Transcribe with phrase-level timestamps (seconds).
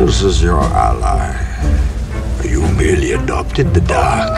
[0.00, 1.36] Rebels is your ally.
[2.42, 4.30] You merely adopted the dark.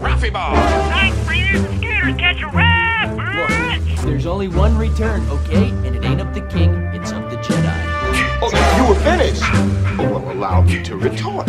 [0.00, 0.56] Ralphie Ball!
[0.90, 4.02] Thanks for using Scooter catch a rat, bitch!
[4.02, 5.68] There's only one return, okay?
[5.86, 7.72] And it ain't of the king, it's of the Jedi.
[8.42, 9.44] Oh, you were finished.
[9.44, 11.46] Oh, well, allow me to retort.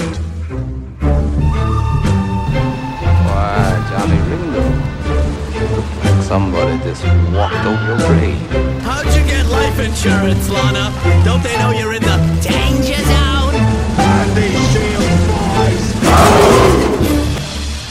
[3.25, 4.19] Why, Johnny
[6.31, 7.03] somebody just
[7.33, 8.39] walked over your grave.
[8.83, 10.93] How'd you get life insurance, Lana?
[11.25, 13.53] Don't they know you're in the danger zone?
[13.99, 15.83] And they shield boys.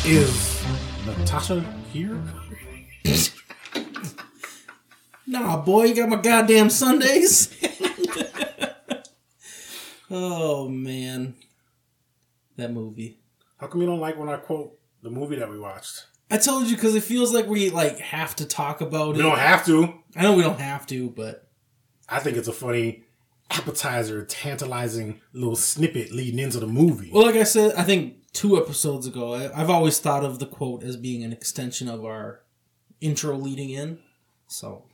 [0.07, 0.65] Is
[1.07, 1.61] Natasha
[1.93, 2.19] here?
[5.27, 7.55] Nah, boy, you got my goddamn Sundays.
[10.11, 11.35] oh man,
[12.57, 13.19] that movie.
[13.59, 16.07] How come you don't like when I quote the movie that we watched?
[16.31, 19.25] I told you because it feels like we like have to talk about We it.
[19.25, 19.95] We don't have to.
[20.17, 21.49] I know we don't have to, but
[22.09, 23.05] I think it's a funny
[23.51, 27.11] appetizer, tantalizing little snippet leading into the movie.
[27.13, 30.47] well, like I said, I think two episodes ago, I, I've always thought of the
[30.47, 32.43] quote as being an extension of our
[33.01, 33.99] intro leading in.
[34.47, 34.85] So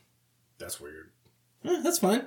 [0.58, 1.10] That's weird.
[1.64, 2.26] eh, that's fine.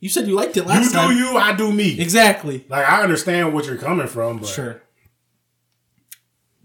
[0.00, 1.10] You said you liked it last time.
[1.12, 2.00] You do you, I do me.
[2.00, 2.66] Exactly.
[2.68, 4.82] Like I understand what you're coming from, but Sure.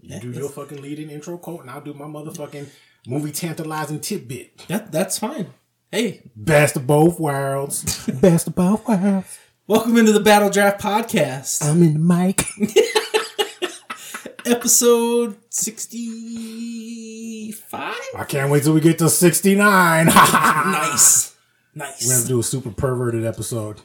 [0.08, 2.66] You do your fucking leading intro quote, and I'll do my motherfucking
[3.06, 4.66] movie tantalizing tidbit.
[4.68, 5.48] That that's fine.
[5.90, 8.06] Hey, Best of both worlds.
[8.20, 9.38] Best of both worlds.
[9.66, 11.64] welcome into the Battle Draft Podcast.
[11.64, 12.44] I'm in the mic.
[14.46, 20.06] episode 65 I can't wait till we get to 69.
[20.06, 21.34] nice
[21.74, 22.06] Nice.
[22.06, 23.82] We're gonna do a super perverted episode.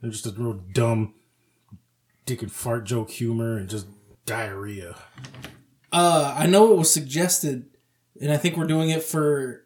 [0.00, 1.14] They're just a real dumb
[2.24, 3.86] dick and fart joke humor and just
[4.24, 4.96] diarrhea.
[5.94, 7.64] Uh i know it was suggested
[8.20, 9.64] and i think we're doing it for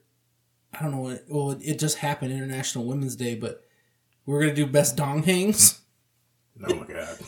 [0.72, 3.64] i don't know what well it, it just happened international women's day but
[4.26, 5.80] we're gonna do best dong hangs
[6.68, 7.18] Oh my god.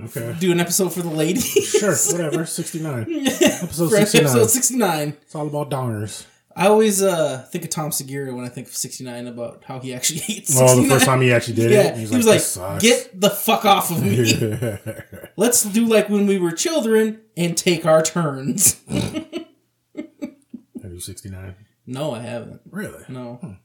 [0.04, 0.36] okay.
[0.38, 2.44] do an episode for the ladies Sure, whatever.
[2.60, 3.06] 69.
[3.08, 4.24] Episode 69.
[4.26, 6.26] episode 69 It's all about donors.
[6.56, 9.94] I always uh think of tom segura when i think of 69 about how he
[9.94, 12.38] actually hates Well, 69 the first time he actually did yeah, it, he was like,
[12.38, 14.78] "This sucks." "Get the fuck off of me!
[15.36, 21.56] Let's do like when we were children and take our turns." Have you 69?
[21.86, 22.62] no, I haven't.
[22.70, 23.02] Really?
[23.08, 23.56] No,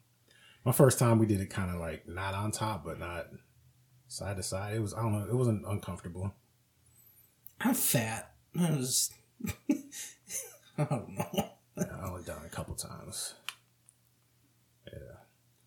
[0.65, 3.27] My first time we did it kind of like not on top, but not
[4.07, 4.75] side to side.
[4.75, 6.33] It was, I don't know, it wasn't uncomfortable.
[7.61, 8.33] I'm fat.
[8.59, 9.11] I was.
[10.77, 11.49] I don't know.
[11.77, 13.35] Yeah, I only done a couple times.
[14.85, 14.99] Yeah.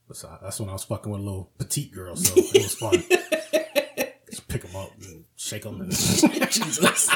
[0.08, 3.02] Besides, that's when I was fucking with a little petite girl, so it was fun.
[4.30, 5.80] Just pick them up and shake them.
[5.80, 5.90] And
[6.50, 7.10] Jesus.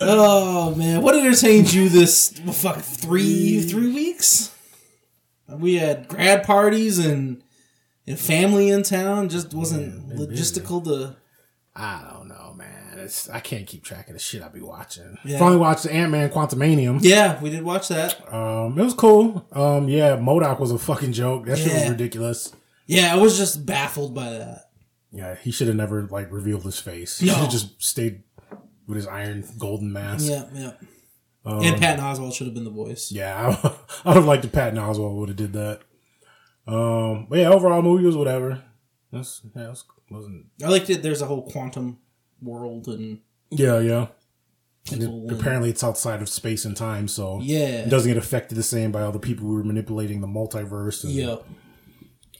[0.00, 3.70] oh man, what entertained you this well, fuck three mm.
[3.70, 4.54] three weeks?
[5.48, 7.42] We had grad parties and
[8.06, 9.28] and family in town.
[9.28, 10.26] Just wasn't busy.
[10.26, 11.16] logistical to.
[11.74, 12.98] I don't know, man.
[12.98, 15.16] It's I can't keep track of the shit I be watching.
[15.24, 15.38] Yeah.
[15.38, 16.98] Finally watched the Ant Man Quantumania.
[17.00, 18.32] Yeah, we did watch that.
[18.32, 19.46] Um, it was cool.
[19.52, 21.46] Um, yeah, MODOK was a fucking joke.
[21.46, 22.52] That shit was ridiculous.
[22.86, 24.70] Yeah, I was just baffled by that.
[25.12, 27.18] Yeah, he should have never like revealed his face.
[27.18, 27.32] He No.
[27.34, 28.24] should have just stayed
[28.86, 30.28] with his iron golden mask.
[30.28, 30.72] Yeah, yeah.
[31.44, 33.12] and Patton Oswalt should have been the voice.
[33.12, 35.82] Yeah, I, I would have liked if Patton Oswalt would have did that.
[36.66, 38.62] Um, but yeah, overall movie was whatever.
[39.12, 40.46] That's yeah, was, wasn't.
[40.62, 41.02] I liked it.
[41.02, 41.98] There's a whole quantum
[42.42, 44.08] world and Yeah, yeah.
[44.92, 48.56] And it- apparently, it's outside of space and time, so yeah, it doesn't get affected
[48.56, 51.36] the same by all the people who were manipulating the multiverse and yeah,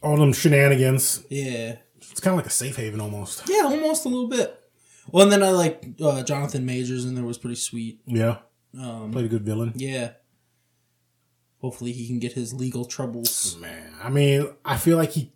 [0.03, 1.25] all them shenanigans.
[1.31, 3.43] yeah, It's kind of like a safe haven almost.
[3.49, 4.57] yeah, almost a little bit.
[5.13, 8.01] Well, and then I like uh, Jonathan Majors, and there was pretty sweet.
[8.07, 8.39] Yeah,
[8.79, 9.73] Um, played a good villain.
[9.77, 10.13] yeah.
[11.59, 13.57] Hopefully, he can get his legal troubles.
[13.61, 15.33] Man, I mean, I feel like he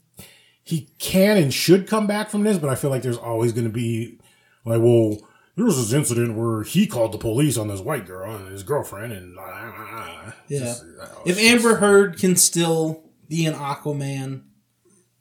[0.65, 3.67] he can and should come back from this, but I feel like there's always going
[3.67, 4.19] to be
[4.65, 5.19] like, well,
[5.57, 8.63] there was this incident where he called the police on this white girl and his
[8.63, 10.59] girlfriend, and uh, Yeah.
[10.61, 14.43] just, uh, If Amber Heard can still be an Aquaman,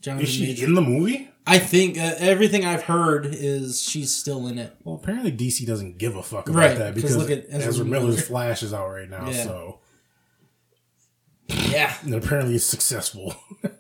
[0.02, 1.30] Jonathan is she Majors, in the movie?
[1.46, 4.74] I think uh, everything I've heard is she's still in it.
[4.86, 7.68] Well, apparently DC doesn't give a fuck about Right, that 'cause because look at Ezra
[7.70, 8.06] Ezra, Miller.
[8.06, 9.44] Miller's Flash is out right now, Yeah.
[9.44, 9.80] so
[11.50, 13.36] Yeah, and apparently it's successful.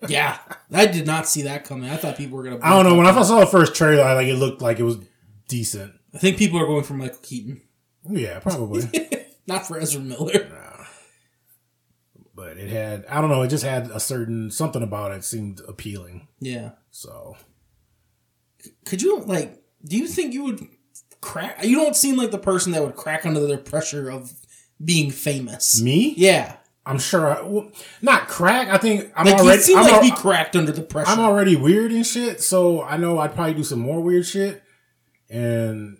[0.07, 0.39] Yeah.
[0.71, 1.89] I did not see that coming.
[1.89, 2.59] I thought people were gonna.
[2.61, 2.95] I don't know.
[2.95, 4.97] When I first saw the first trailer, I, like it looked like it was
[5.47, 5.93] decent.
[6.13, 7.61] I think people are going for Michael Keaton,
[8.09, 8.83] oh, Yeah, probably.
[9.47, 10.49] not for Ezra Miller.
[12.35, 15.61] but it had I don't know, it just had a certain something about it seemed
[15.67, 16.27] appealing.
[16.39, 16.71] Yeah.
[16.91, 17.35] So
[18.85, 19.61] Could you like?
[19.85, 20.67] Do you think you would
[21.19, 21.63] crack?
[21.63, 24.33] You don't seem like the person that would crack under the pressure of
[24.83, 25.81] being famous.
[25.81, 26.13] me?
[26.15, 26.57] Yeah.
[26.85, 27.27] I'm sure.
[27.37, 27.71] I, well,
[28.01, 28.67] not crack.
[28.67, 29.57] I think I'm Like already.
[29.57, 31.11] he seemed I'm, like al- he cracked under the pressure.
[31.11, 34.61] I'm already weird and shit, so I know I'd probably do some more weird shit,
[35.29, 35.97] and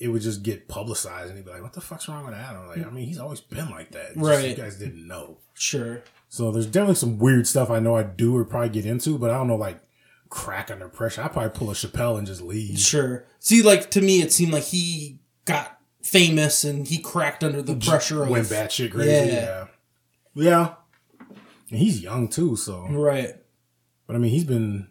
[0.00, 2.66] it would just get publicized, and he'd be like, "What the fuck's wrong with Adam?"
[2.68, 4.06] Like, I mean, he's always been like that.
[4.12, 4.48] It's just Right.
[4.48, 5.38] you guys didn't know.
[5.54, 6.02] sure.
[6.30, 9.30] So there's definitely some weird stuff I know I do or probably get into, but
[9.30, 9.80] I don't know like
[10.30, 11.22] crack under pressure.
[11.22, 12.76] I probably pull a Chappelle and just leave.
[12.78, 13.24] Sure.
[13.38, 17.76] See, like to me, it seemed like he got famous and he cracked under the
[17.76, 19.10] pressure Went of Went batshit crazy.
[19.10, 19.24] Yeah.
[19.26, 19.64] Yeah.
[20.34, 20.74] Yeah.
[21.70, 23.34] And he's young too, so Right.
[24.06, 24.88] but I mean he's been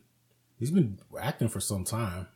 [0.59, 2.27] he's been acting for some time.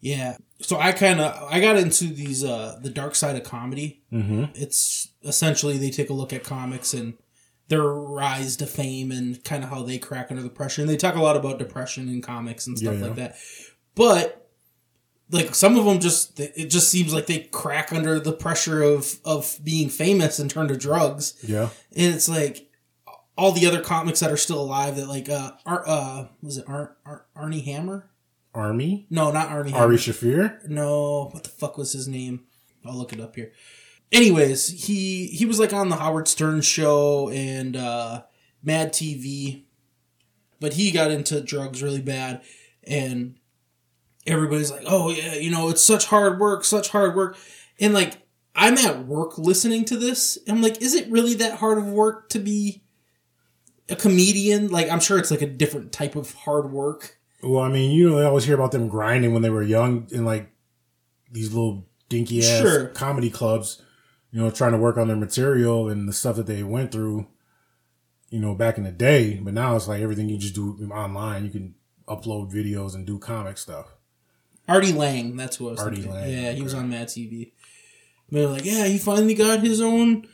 [0.00, 0.36] Yeah.
[0.60, 4.02] So I kind of I got into these uh the dark side of comedy.
[4.12, 4.44] Mm-hmm.
[4.54, 7.14] It's essentially they take a look at comics and
[7.68, 10.80] their rise to fame and kind of how they crack under the pressure.
[10.82, 13.36] And they talk a lot about depression in comics and stuff Yeah, like that.
[13.94, 14.37] But
[15.30, 19.16] like some of them just it just seems like they crack under the pressure of
[19.24, 21.34] of being famous and turn to drugs.
[21.42, 21.68] Yeah.
[21.94, 22.70] and it's like
[23.36, 26.64] all the other comics that are still alive that like uh Ar- uh was it
[26.68, 28.10] Ar- Ar- Arnie Hammer?
[28.54, 29.06] Army?
[29.10, 29.70] No, not Arnie.
[29.70, 29.84] Hammer.
[29.84, 30.66] Ari Shaffir?
[30.68, 32.44] No, what the fuck was his name?
[32.84, 33.52] I'll look it up here.
[34.10, 38.22] Anyways, he he was like on the Howard Stern show and uh
[38.62, 39.64] Mad TV,
[40.58, 42.42] but he got into drugs really bad,
[42.84, 43.36] and
[44.28, 47.36] everybody's like, "Oh yeah, you know, it's such hard work, such hard work,"
[47.80, 48.14] and like
[48.54, 52.28] I'm at work listening to this, I'm like, "Is it really that hard of work
[52.30, 52.82] to be
[53.88, 57.18] a comedian?" Like, I'm sure it's like a different type of hard work.
[57.42, 60.08] Well, I mean, you know, they always hear about them grinding when they were young
[60.10, 60.50] in like
[61.30, 62.86] these little dinky ass Sure.
[62.88, 63.80] comedy clubs,
[64.32, 67.28] you know, trying to work on their material and the stuff that they went through,
[68.30, 69.34] you know, back in the day.
[69.40, 71.44] But now it's like everything you just do online.
[71.44, 71.74] You can
[72.08, 73.94] upload videos and do comic stuff.
[74.68, 76.12] Artie Lange, that's who I was Artie thinking.
[76.12, 77.52] Lange, yeah, he was on Mad TV.
[78.30, 80.28] They're like, yeah, he finally got his own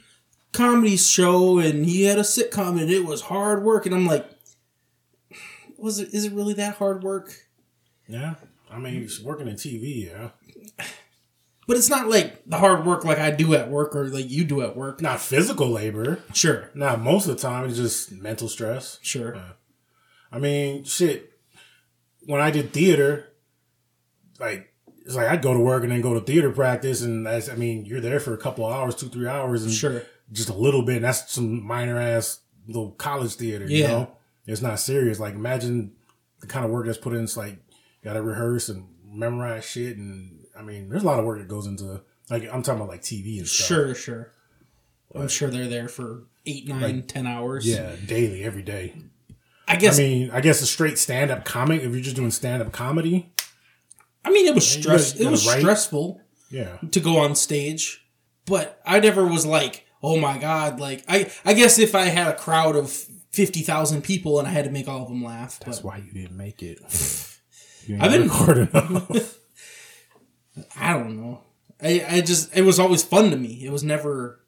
[0.53, 3.87] comedy show, and he had a sitcom, and it was hard work.
[3.87, 4.29] And I'm like,
[5.79, 6.13] was it?
[6.13, 7.33] Is it really that hard work?
[8.09, 8.35] Yeah.
[8.71, 10.31] I mean, he's working in TV, yeah.
[11.67, 14.45] But it's not like the hard work like I do at work or like you
[14.45, 15.01] do at work.
[15.01, 16.19] Not physical labor.
[16.35, 17.67] Sure, Not most of the time.
[17.69, 18.99] It's just mental stress.
[19.01, 19.39] sure.
[20.31, 21.31] I mean, shit.
[22.27, 23.29] When I did theater,
[24.49, 24.73] like
[25.07, 27.57] it's like I'd go to work and then go to theater practice, and that's I
[27.57, 30.03] mean, you're there for a couple of hours, two three hours, and Sure.
[30.33, 30.97] just a little bit.
[30.97, 33.67] And that's some minor ass little college theater.
[33.67, 33.89] You Yeah.
[33.89, 35.21] know, it's not serious.
[35.21, 35.93] Like imagine
[36.41, 37.25] the kind of work that's put in.
[37.25, 37.57] It's like
[38.03, 41.49] got to rehearse and memorize shit, and I mean, there's a lot of work that
[41.49, 42.01] goes into
[42.31, 43.67] like I'm talking about like TV and stuff.
[43.67, 44.31] Sure, sure.
[45.15, 47.67] I'm sure they're there for eight, nine, ten hours.
[47.67, 48.95] Yeah, daily, every day.
[49.69, 49.99] I guess.
[49.99, 51.83] I mean, I guess a straight stand up comic.
[51.83, 53.33] If you're just doing stand up comedy,
[54.27, 55.13] it was you stress.
[55.13, 55.61] gotta- It was write.
[55.61, 56.21] stressful.
[56.51, 56.79] yeah.
[56.93, 58.05] to go on stage,
[58.47, 62.29] but I never was like, oh my god, like I I guess if I had
[62.29, 62.91] a crowd of
[63.31, 66.13] fifty thousand people and I had to make all of them laugh, That's why you
[66.13, 66.79] didn't make it.
[68.01, 68.23] I've been-
[68.73, 69.39] enough.
[70.79, 71.41] I don't know.
[71.83, 73.65] I I just it was always fun to me.
[73.67, 74.41] It was never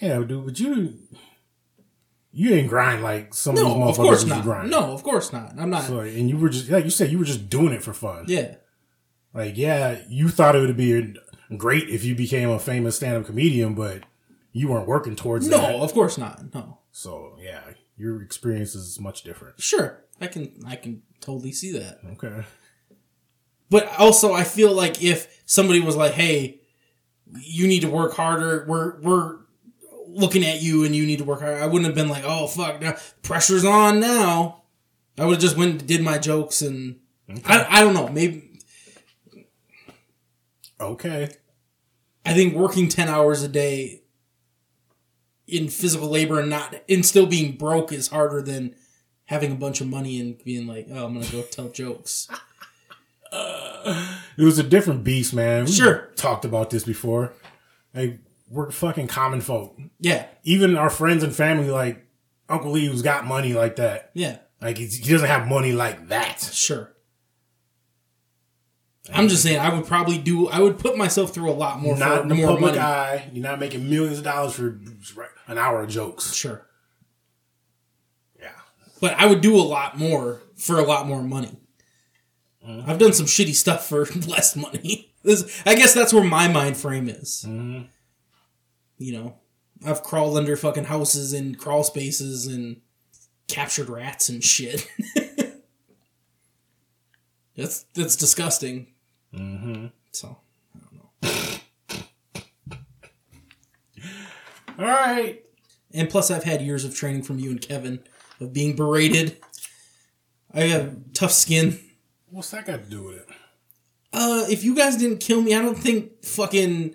[0.00, 0.98] yeah, dude, but you
[2.36, 4.42] you didn't grind like some of these no, motherfuckers of course not.
[4.42, 4.70] grind.
[4.70, 5.54] No, of course not.
[5.56, 5.84] I'm not.
[5.84, 8.24] So, and you were just like you said, you were just doing it for fun.
[8.26, 8.56] Yeah,
[9.32, 11.14] Like, yeah, you thought it would be
[11.56, 14.02] great if you became a famous stand up comedian, but
[14.52, 15.70] you weren't working towards no, that.
[15.70, 16.52] No, of course not.
[16.52, 17.62] No, So yeah,
[17.96, 19.60] your experience is much different.
[19.60, 22.00] sure, I can I can totally see that.
[22.14, 22.44] Okay.
[23.70, 26.60] But also, I feel like if somebody was like, "Hey,
[27.40, 28.64] you need to work harder.
[28.68, 29.38] We're we're
[30.14, 32.46] looking at you, and you need to work harder," I wouldn't have been like, "Oh
[32.46, 34.62] fuck, now pressure's on now."
[35.18, 36.96] I would have just went and did my jokes, and
[37.44, 38.08] I I don't know.
[38.08, 38.50] Maybe
[40.80, 41.30] Okay.
[42.26, 44.02] I think working ten hours a day
[45.46, 48.74] in physical labor and not and still being broke is harder than
[49.26, 52.28] having a bunch of money and being like, "Oh, I'm gonna go tell jokes."
[53.32, 55.64] Uh, it was a different beast, man.
[55.64, 56.12] We Sure.
[56.14, 57.32] talked about this before.
[57.92, 59.76] Like, we're fucking common folk.
[60.00, 62.06] Yeah, Even our friends and family, like
[62.48, 64.10] Uncle Lee, who's got money like that.
[64.14, 64.38] yeah.
[64.60, 66.40] Like, he he doesn't have money like that.
[66.40, 66.90] Sure.
[69.12, 70.48] I'm just saying, I would probably do.
[70.48, 72.78] I would put myself through a lot more not for more public money.
[72.78, 73.28] eye.
[73.32, 74.80] You're not making millions of dollars for
[75.46, 76.32] an hour of jokes.
[76.32, 76.66] Sure,
[78.40, 78.52] Yeah.
[79.02, 81.58] but I would do a lot more for a lot more money.
[82.66, 82.90] Mm-hmm.
[82.90, 85.12] I've done some shitty stuff for less money.
[85.22, 87.44] This, I guess that's where my mind frame is.
[87.46, 87.82] Mm-hmm.
[88.98, 89.38] You know,
[89.84, 92.80] I've crawled under fucking houses and crawl spaces and
[93.48, 94.88] captured rats and shit.
[97.56, 98.88] that's that's disgusting.
[99.34, 99.86] Mm-hmm.
[100.12, 100.38] So
[100.74, 101.58] I don't know.
[104.78, 105.44] All right.
[105.92, 108.00] And plus, I've had years of training from you and Kevin
[108.40, 109.36] of being berated.
[110.52, 111.78] I have tough skin.
[112.30, 113.28] What's that got to do with it?
[114.12, 116.94] Uh, if you guys didn't kill me, I don't think fucking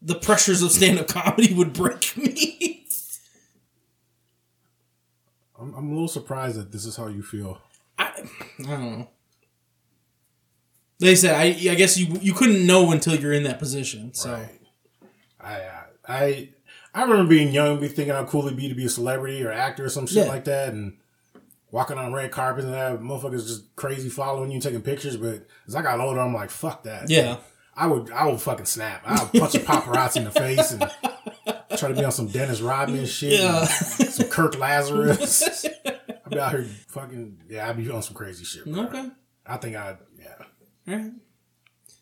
[0.00, 2.86] the pressures of stand up comedy would break me.
[5.60, 7.60] I'm, I'm a little surprised that this is how you feel.
[7.98, 8.04] I,
[8.60, 9.08] I don't know.
[11.00, 14.14] They said I I guess you you couldn't know until you're in that position.
[14.14, 14.60] So Right.
[15.40, 15.62] I,
[16.08, 16.48] I,
[16.92, 19.52] I remember being young, be thinking how cool it'd be to be a celebrity or
[19.52, 20.32] actor or some shit Yeah.
[20.32, 20.96] like that, and
[21.70, 25.16] walking on red carpets and that motherfuckers just crazy following you, taking pictures.
[25.16, 27.08] But as I got older, I'm like, fuck that.
[27.08, 27.36] yeah,
[27.78, 29.02] I would, I would fucking snap.
[29.06, 30.82] I would punch a paparazzi in the face and
[31.78, 33.64] try to be on some Dennis Rodman shit, Yeah.
[33.64, 35.64] some Kirk Lazarus.
[35.86, 38.64] I'd be out here fucking, yeah, I'd be on some crazy shit.
[38.64, 38.82] bro.
[38.84, 39.08] okay,
[39.46, 40.34] I think I, yeah.
[40.96, 41.12] right,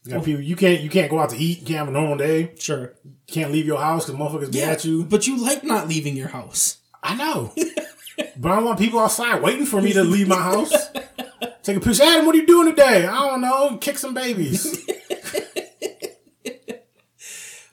[0.04, 1.60] You got people, you can't, you can't go out to eat.
[1.60, 2.54] You can't have a normal day.
[2.58, 2.94] sure.
[3.04, 5.04] You can't leave your house because motherfuckers be at you.
[5.04, 6.78] but you like not leaving your house.
[7.02, 7.52] I know.
[8.38, 10.72] but I don't want people outside waiting for me to leave my house.
[11.62, 12.02] Take a picture.
[12.02, 13.06] Adam, what are you doing today?
[13.06, 13.76] I don't know.
[13.78, 14.84] Kick some babies.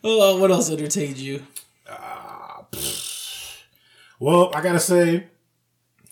[0.03, 1.45] Oh, what else entertained you?
[4.19, 5.27] well, I gotta say,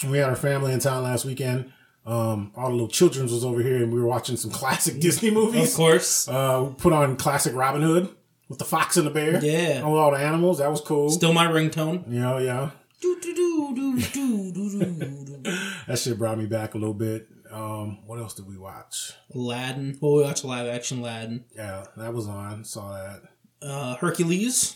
[0.08, 1.72] we had our family in town last weekend.
[2.06, 5.30] Um, all the little children's was over here, and we were watching some classic Disney
[5.32, 5.72] movies.
[5.72, 8.10] Of course, Uh, we put on classic Robin Hood
[8.50, 9.44] with the fox and the bear.
[9.44, 9.78] Yeah.
[9.80, 10.58] and with all the animals.
[10.58, 11.10] That was cool.
[11.10, 12.04] still my ringtone.
[12.10, 12.72] yeah, yeah.
[13.02, 15.42] Do, do, do, do, do, do, do.
[15.88, 17.28] That shit brought me back a little bit.
[17.52, 19.12] Um, what else did we watch?
[19.34, 19.98] Aladdin.
[20.02, 21.44] Well, we watched live action Aladdin.
[21.56, 22.64] Yeah, that was on.
[22.64, 23.22] Saw that.
[23.62, 24.76] Uh, Hercules.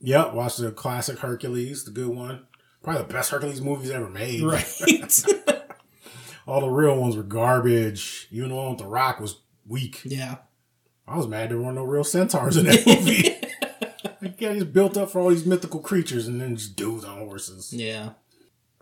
[0.00, 2.46] Yep, watched the classic Hercules, the good one.
[2.82, 4.42] Probably the best Hercules movies ever made.
[4.42, 4.64] Right.
[6.46, 8.28] All the real ones were garbage.
[8.30, 10.00] Even the one with The Rock was weak.
[10.04, 10.36] yeah.
[11.06, 13.34] I was mad there weren't no real centaurs in that movie.
[14.22, 17.18] like, yeah, he's built up for all these mythical creatures and then just dudes on
[17.18, 17.72] horses.
[17.72, 18.10] Yeah.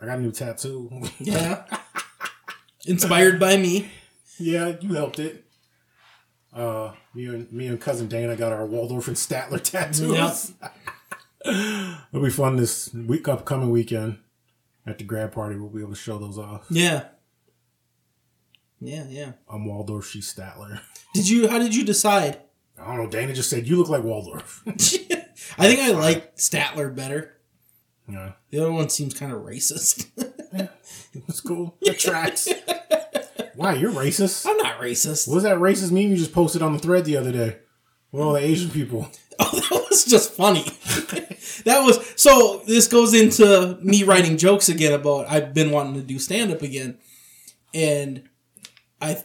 [0.00, 0.90] I got a new tattoo.
[1.20, 1.64] Yeah.
[2.86, 3.90] Inspired by me.
[4.38, 5.45] yeah, you helped it.
[6.56, 10.52] Uh, me and me and cousin Dana got our Waldorf and Statler tattoos.
[11.44, 14.18] It'll be fun this week, upcoming weekend
[14.86, 15.56] at the grad party.
[15.56, 16.64] We'll be able to show those off.
[16.70, 17.04] Yeah.
[18.80, 19.32] Yeah, yeah.
[19.48, 20.80] I'm Waldorf, she's Statler.
[21.14, 21.48] Did you?
[21.48, 22.40] How did you decide?
[22.78, 23.10] I don't know.
[23.10, 24.62] Dana just said you look like Waldorf.
[24.66, 24.72] I
[25.68, 27.36] think I like Statler better.
[28.08, 30.06] yeah, The other one seems kind of racist.
[30.52, 30.68] yeah,
[31.26, 31.76] it's cool.
[31.82, 32.48] That tracks.
[33.56, 34.46] Why you're racist?
[34.46, 35.26] I'm not racist.
[35.26, 37.56] What was that racist meme you just posted on the thread the other day?
[38.12, 39.08] With all the Asian people.
[39.38, 40.62] Oh, that was just funny.
[41.64, 42.62] that was so.
[42.66, 46.62] This goes into me writing jokes again about I've been wanting to do stand up
[46.62, 46.96] again,
[47.74, 48.26] and
[48.98, 49.22] I.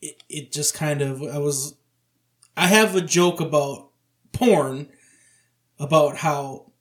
[0.00, 1.76] It, it just kind of I was.
[2.56, 3.90] I have a joke about
[4.32, 4.88] porn,
[5.78, 6.72] about how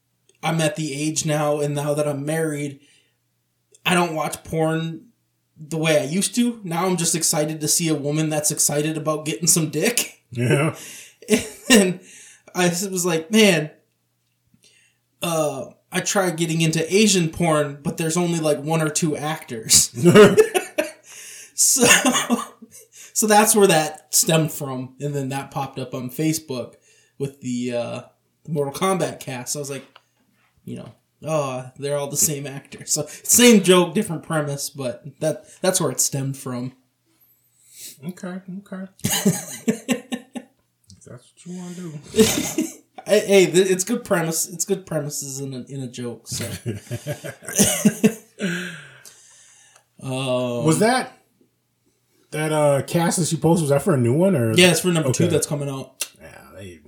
[0.42, 2.80] I'm at the age now, and now that I'm married,
[3.86, 5.08] I don't watch porn
[5.57, 6.60] the way I used to.
[6.63, 10.22] Now I'm just excited to see a woman that's excited about getting some dick.
[10.31, 10.75] Yeah.
[11.69, 12.00] and
[12.55, 13.72] I was like, man,
[15.22, 19.91] uh, I tried getting into Asian porn, but there's only like one or two actors.
[21.53, 21.86] so,
[23.13, 26.75] so that's where that stemmed from, and then that popped up on Facebook
[27.19, 28.01] with the uh,
[28.43, 29.55] the Mortal Kombat cast.
[29.55, 29.86] I was like,
[30.65, 30.93] you know,
[31.24, 32.94] oh, they're all the same actors.
[32.94, 36.74] So same joke, different premise, but that that's where it stemmed from.
[38.06, 38.42] Okay.
[38.60, 38.88] Okay.
[41.06, 42.00] That's what you want to do.
[43.06, 44.48] Hey, it's good premise.
[44.48, 46.25] It's good premises in a, in a joke.
[46.25, 46.46] So,
[50.01, 51.18] um, Was that
[52.32, 53.63] that uh cast that you posted?
[53.63, 54.53] Was that for a new one or?
[54.53, 56.10] yeah, it's for number two that's coming out.
[56.22, 56.80] Yeah, they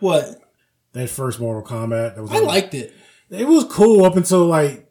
[0.00, 0.40] What
[0.92, 2.14] that first Mortal Kombat.
[2.16, 2.94] That was I liked it.
[3.30, 4.90] It was cool up until like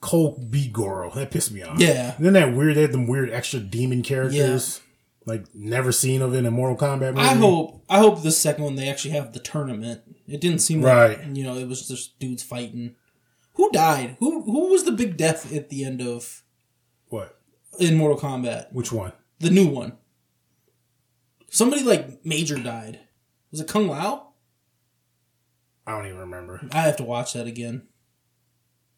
[0.00, 1.10] Cole beat Goro.
[1.14, 1.78] That pissed me off.
[1.78, 2.14] Yeah.
[2.16, 4.80] And then that weird, they had them weird extra demon characters.
[5.24, 7.20] Like never seen of in a Mortal Kombat movie.
[7.20, 10.02] I hope I hope the second one they actually have the tournament.
[10.26, 11.16] It didn't seem Right.
[11.18, 12.96] like you know it was just dudes fighting.
[13.54, 14.16] Who died?
[14.18, 16.42] Who who was the big death at the end of
[17.08, 17.38] What?
[17.78, 18.72] in Mortal Kombat?
[18.72, 19.12] Which one?
[19.38, 19.92] The new one.
[21.50, 22.98] Somebody like major died.
[23.50, 24.31] Was it Kung Lao?
[25.86, 26.60] I don't even remember.
[26.72, 27.82] I have to watch that again.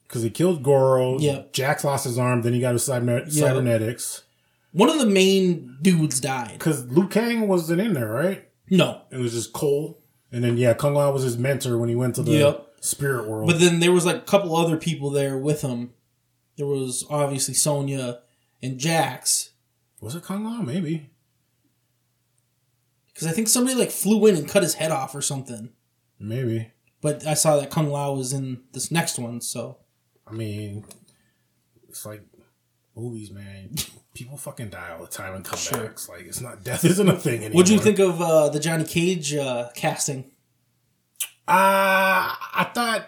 [0.06, 1.18] Because he killed Goro.
[1.18, 1.52] Yep.
[1.52, 2.42] Jax lost his arm.
[2.42, 3.48] Then he got his cyber- Yeah.
[3.48, 4.22] cybernetics.
[4.72, 6.52] One of the main dudes died.
[6.58, 8.48] Because Liu Kang wasn't in there, right?
[8.70, 10.00] No, It was just Cole.
[10.32, 12.66] And then, yeah, Kung Lao was his mentor when he went to the Yep.
[12.80, 13.46] spirit world.
[13.48, 15.92] but then there was like a couple other people there with him.
[16.56, 18.20] There was obviously Sonya
[18.62, 19.50] and Jax.
[20.00, 20.60] was it Kung Lao?
[20.60, 21.08] Maybe.
[23.12, 25.70] Because I think somebody like flew in and cut his head off or something.
[26.18, 26.70] Maybe.
[27.00, 29.78] But I saw that Kung Lao was in this next one, so
[30.26, 30.84] I mean,
[31.88, 32.22] it's like
[32.96, 33.74] movies, man.
[34.14, 36.08] People fucking die all the time and in comebacks.
[36.08, 37.56] Like it's not death isn't a thing anymore.
[37.56, 40.30] What'd you think of uh, the Johnny Cage uh, casting?
[41.46, 43.06] Uh I thought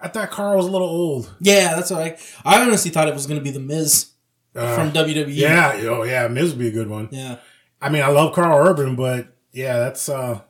[0.00, 1.34] I thought Karl was a little old.
[1.40, 2.16] Yeah, that's what I.
[2.44, 4.10] I honestly thought it was going to be the Miz
[4.54, 5.26] Uh, from WWE.
[5.34, 7.08] Yeah, oh yeah, Miz would be a good one.
[7.10, 7.38] yeah.
[7.80, 10.42] I mean, I love Karl Urban, but yeah, that's uh,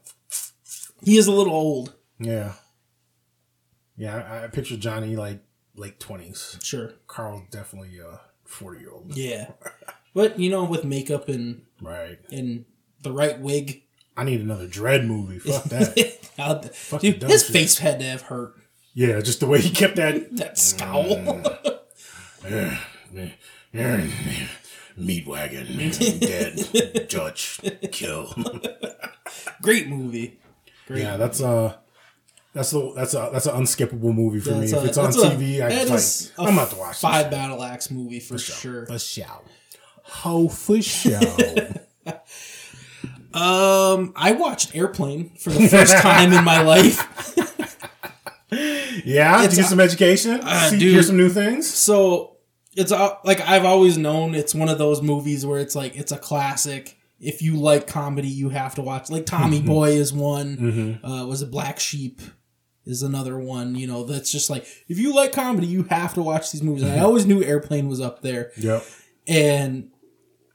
[1.03, 1.95] He is a little old.
[2.19, 2.53] yeah,
[3.97, 4.17] yeah.
[4.17, 5.41] I, I picture Johnny like
[5.77, 6.59] late twenties.
[6.63, 6.93] Sure.
[7.07, 9.17] Karl's definitely a forty year old.
[9.17, 9.51] Yeah,
[10.15, 12.19] but you know, with makeup and Right.
[12.31, 12.65] and
[13.03, 13.83] the right wig,
[14.17, 15.39] I need another Dredd movie.
[15.41, 15.95] Fuck that.
[17.01, 17.53] Dude, his shit.
[17.53, 18.55] face had to have hurt.
[18.95, 21.17] yeah, just the way he kept that That scowl.
[22.43, 23.31] Mm.
[24.97, 25.67] meat wagon
[26.21, 28.35] dead judge kill.
[29.63, 30.39] Great movie.
[30.87, 31.03] Great.
[31.03, 31.77] yeah, that's uh
[32.55, 34.79] that's the that's a that's an unskippable movie for That's me.
[34.79, 37.23] a- if it's on a- TV, I just like a I'm not to watch Five
[37.25, 37.31] shit.
[37.31, 38.87] battle axe movie for, sure.
[38.87, 39.41] For sure.
[40.05, 41.21] Ho for sure.
[43.35, 46.99] Um, I watched Airplane for the first time in my life.
[49.07, 50.41] yeah, It's you get some education?
[50.43, 50.93] uh, See, dude.
[50.93, 51.67] hear some new things?
[51.73, 52.37] So
[52.77, 56.13] it's uh, like I've always known it's one of those movies where it's like it's
[56.13, 56.99] a classic.
[57.23, 59.09] If you like comedy, you have to watch.
[59.09, 59.67] Like Tommy mm-hmm.
[59.67, 60.57] Boy is one.
[60.57, 61.07] Mm-hmm.
[61.07, 62.21] Uh, was it Black Sheep?
[62.85, 63.77] Is another one.
[63.77, 66.83] You know that's just like if you like comedy, you have to watch these movies.
[66.83, 67.05] And I mm-hmm.
[67.07, 68.51] always knew Airplane was up there.
[68.57, 68.85] Yep.
[69.29, 69.89] and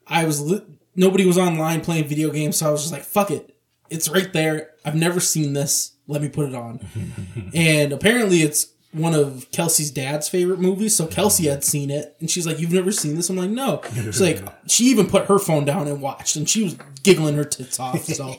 [0.05, 3.31] I was li- nobody was online playing video games, so I was just like, "Fuck
[3.31, 3.55] it,
[3.89, 5.93] it's right there." I've never seen this.
[6.07, 6.81] Let me put it on.
[7.53, 10.95] and apparently, it's one of Kelsey's dad's favorite movies.
[10.95, 13.81] So Kelsey had seen it, and she's like, "You've never seen this?" I'm like, "No."
[13.93, 17.45] She's like, she even put her phone down and watched, and she was giggling her
[17.45, 18.03] tits off.
[18.03, 18.35] So,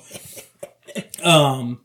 [1.22, 1.80] um,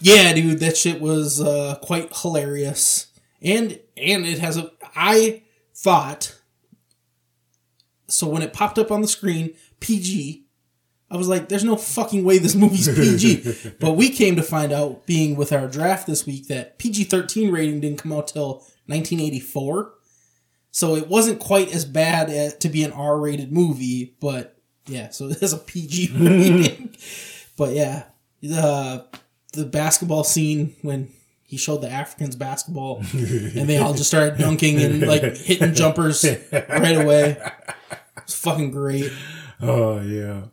[0.00, 3.06] yeah, dude, that shit was uh, quite hilarious,
[3.42, 4.70] and and it has a.
[4.96, 5.42] I
[5.74, 6.34] thought
[8.14, 10.43] so when it popped up on the screen, PG,
[11.14, 13.76] I was like, there's no fucking way this movie's PG.
[13.80, 17.52] but we came to find out, being with our draft this week, that PG 13
[17.52, 18.54] rating didn't come out till
[18.86, 19.94] 1984.
[20.72, 25.28] So it wasn't quite as bad to be an R rated movie, but yeah, so
[25.30, 26.96] it has a PG rating.
[27.56, 28.06] but yeah,
[28.42, 29.06] the,
[29.52, 31.10] the basketball scene when
[31.44, 36.24] he showed the Africans basketball and they all just started dunking and like hitting jumpers
[36.50, 37.40] right away.
[38.16, 39.12] It's fucking great.
[39.60, 40.46] Oh yeah.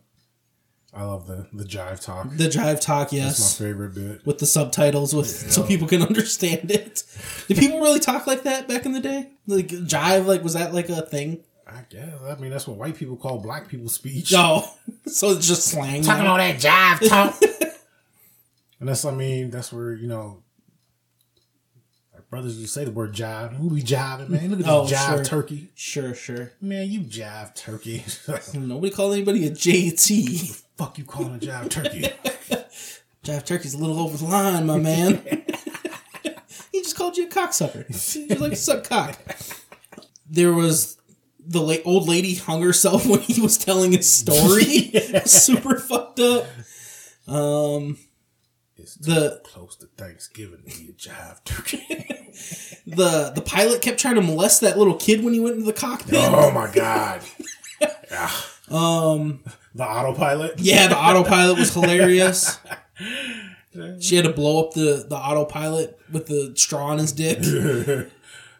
[0.94, 2.28] I love the the jive talk.
[2.36, 4.26] The jive talk, yes, That's my favorite bit.
[4.26, 7.02] with the subtitles, with so people can understand it.
[7.48, 9.30] Did people really talk like that back in the day?
[9.46, 11.44] Like jive, like was that like a thing?
[11.66, 12.12] I guess.
[12.28, 14.32] I mean, that's what white people call black people speech.
[14.32, 14.68] No,
[15.06, 16.02] so it's just slang.
[16.02, 17.40] Talking all that jive talk.
[18.78, 20.42] and that's, I mean, that's where, you know,
[22.14, 23.54] our brothers you say the word jive.
[23.56, 24.50] Who be jiving, man?
[24.50, 25.24] Look at Oh, this jive sure.
[25.24, 25.70] turkey.
[25.74, 26.52] Sure, sure.
[26.60, 28.04] Man, you jive turkey.
[28.58, 30.62] Nobody called anybody a JT.
[30.82, 32.00] Fuck you calling a jive turkey.
[33.24, 35.22] Jive Turkey's a little over the line, my man.
[36.72, 37.86] he just called you a cocksucker.
[37.86, 39.16] He's like, suck cock.
[40.28, 40.96] There was
[41.38, 44.90] the la- old lady hung herself when he was telling his story.
[45.24, 46.46] Super fucked up.
[47.28, 47.96] Um,
[48.76, 51.78] It's The- close to Thanksgiving to be a jive turkey.
[52.88, 55.72] the the pilot kept trying to molest that little kid when he went into the
[55.72, 56.14] cockpit.
[56.16, 57.22] oh my god.
[58.10, 58.30] Yeah.
[58.68, 60.58] Um, the autopilot.
[60.58, 62.58] Yeah, the autopilot was hilarious.
[64.00, 67.38] She had to blow up the, the autopilot with the straw in his dick.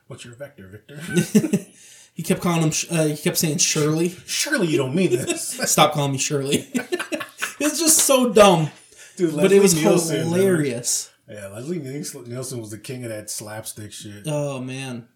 [0.06, 1.58] What's your vector, Victor?
[2.14, 2.72] He kept calling him.
[2.90, 4.10] Uh, he kept saying Shirley.
[4.26, 6.68] Surely you don't mean this, Stop calling me Shirley.
[6.74, 8.70] it's just so dumb,
[9.16, 9.34] dude.
[9.34, 10.26] but it was Nielsen, man.
[10.26, 11.10] hilarious.
[11.26, 14.24] Yeah, Leslie Nielsen was the king of that slapstick shit.
[14.26, 15.08] Oh man,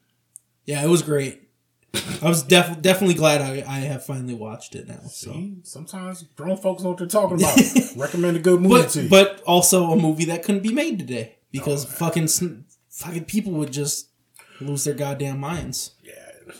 [0.64, 1.45] yeah, it was great.
[2.22, 5.00] I was def- definitely glad I, I have finally watched it now.
[5.08, 5.32] So.
[5.32, 7.56] See, sometimes grown folks know what they're talking about.
[7.96, 9.08] Recommend a good movie But to you.
[9.08, 12.28] but also a movie that couldn't be made today because Oh, fucking
[12.90, 14.08] fucking people would just
[14.60, 15.92] lose their goddamn minds.
[16.02, 16.52] Yeah,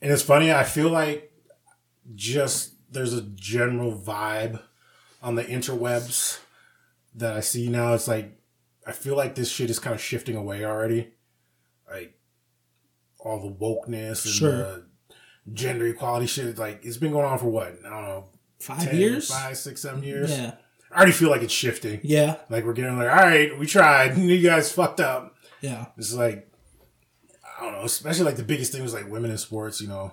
[0.00, 1.32] and it's funny, I feel like
[2.14, 4.60] just there's a general vibe
[5.22, 6.38] on the interwebs
[7.14, 7.94] that I see now.
[7.94, 8.38] It's like
[8.86, 11.12] I feel like this shit is kind of shifting away already.
[11.90, 12.18] Like
[13.24, 14.56] all the wokeness and Sure.
[14.56, 14.84] the
[15.52, 16.58] gender equality shit.
[16.58, 17.78] Like it's been going on for what?
[17.84, 18.24] I don't know.
[18.60, 19.28] Five 10, years.
[19.30, 20.30] Five, six, seven years.
[20.30, 20.52] Yeah,
[20.90, 22.00] I already feel like it's shifting.
[22.04, 24.16] yeah, Like we're getting like, all right, we tried.
[24.18, 25.34] You guys fucked up.
[25.60, 25.86] yeah.
[25.98, 26.48] It's like
[27.60, 30.12] I don't know, especially like the biggest thing was like women in sports, you know.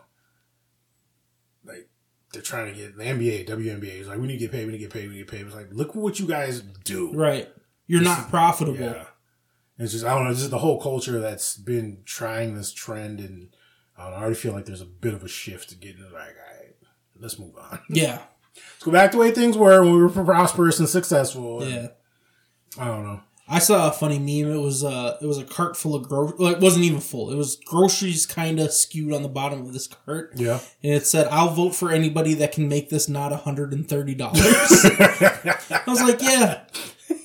[1.65, 1.89] Like
[2.33, 4.71] they're trying to get the NBA, WNBA is like, we need to get paid, we
[4.71, 5.45] need to get paid, we need to get paid.
[5.45, 7.11] It's like, look what you guys do.
[7.13, 7.49] Right.
[7.87, 8.79] You're not profitable.
[8.79, 9.05] Yeah.
[9.79, 13.49] It's just I don't know, just the whole culture that's been trying this trend and
[13.97, 16.03] I, don't know, I already feel like there's a bit of a shift to getting
[16.03, 16.75] like, all right,
[17.19, 17.79] let's move on.
[17.89, 18.19] Yeah.
[18.55, 21.65] Let's go back to the way things were when we were prosperous and successful.
[21.65, 21.87] Yeah.
[22.77, 23.21] I don't know.
[23.47, 24.53] I saw a funny meme.
[24.53, 27.31] It was uh it was a cart full of gro well, it wasn't even full.
[27.31, 30.33] It was groceries kind of skewed on the bottom of this cart.
[30.35, 30.59] Yeah.
[30.83, 34.13] And it said, "I'll vote for anybody that can make this not hundred and thirty
[34.13, 36.63] dollars." I was like, "Yeah,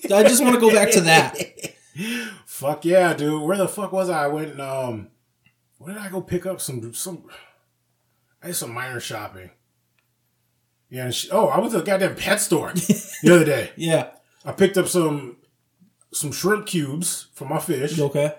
[0.05, 1.37] I just want to go back to that."
[2.55, 3.43] Fuck yeah, dude.
[3.43, 4.27] Where the fuck was I?
[4.27, 5.09] I went um
[5.79, 7.25] where did I go pick up some some
[8.41, 9.51] I did some minor shopping.
[10.89, 13.73] Yeah, and she, oh, I went to the goddamn pet store the other day.
[13.75, 14.11] Yeah.
[14.45, 15.39] I picked up some
[16.13, 17.99] some shrimp cubes for my fish.
[17.99, 18.33] Okay.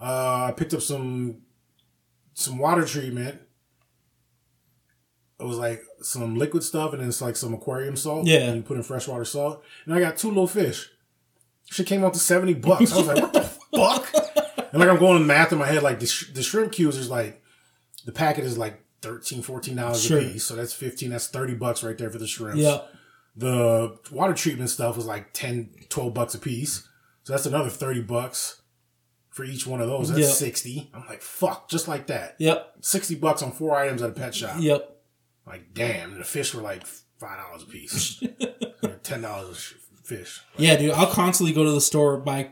[0.00, 1.42] Uh, I picked up some
[2.32, 3.38] some water treatment.
[5.38, 8.26] It was like some liquid stuff, and then it's like some aquarium salt.
[8.26, 8.44] Yeah.
[8.46, 9.62] and you put in freshwater salt.
[9.84, 10.88] And I got two little fish.
[11.66, 12.94] She came out to seventy bucks.
[12.94, 14.12] I was like, what the fuck?
[14.72, 16.96] And like I'm going to math in my head, like the, sh- the shrimp cubes
[16.96, 17.42] is like
[18.04, 19.42] the packet is like 13
[19.76, 20.18] dollars Sure.
[20.18, 21.10] a piece, so that's fifteen.
[21.10, 22.58] That's thirty bucks right there for the shrimps.
[22.58, 22.80] Yeah.
[23.36, 26.88] The water treatment stuff was like 10, 12 bucks a piece.
[27.22, 28.62] So that's another 30 bucks
[29.30, 30.08] for each one of those.
[30.08, 30.26] That's Yeah.
[30.34, 30.90] 60.
[30.92, 32.34] I'm like, fuck, just like that.
[32.40, 32.74] Yep.
[32.80, 34.56] 60 bucks on four items at a pet shop.
[34.58, 34.96] Yep.
[35.46, 36.18] Like, damn.
[36.18, 36.82] The fish were like
[37.22, 38.18] $5 a piece.
[38.82, 40.40] $10 a sh- fish.
[40.56, 40.90] Yeah, dude.
[40.90, 42.50] I'll constantly go to the store buy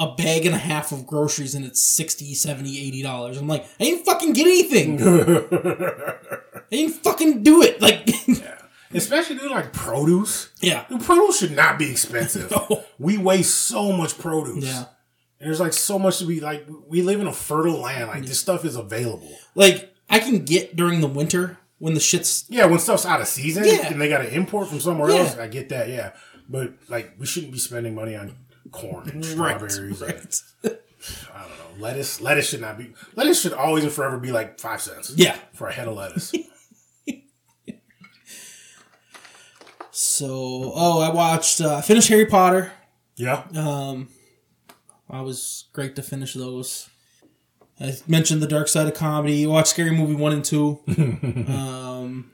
[0.00, 3.64] a bag and a half of groceries and it's 60 70 80 dollars i'm like
[3.78, 8.08] i didn't fucking get anything i didn't fucking do it like
[8.92, 10.50] Especially, dude, like produce.
[10.60, 12.50] yeah Dude, produce should not be expensive.
[12.70, 12.82] No.
[12.98, 14.64] We waste so much produce.
[14.64, 14.86] yeah
[15.38, 18.08] And there's like so much to be like, we live in a fertile land.
[18.08, 19.30] Like, this stuff is available.
[19.54, 23.28] like i can get during the winter when the shit's Yeah, when stuff's out of
[23.28, 23.86] season Yeah.
[23.92, 25.18] and they got to import from somewhere Yeah.
[25.20, 25.88] else, I get that.
[25.88, 26.10] Yeah,
[26.48, 28.34] but like we shouldn't be spending money on
[28.70, 30.00] corn and strawberries.
[30.00, 30.42] right.
[31.34, 31.82] I don't know.
[31.82, 32.20] Lettuce.
[32.20, 32.92] Lettuce should not be.
[33.16, 35.12] Lettuce should always and forever be like five cents.
[35.16, 35.36] Yeah.
[35.52, 36.32] for a head of lettuce.
[40.02, 42.72] so oh i watched uh, i finished harry potter
[43.16, 43.44] yeah.
[43.54, 44.08] um
[45.10, 46.88] i was great to finish those
[47.78, 50.80] i mentioned the dark side of comedy watched scary movie one and two
[51.48, 52.30] um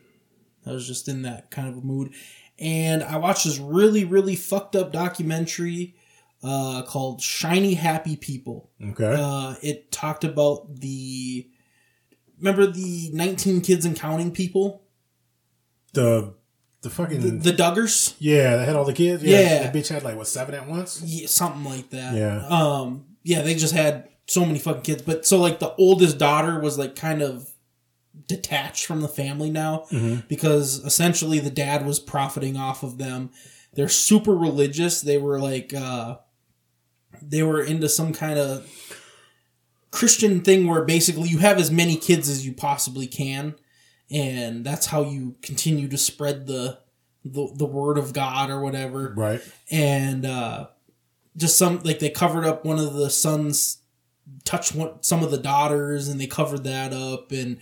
[0.64, 2.12] i was just in that kind of a mood
[2.61, 5.95] and i watched this really really fucked up documentary
[6.42, 9.14] uh called shiny happy people Okay.
[9.18, 11.49] uh it talked about the
[12.38, 14.83] remember the 19 kids and counting people
[15.94, 16.35] the
[16.83, 19.22] the fucking the duggars yeah, they had all the kids.
[19.25, 19.62] Yeah.
[19.64, 21.03] that bitch had like what seven at once.
[21.03, 22.14] yeah, something like that.
[22.14, 22.46] Yeah.
[22.46, 23.07] Um.
[23.25, 26.79] Yeah, they just had so many fucking kids, but so like the oldest daughter was
[26.79, 27.49] like kind of
[28.29, 29.87] detached from the family now
[30.29, 33.31] because essentially the dad was profiting off of them.
[33.72, 35.01] They're super religious.
[35.01, 36.18] They were like uh
[37.22, 38.66] they were into some kind of
[39.90, 43.55] Christian thing where basically you have as many kids as you possibly can
[44.11, 46.79] and that's how you continue to spread the
[47.24, 49.40] the, the word of God or whatever Right.
[49.70, 50.68] and uh,
[51.37, 53.79] just some like they covered up one of the sons
[54.44, 57.59] touched one, some of the daughters and they covered that up and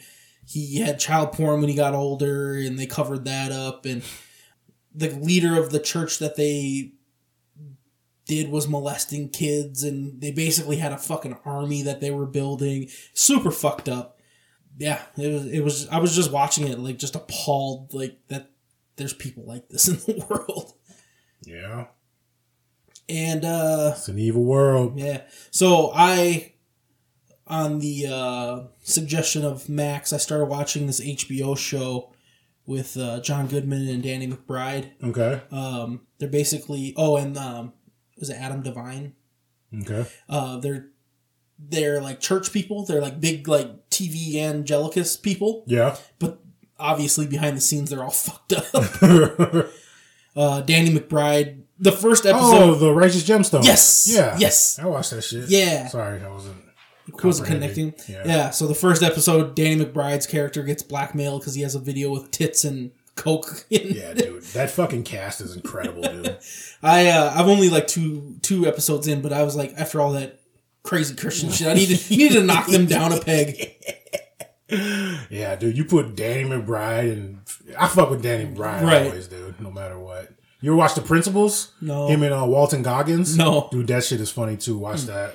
[0.46, 4.02] he had child porn when he got older and they covered that up and
[4.94, 6.92] the leader of the church that they
[8.26, 12.88] did was molesting kids and they basically had a fucking army that they were building
[13.12, 14.18] super fucked up
[14.78, 18.50] yeah it was it was i was just watching it like just appalled like that
[18.96, 20.72] there's people like this in the world
[21.44, 21.86] Yeah.
[23.08, 24.98] and uh It's an evil world.
[24.98, 26.54] yeah so i
[27.46, 32.10] on the uh suggestion of max i started watching this hbo show
[32.66, 35.42] with uh, john goodman and danny mcbride Okay.
[35.50, 37.72] um they're basically oh and um
[38.18, 39.14] was it adam devine
[39.80, 40.06] Okay.
[40.28, 40.86] uh they're
[41.58, 45.96] they're like church people they're like big like televangelists people Yeah.
[46.18, 46.40] but
[46.78, 48.64] obviously behind the scenes they're all fucked up
[50.36, 53.64] uh danny mcbride the first episode oh, the righteous gemstone.
[53.64, 54.06] Yes.
[54.08, 54.36] Yeah.
[54.38, 54.78] Yes.
[54.78, 55.48] I watched that shit.
[55.50, 55.88] Yeah.
[55.88, 56.54] Sorry, I wasn't.
[57.24, 57.90] was comprehending.
[57.90, 58.14] connecting.
[58.14, 58.22] Yeah.
[58.24, 58.50] Yeah.
[58.50, 62.30] So the first episode, Danny McBride's character gets blackmailed because he has a video with
[62.30, 63.64] tits and coke.
[63.70, 64.42] Yeah, dude.
[64.54, 66.38] That fucking cast is incredible, dude.
[66.82, 70.12] I uh, I'm only like two two episodes in, but I was like, after all
[70.12, 70.40] that
[70.82, 73.70] crazy Christian shit, I need to need to knock them down a peg.
[75.30, 75.76] Yeah, dude.
[75.76, 77.40] You put Danny McBride and
[77.78, 79.06] I fuck with Danny McBride Right.
[79.06, 79.60] always, dude.
[79.60, 80.30] No matter what.
[80.60, 81.72] You ever watch The Principals?
[81.80, 82.08] No.
[82.08, 83.36] Him and uh, Walton Goggins?
[83.36, 83.68] No.
[83.70, 84.78] Dude, that shit is funny too.
[84.78, 85.34] Watch that.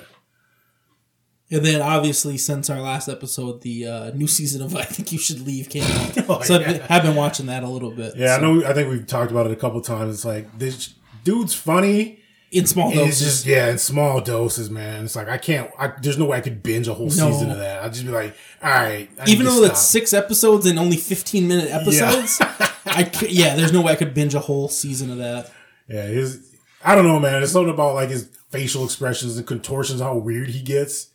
[1.52, 5.18] And then obviously since our last episode, the uh, new season of I Think You
[5.18, 6.16] Should Leave came out.
[6.28, 6.60] Oh, so yeah.
[6.60, 8.14] I've, been, I've been watching that a little bit.
[8.16, 8.64] Yeah, so- I know.
[8.66, 10.14] I think we've talked about it a couple times.
[10.14, 12.18] It's like this dude's funny.
[12.52, 13.26] In small And it's doses.
[13.26, 15.04] just yeah, in small doses, man.
[15.04, 15.70] It's like I can't.
[15.78, 17.84] I, there's no way I could binge a whole season of that.
[17.84, 19.08] I'd just be like, all right.
[19.20, 22.38] I Even though it's six episodes and only 15 minute episodes,
[22.86, 25.52] I c- yeah, there's no way I could binge a whole season of that.
[25.88, 26.56] Yeah, his.
[26.84, 27.40] I don't know, man.
[27.40, 31.09] It's something about like his facial expressions and contortions, how weird he gets.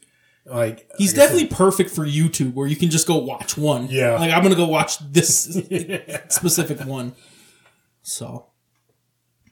[0.45, 3.87] Like He's definitely perfect for YouTube where you can just go watch one.
[3.89, 4.13] Yeah.
[4.19, 5.43] Like I'm going to go watch this
[6.29, 7.13] specific one.
[8.03, 8.47] So,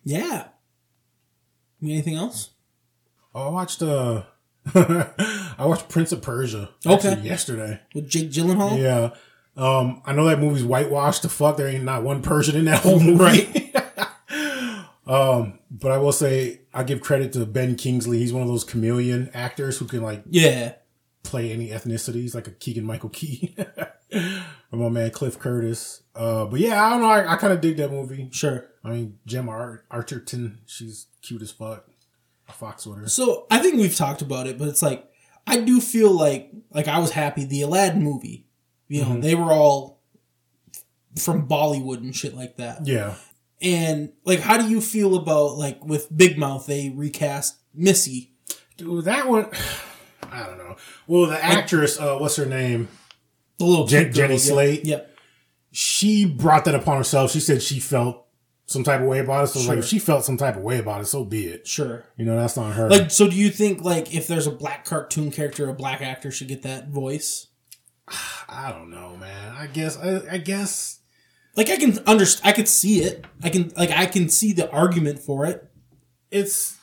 [0.03, 0.49] yeah.
[1.81, 2.51] Anything else?
[3.33, 4.23] Oh, I watched uh
[4.75, 7.19] I watched Prince of Persia Okay.
[7.21, 7.81] yesterday.
[7.95, 8.77] With Jake Gyllenhaal?
[8.79, 9.09] Yeah.
[9.57, 11.57] Um I know that movie's whitewashed to fuck.
[11.57, 13.23] There ain't not one Persian in that whole movie.
[13.23, 13.75] Right.
[15.07, 18.19] um, but I will say I give credit to Ben Kingsley.
[18.19, 20.73] He's one of those chameleon actors who can like Yeah.
[21.23, 23.55] Play any ethnicities, like a Keegan Michael Key.
[24.71, 26.03] or my man Cliff Curtis.
[26.15, 28.29] Uh but yeah, I don't know, I, I kinda dig that movie.
[28.31, 28.65] Sure.
[28.83, 31.85] I mean Gemma Ar- Arterton, she's cute as fuck.
[32.47, 33.07] I fox with her.
[33.07, 35.09] So I think we've talked about it, but it's like
[35.47, 38.47] I do feel like like I was happy the Aladdin movie.
[38.89, 39.21] You know, Mhm.
[39.21, 40.01] they were all
[41.17, 42.85] from Bollywood and shit like that.
[42.85, 43.15] Yeah.
[43.61, 46.65] And like, how do you feel about like with Big Mouth?
[46.65, 48.33] They recast Missy.
[48.77, 49.47] Dude, that one
[50.31, 50.75] I don't know.
[51.07, 52.87] Well, the actress, uh, what's her name?
[53.59, 54.39] The little Jen- cute girl, Jenny yeah.
[54.39, 54.85] Slate.
[54.85, 55.17] Yep.
[55.71, 57.31] She brought that upon herself.
[57.31, 58.23] She said she felt
[58.65, 59.47] some type of way about it.
[59.47, 61.67] So like, if she felt some type of way about it, so be it.
[61.67, 62.03] Sure.
[62.17, 62.89] You know, that's not her.
[62.89, 66.31] Like, so do you think like if there's a black cartoon character, a black actor
[66.31, 67.47] should get that voice?
[68.47, 69.55] I don't know, man.
[69.55, 69.97] I guess.
[69.97, 70.99] I, I guess.
[71.55, 72.49] Like, I can understand.
[72.49, 73.25] I could see it.
[73.43, 75.69] I can like I can see the argument for it.
[76.31, 76.77] It's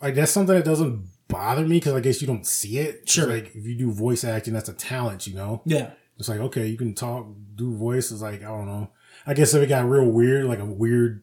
[0.00, 3.00] I guess something that doesn't bother me because I guess you don't see it.
[3.02, 3.26] It's Sure.
[3.26, 5.62] like if you do voice acting, that's a talent, you know.
[5.64, 5.90] Yeah.
[6.18, 8.22] It's like okay, you can talk, do voices.
[8.22, 8.90] Like I don't know.
[9.26, 11.22] I guess if it got real weird, like a weird,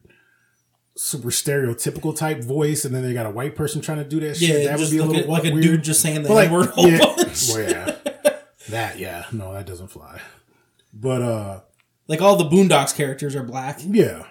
[0.96, 4.36] super stereotypical type voice, and then they got a white person trying to do that
[4.36, 5.62] shit, Yeah, that would be a little like a weird.
[5.62, 7.48] dude just saying the like, N-word a whole yeah, bunch.
[7.50, 7.96] well, yeah,
[8.70, 10.20] that yeah, no, that doesn't fly.
[10.92, 11.60] But uh,
[12.08, 14.24] Like all the Boondocks characters are black, yeah,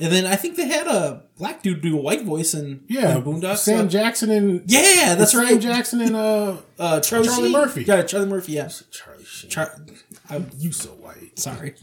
[0.00, 3.16] and then I think they had a black dude do a white voice in yeah,
[3.16, 3.58] in Boondocks.
[3.58, 5.48] Sam Uh, Jackson and yeah, that's Sam right.
[5.50, 7.52] Sam Jackson and uh, Uh, Charlie, Charlie?
[7.52, 7.84] Murphy.
[7.84, 8.52] Yeah, Charlie Murphy.
[8.52, 8.68] Yeah.
[8.90, 9.50] Charlie Sheen.
[9.50, 9.76] Char-
[10.28, 11.38] I'm you so white.
[11.38, 11.74] sorry.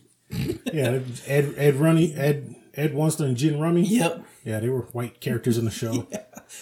[0.74, 3.82] Yeah, Ed Ed Runny Ed Ed Wuncler and Gin Rummy.
[3.82, 4.24] Yep.
[4.44, 6.08] Yeah, they were white characters in the show.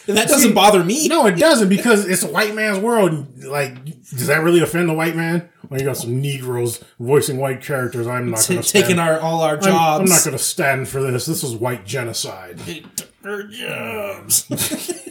[0.07, 1.07] And that doesn't bother me.
[1.07, 3.43] No, it doesn't because it's a white man's world.
[3.43, 5.49] Like, does that really offend the white man?
[5.67, 9.41] When you got some Negroes voicing white characters, I'm not going to taking our all
[9.41, 10.01] our I'm, jobs.
[10.01, 11.25] I'm not going to stand for this.
[11.25, 12.59] This is white genocide.
[12.59, 14.45] They took our jobs.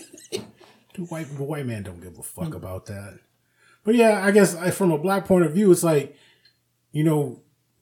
[0.98, 3.20] The white the white man don't give a fuck about that.
[3.84, 6.16] But yeah, I guess I, from a black point of view, it's like,
[6.90, 7.40] you know,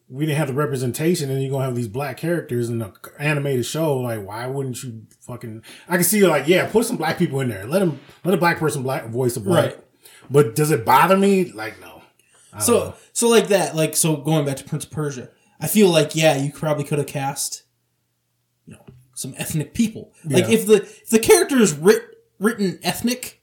[0.08, 3.66] we didn't have the representation, and you're gonna have these black characters in an animated
[3.66, 3.98] show.
[3.98, 5.62] Like, why wouldn't you fucking?
[5.88, 7.66] I can see like, yeah, put some black people in there.
[7.66, 9.64] Let them let a black person black voice a black.
[9.74, 9.84] Right.
[10.30, 11.50] But does it bother me?
[11.52, 12.02] Like, no.
[12.60, 13.74] so so like that.
[13.74, 16.98] Like so going back to Prince of Persia, I feel like yeah, you probably could
[16.98, 17.64] have cast,
[18.64, 20.12] you know, some ethnic people.
[20.24, 20.54] Like Yeah.
[20.54, 22.02] if the if the character is writ,
[22.38, 23.42] written ethnic,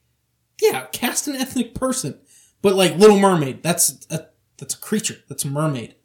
[0.61, 2.19] yeah, cast an ethnic person.
[2.61, 5.17] But like Little Mermaid, that's a that's a creature.
[5.27, 5.95] That's a mermaid.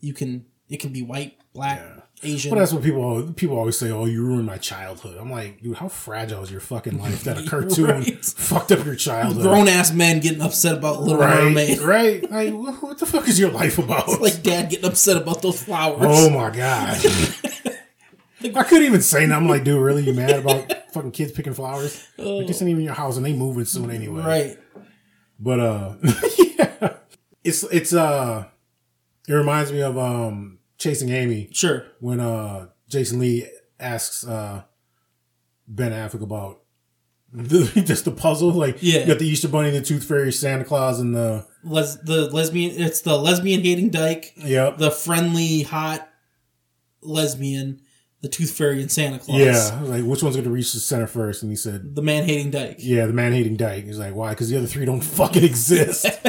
[0.00, 1.82] You can it can be white, black,
[2.22, 2.50] Asian.
[2.50, 3.90] But that's what people people always say.
[3.90, 5.16] Oh, you ruined my childhood.
[5.18, 8.24] I'm like, dude, how fragile is your fucking life that a cartoon Right.
[8.24, 9.42] fucked up your childhood?
[9.42, 11.78] Grown ass men getting upset about Little right, Mermaid.
[11.80, 12.30] right?
[12.30, 14.20] Like, what, the fuck is your life about?
[14.20, 16.00] Like dad getting upset about those flowers.
[16.02, 16.98] oh my god.
[18.54, 19.44] I couldn't even say nothing.
[19.44, 20.04] I'm like, dude, really?
[20.04, 22.06] You mad about fucking kids picking flowers?
[22.16, 24.22] Like, this ain't even your house, and they moving soon anyway.
[24.22, 24.58] Right.
[25.40, 25.94] But uh,
[26.38, 26.94] yeah,
[27.42, 28.44] it's it's uh,
[29.28, 31.48] it reminds me of um, Chasing Amy.
[31.52, 31.84] Sure.
[32.00, 33.46] when uh Jason Lee
[33.78, 34.62] asks uh
[35.66, 36.62] Ben Affleck about
[37.32, 39.00] the, just the puzzle, like Yeah.
[39.00, 42.80] you got the Easter Bunny, the Tooth Fairy, Santa Claus, and the Les- the lesbian
[42.80, 46.08] it's the lesbian hating dyke yep, the friendly hot
[47.02, 47.80] lesbian
[48.20, 51.06] the tooth fairy and santa claus yeah, like which one's going to reach the center
[51.06, 51.42] first?
[51.42, 53.84] And he said, the man hating dyke yeah, the man hating dyke.
[53.84, 54.30] He's like, why?
[54.30, 56.06] Because the other three don't fucking exist.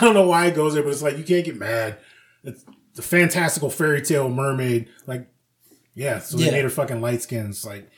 [0.00, 0.02] so you can't.
[0.02, 1.98] I don't know why it goes there, but it's like you can't get mad.
[2.44, 5.28] It's the fantastical fairy tale mermaid, like
[5.94, 6.18] yeah.
[6.20, 6.50] So they Yeah.
[6.52, 7.50] made her fucking light skin.
[7.50, 7.90] It's like.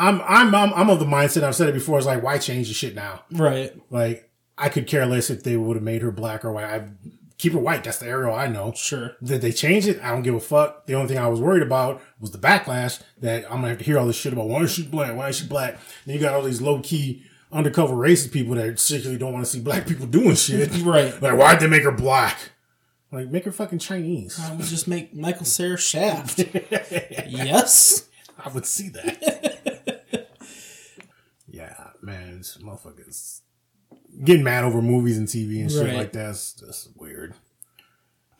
[0.00, 1.98] I'm I'm I'm I'm of the mindset I've said it before.
[1.98, 3.22] It's like why change the shit now?
[3.32, 6.66] right Like I could care less if they would have made her black or white.
[6.66, 6.88] I
[7.36, 7.82] keep her white.
[7.82, 8.72] That's the Ariel I know.
[8.76, 9.98] sure Did they change it?
[10.00, 10.86] I don't give a fuck.
[10.86, 13.84] The only thing I was worried about was the backlash that I'm gonna have to
[13.84, 15.16] hear all this shit about why is she black?
[15.16, 15.78] Why is she black?
[16.06, 19.50] Then you got all these low key undercover racist people that secretly don't want to
[19.50, 20.70] see black people doing shit.
[20.82, 21.20] Right.
[21.22, 22.36] Like, why'd they make her black?
[23.10, 24.38] Like, make her fucking Chinese.
[24.38, 26.38] I would just make Michael Cera Shaft.
[27.26, 28.08] yes.
[28.44, 30.28] I would see that.
[31.48, 33.40] yeah, man, this motherfuckers
[34.24, 35.94] getting mad over movies and TV and shit Right.
[35.96, 37.34] like that's just weird.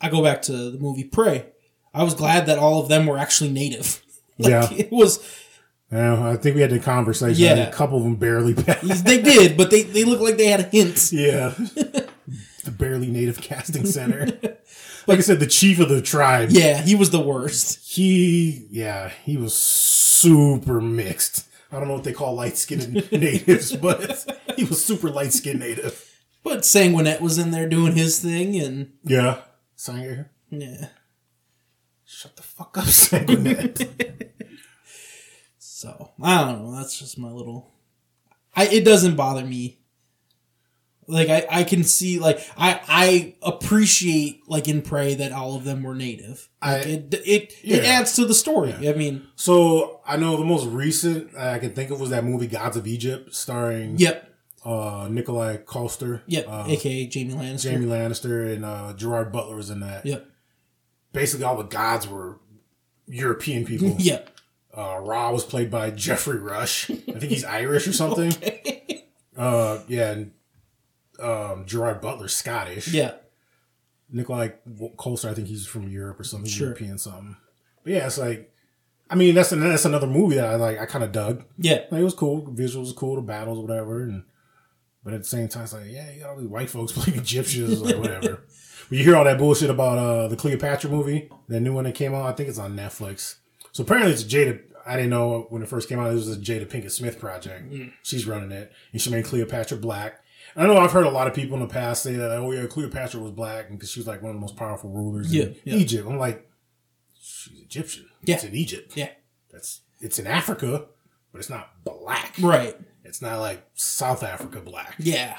[0.01, 1.45] I go back to the movie Prey.
[1.93, 4.01] I was glad that all of them were actually native.
[4.37, 4.71] Yeah.
[4.71, 5.19] It was
[5.91, 7.43] Yeah, I think we had the conversation.
[7.43, 7.55] Yeah.
[7.67, 9.05] A couple of them barely passed.
[9.05, 11.11] they did, but they, they looked like they had hints.
[11.11, 11.49] Yeah.
[11.57, 14.25] the barely native casting center.
[15.07, 16.49] like I said, the chief of the tribe.
[16.51, 17.79] Yeah, he was the worst.
[17.91, 21.47] He, yeah, he was super mixed.
[21.71, 24.25] I don't know what they call light skinned natives, but
[24.55, 26.05] he was super light skinned native.
[26.43, 29.41] But Sanguinet was in there doing his thing, and Yeah.
[29.75, 30.29] Sanger.
[30.49, 30.87] yeah.
[32.05, 34.29] Shut the fuck up, Sanguinet.
[35.79, 36.75] So I don't know.
[36.75, 37.71] That's just my little.
[38.53, 39.79] I it doesn't bother me.
[41.07, 45.63] Like I, I can see like I I appreciate like in Prey that all of
[45.63, 46.49] them were native.
[46.61, 48.73] Like I- it it it adds to the story.
[48.89, 52.47] I mean, so I know the most recent I can think of was that movie
[52.47, 56.45] Gods of Egypt, starring yep, uh, Nikolaj Coster, yep.
[56.49, 57.71] uh, AKA Jaime Lannister.
[57.71, 60.05] Jaime Lannister, and uh, Gerard Butler was in that.
[60.05, 60.27] Yep.
[61.13, 62.37] Basically, all the gods were
[63.07, 63.95] European people.
[63.97, 64.31] Yep.
[64.75, 66.89] Uh, Ra was played by Geoffrey Rush.
[66.91, 68.31] I think he's Irish or something.
[69.35, 70.31] Uh, yeah, and
[71.19, 72.89] um, Gerard Butler Scottish.
[72.89, 73.13] Yeah.
[74.11, 74.49] Nikolai
[74.97, 76.67] Coulter, I think he's from Europe or something, Sure.
[76.67, 77.35] European something.
[77.83, 78.51] But yeah, it's like,
[79.09, 80.79] I mean, that's that's another movie that I like.
[80.79, 81.43] I kind of dug.
[81.57, 81.83] Yeah.
[81.91, 84.01] Like, it was cool, visuals cool, the battles, whatever.
[84.03, 84.23] And
[85.03, 87.19] but at the same time, it's like, yeah, you got all these white folks playing
[87.19, 88.43] Egyptians, like whatever.
[88.89, 91.95] but you hear all that bullshit about uh the Cleopatra movie, that new one that
[91.95, 92.25] came out.
[92.25, 93.35] I think it's on Netflix.
[93.71, 94.61] So apparently, it's Jada.
[94.85, 96.09] I didn't know when it first came out.
[96.11, 97.71] It was a Jada Pinkett Smith project.
[97.71, 97.93] Mm.
[98.03, 100.21] She's running it, and she made Cleopatra black.
[100.55, 102.65] I know I've heard a lot of people in the past say that, oh yeah,
[102.65, 105.55] Cleopatra was black because she was like one of the most powerful rulers Yeah, in
[105.63, 105.75] yeah.
[105.75, 106.07] Egypt.
[106.07, 106.49] I'm like,
[107.21, 108.07] she's Egyptian.
[108.23, 108.35] Yeah.
[108.35, 108.93] It's in Egypt.
[108.95, 109.09] Yeah.
[109.51, 110.85] That's it's in Africa,
[111.31, 112.33] but it's not black.
[112.41, 112.75] Right.
[113.03, 114.95] It's not like South Africa black.
[114.97, 115.37] Yeah.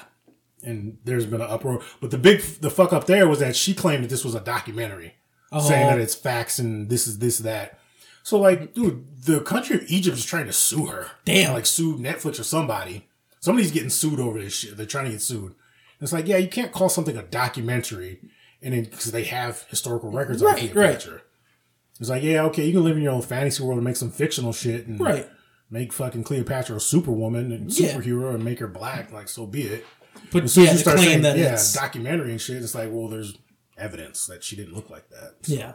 [0.62, 1.82] And there's been an uproar.
[2.00, 4.40] But the big the fuck up there was that she claimed that this was a
[4.40, 5.14] documentary,
[5.50, 5.60] oh.
[5.60, 5.90] saying Oh.
[5.90, 7.79] that it's facts and this is this that.
[8.30, 11.08] So like, dude, the country of Egypt is trying to sue her.
[11.24, 11.52] Damn.
[11.52, 13.08] Like sue Netflix or somebody.
[13.40, 14.76] Somebody's getting sued over this shit.
[14.76, 15.56] They're trying to get sued.
[16.00, 18.20] It's like, yeah, you can't call something a documentary,
[18.62, 21.22] and then because they have historical records Right, on Cleopatra.
[21.98, 24.12] It's like, yeah, okay, you can live in your own fantasy world and make some
[24.12, 25.28] fictional shit, and Right.
[25.68, 27.94] make fucking Cleopatra a superwoman and Yeah.
[27.96, 29.10] superhero and make her black.
[29.10, 29.84] Like, so be it.
[30.30, 32.76] But As soon yeah, as you start saying, that yeah, it's documentary and shit, it's
[32.76, 33.36] like, well, there's
[33.76, 35.34] evidence that she didn't look like that.
[35.42, 35.72] So, yeah.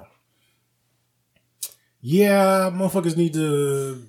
[2.07, 3.99] Yeah, motherfuckers need to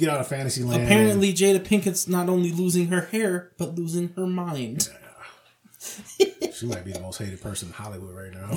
[0.00, 0.82] get out of fantasy land.
[0.82, 4.88] Apparently, Jada Pinkett's not only losing her hair, but losing her mind.
[6.52, 8.50] she might be the most hated person in Hollywood right now.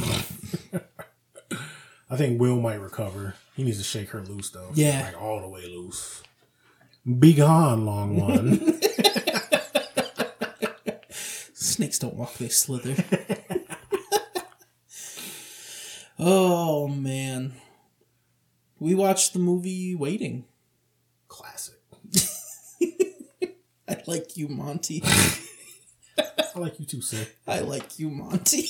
[2.10, 3.36] I think Will might recover.
[3.56, 4.72] He needs to shake her loose though.
[4.74, 5.04] Yeah.
[5.06, 6.24] like all the way loose.
[7.20, 8.58] Be gone, long one.
[11.54, 12.96] Snakes don't walk, they slither.
[16.18, 17.54] oh, man.
[18.80, 20.46] We watched the movie Waiting.
[21.28, 21.76] Classic.
[23.88, 25.02] I like you, Monty.
[25.06, 26.24] I
[26.56, 27.26] like you too, sir.
[27.48, 28.68] I like you, Monty.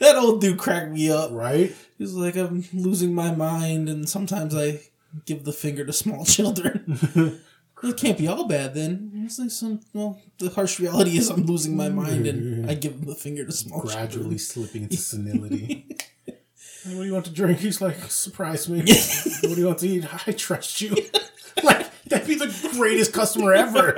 [0.00, 1.30] that old dude cracked me up.
[1.32, 1.74] Right?
[1.98, 4.80] He's like, I'm losing my mind, and sometimes I
[5.24, 7.00] give the finger to small children.
[7.82, 9.22] it can't be all bad then.
[9.24, 13.04] It's like some, well, the harsh reality is I'm losing my mind, and I give
[13.04, 14.38] the finger to small Gradually children.
[14.38, 15.86] slipping into senility.
[16.86, 17.58] What do you want to drink?
[17.58, 18.78] He's like, surprise me.
[19.42, 20.06] what do you want to eat?
[20.28, 20.94] I trust you.
[21.64, 23.94] like, that'd be the greatest customer ever.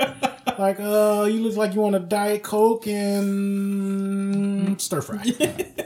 [0.57, 5.23] Like, uh, you look like you want a Diet Coke and stir fry.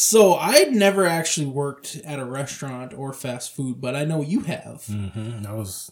[0.00, 4.42] So I'd never actually worked at a restaurant or fast food, but I know you
[4.42, 4.84] have.
[4.88, 5.90] And that was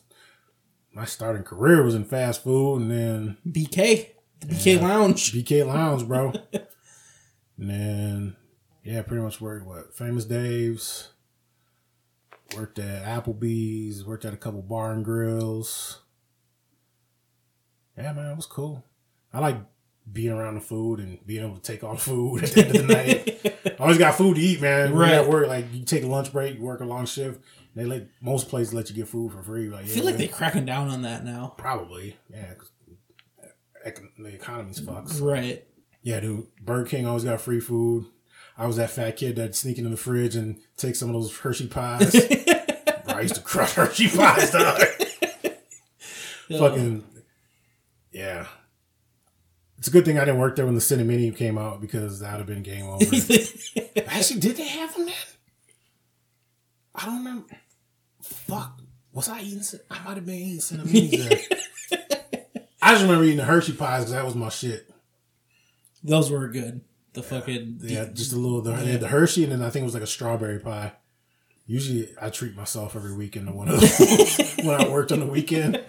[0.93, 5.33] my starting career was in fast food and then BK, the BK Lounge.
[5.33, 6.33] BK Lounge, bro.
[7.59, 8.37] and then
[8.87, 11.09] yeah, pretty much worked what Famous Dave's,
[12.57, 16.03] worked at Applebee's, worked at a couple bar and grills.
[17.97, 18.85] Yeah, man, it was cool.
[19.33, 19.57] I like
[20.11, 22.77] being around the food and being able to take all the food at the end
[22.77, 23.67] of the night.
[23.67, 24.95] I always got food to eat, man.
[24.95, 25.15] Right.
[25.15, 27.41] at work, like you take a lunch break, you work a long shift.
[27.75, 29.69] They let most places let you get food for free.
[29.69, 31.55] Like, I feel like they're cracking down on that now.
[31.59, 32.55] Probably, yeah.
[33.85, 35.19] the economy's fucked.
[35.19, 35.67] Right.
[36.03, 36.47] Yeah, dude.
[36.63, 38.07] Burger King always got free food.
[38.59, 41.37] I was that fat kid that sneak into the fridge and take some of those
[41.37, 42.13] Hershey pies.
[43.05, 44.81] Bro, I used to crush Hershey pies, dog.
[46.59, 47.05] Fucking
[48.13, 48.47] yeah.
[49.79, 52.33] It's a good thing I didn't work there when the Cinnamini came out because that
[52.33, 53.05] would have been game over.
[54.07, 55.15] Actually, did they have them then?
[56.95, 57.47] I don't remember.
[58.23, 58.81] Fuck.
[59.13, 59.63] Was I eating?
[59.91, 62.19] I might have been eating Cinnaminis there.
[62.81, 64.91] I just remember eating the Hershey pies because that was my shit.
[66.03, 66.81] Those were good.
[67.17, 68.61] The fucking Yeah, just a little.
[68.61, 70.93] The, had the Hershey, and then I think it was like a strawberry pie.
[71.67, 75.27] Usually, I treat myself every weekend to one of those when I worked on the
[75.27, 75.83] weekend.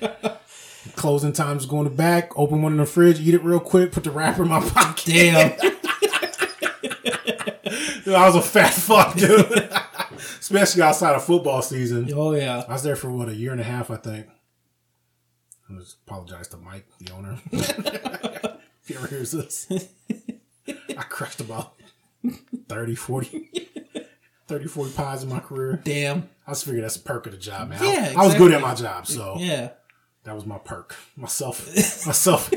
[0.96, 3.92] Closing times, go in the back, open one in the fridge, eat it real quick,
[3.92, 5.06] put the wrapper in my pocket.
[5.06, 5.58] damn.
[5.60, 5.74] Dude,
[8.16, 9.52] I was a fat fuck, dude.
[10.40, 12.10] Especially outside of football season.
[12.16, 12.64] oh yeah.
[12.70, 14.28] I was there for what a year and a half, I think.
[15.70, 17.38] I just apologize to Mike, the owner.
[17.52, 19.68] if he ever hears this,
[20.98, 21.74] I crushed about
[22.70, 23.50] 30, 40,
[24.48, 25.80] 30, 40 pies in my career.
[25.84, 26.30] Damn.
[26.46, 27.84] I just figured that's a perk of the job, man.
[27.84, 29.70] Yeah, I, I was good at my job, so Yeah.
[30.24, 30.96] that was my perk.
[31.16, 31.68] Myself,
[32.06, 32.52] myself,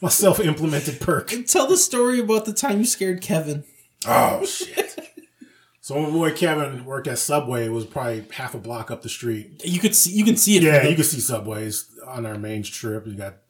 [0.00, 1.32] my self implemented perk.
[1.46, 3.64] Tell the story about the time you scared Kevin.
[4.06, 4.92] Oh shit!
[5.80, 7.66] So my boy Kevin worked at Subway.
[7.66, 9.62] It was probably half a block up the street.
[9.64, 10.62] You could see you can see it.
[10.64, 13.06] Yeah, you can see Subways on our main strip.
[13.06, 13.45] You got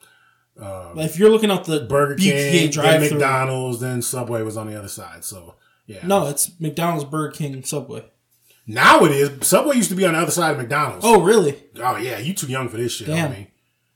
[0.58, 3.10] if you're looking out the Burger King, drive then.
[3.10, 5.24] McDonald's, then Subway was on the other side.
[5.24, 5.54] So
[5.86, 8.04] yeah, No, it's McDonald's, Burger King, Subway.
[8.66, 9.46] now it is.
[9.46, 11.04] Subway used to be on the other side of McDonald's.
[11.06, 11.62] Oh, really?
[11.76, 13.08] oh yeah, you too young for this shit.
[13.08, 13.30] Damn.
[13.32, 13.46] I mean,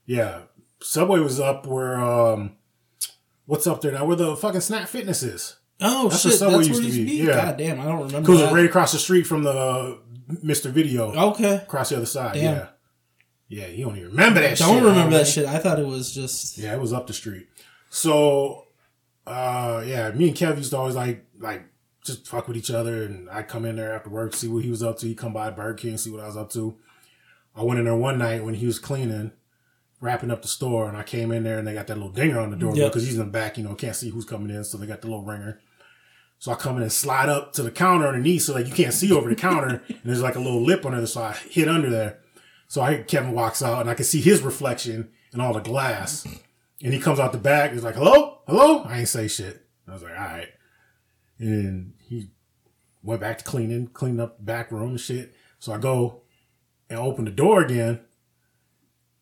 [0.05, 0.41] yeah,
[0.81, 2.55] Subway was up where um,
[3.45, 4.05] what's up there now?
[4.05, 5.57] Where the fucking Snap Fitness is.
[5.83, 7.45] Oh That's shit, Subway that's used where it used to be, yeah.
[7.45, 8.21] God damn, I don't remember.
[8.21, 9.95] Because it was right across the street from the uh,
[10.31, 10.69] Mr.
[10.69, 11.11] Video.
[11.31, 11.55] Okay.
[11.55, 12.35] across the other side.
[12.35, 12.43] Damn.
[12.55, 12.67] Yeah,
[13.51, 13.67] yeah.
[13.67, 14.57] You don't even remember that.
[14.57, 14.67] Shit.
[14.67, 15.45] I don't shit, remember that shit.
[15.45, 17.47] I thought it was just Yeah, it was up the street.
[17.89, 18.67] So,
[19.27, 21.63] uh, yeah, me and Kev used to always like like
[22.03, 24.69] just fuck with each other, and I'd come in there after work, see what he
[24.71, 25.07] was up to.
[25.07, 26.75] He'd come by Burger King, see what I was up to.
[27.55, 29.33] I went in there one night when he was cleaning,
[29.99, 32.39] wrapping up the store, and I came in there and they got that little dinger
[32.39, 32.91] on the door Yep.
[32.91, 35.01] because he's in the back, you know, can't see who's coming in, so they got
[35.01, 35.59] the little ringer.
[36.39, 38.93] So I come in and slide up to the counter underneath, so like you can't
[38.93, 41.67] see over the counter, and there's like a little lip under there, so I hit
[41.67, 42.17] under there.
[42.71, 46.25] So I Kevin walks out, and I can see his reflection in all the glass.
[46.81, 47.73] And he comes out the back.
[47.73, 49.67] He's like, "Hello, hello." I ain't say shit.
[49.89, 50.47] I was like, "All right."
[51.37, 52.29] And he
[53.03, 55.35] went back to cleaning, cleaning up the back room and shit.
[55.59, 56.21] So I go
[56.89, 57.99] and open the door again,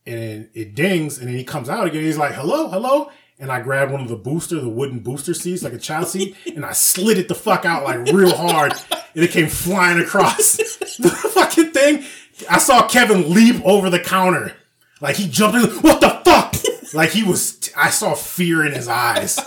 [0.06, 2.04] and it dings, and then he comes out again.
[2.04, 5.64] He's like, "Hello, hello." And I grabbed one of the booster, the wooden booster seats,
[5.64, 9.24] like a child seat, and I slid it the fuck out like real hard, and
[9.24, 10.56] it came flying across
[10.98, 12.06] the fucking thing.
[12.50, 14.54] I saw Kevin leap over the counter,
[15.02, 15.70] like he jumped in.
[15.82, 16.56] What the fuck?
[16.92, 17.70] Like he was.
[17.78, 19.40] I saw fear in his eyes,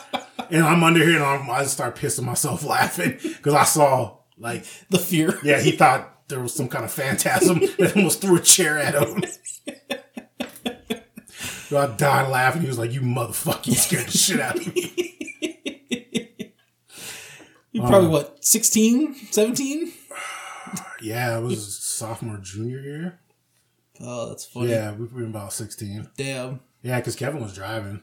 [0.48, 4.18] and I'm under here, and I'm, I just start pissing myself laughing because I saw
[4.38, 5.40] like the fear.
[5.42, 8.94] yeah, he thought there was some kind of phantasm that almost threw a chair at
[8.94, 9.24] him.
[11.68, 12.62] So I died laughing.
[12.62, 13.66] He was like, "You motherfucker!
[13.66, 14.92] You scared the shit out of me."
[17.72, 19.92] You Uh, probably what 16, 17?
[21.00, 23.18] Yeah, it was sophomore, junior year.
[24.00, 24.70] Oh, that's funny.
[24.70, 26.08] Yeah, we were about sixteen.
[26.16, 26.60] Damn.
[26.82, 28.02] Yeah, because Kevin was driving.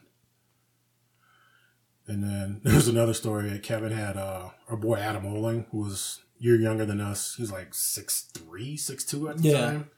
[2.07, 5.79] And then there was another story that Kevin had uh, our boy Adam Oling, who
[5.79, 7.35] was year younger than us.
[7.35, 8.33] He was like 6'3,
[8.75, 9.59] 6'2 at the Yeah.
[9.59, 9.89] time.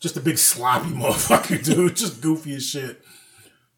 [0.00, 1.96] Just a big sloppy motherfucker, dude.
[1.96, 3.02] Just goofy as shit.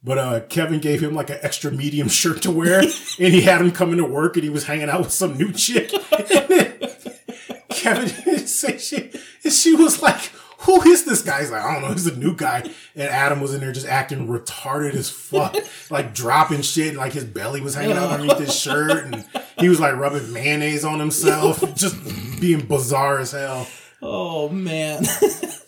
[0.02, 2.88] But uh, Kevin gave him like an extra medium shirt to wear, and
[3.32, 5.90] he had him coming to work, and he was hanging out with some new chick.
[7.70, 8.08] Kevin
[8.66, 10.20] say shit, and she was like,
[10.60, 11.92] "Who is this guy?" He's like, "I don't know.
[11.92, 12.60] He's a new guy."
[12.94, 15.56] And Adam was in there just acting retarded as fuck,
[15.90, 19.24] like dropping shit, like his belly was hanging out underneath his shirt, and
[19.58, 21.96] he was like rubbing mayonnaise on himself, just
[22.40, 23.66] being bizarre as hell.
[24.02, 25.04] Oh man.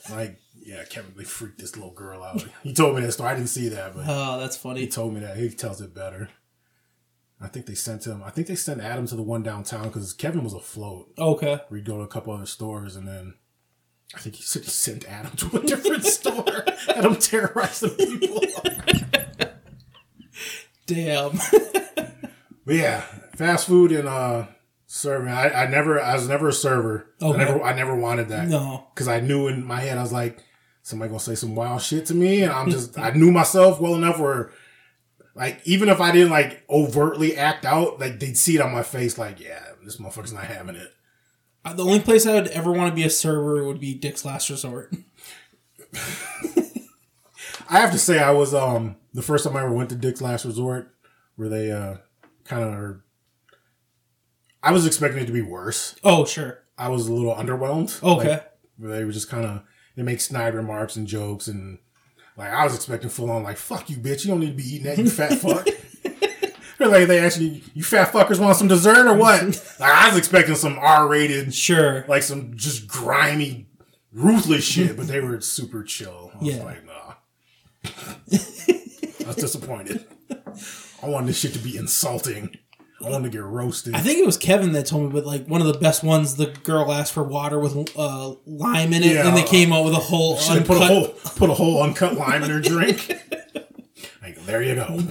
[0.09, 2.47] Like, yeah, Kevin, they freaked this little girl out.
[2.63, 3.31] He told me that story.
[3.31, 4.83] I didn't see that, but oh, that's funny.
[4.83, 5.37] he told me that.
[5.37, 6.29] He tells it better.
[7.41, 8.23] I think they sent him.
[8.25, 11.13] I think they sent Adam to the one downtown because Kevin was afloat.
[11.19, 11.61] Okay.
[11.71, 13.35] We'd go to a couple other stores, and then
[14.15, 16.65] I think he said he sent Adam to a different store.
[16.89, 18.41] Adam terrorized the people.
[20.87, 21.39] Damn.
[22.65, 23.01] But yeah,
[23.37, 24.47] fast food and uh
[24.87, 25.29] serving.
[25.33, 26.01] I, I never.
[26.01, 27.13] I was never a server.
[27.21, 27.41] Okay.
[27.41, 27.63] I never.
[27.63, 28.49] I never wanted that.
[28.49, 28.87] No.
[28.95, 30.43] because I knew in my head I was like,
[30.83, 33.95] somebody gonna say some wild shit to me, and I'm just I knew myself well
[33.95, 34.51] enough where,
[35.37, 38.83] like, even if I didn't like overtly act out, like they'd see it on my
[38.83, 40.89] face, like, yeah, this motherfucker's not having it.
[41.65, 44.25] Uh, The only place I would ever want to be a server would be Dick's
[44.25, 44.93] Last Resort.
[47.69, 50.21] I have to say, I was um the first time I ever went to Dick's
[50.23, 50.95] Last Resort,
[51.37, 51.97] where they uh
[52.45, 53.05] kind of are.
[54.63, 55.97] I was expecting it to be worse.
[56.03, 56.61] Oh, sure.
[56.79, 58.03] I was a little underwhelmed.
[58.03, 58.29] Okay.
[58.31, 59.63] Like, where they were just kind of
[59.97, 61.79] they make snide remarks and jokes, and
[62.37, 64.63] Like I was expecting full on like fuck you bitch, you don't need to be
[64.75, 65.67] eating that, you fat fuck.
[66.79, 69.43] Like they actually you fat fuckers want some dessert or what?
[69.81, 72.05] like I was expecting some R rated Sure.
[72.07, 73.67] like some just grimy,
[74.13, 76.31] ruthless shit, but they were super chill.
[76.35, 76.63] I was Yeah.
[76.65, 77.15] like, nah.
[79.25, 80.05] I was disappointed.
[81.03, 82.57] I wanted this shit to be insulting.
[83.05, 83.95] I wanted to get roasted.
[83.95, 86.37] I think it was Kevin that told me, but like one of the best ones,
[86.37, 89.29] the girl asked for water with uh, lime in it, Yeah.
[89.29, 90.67] and they came out with a whole uncut.
[90.67, 93.09] put a whole put a whole uncut lime in her drink.
[94.23, 95.03] like, there you go.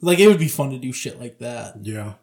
[0.00, 2.14] Like it would be fun to do shit like that, Yeah.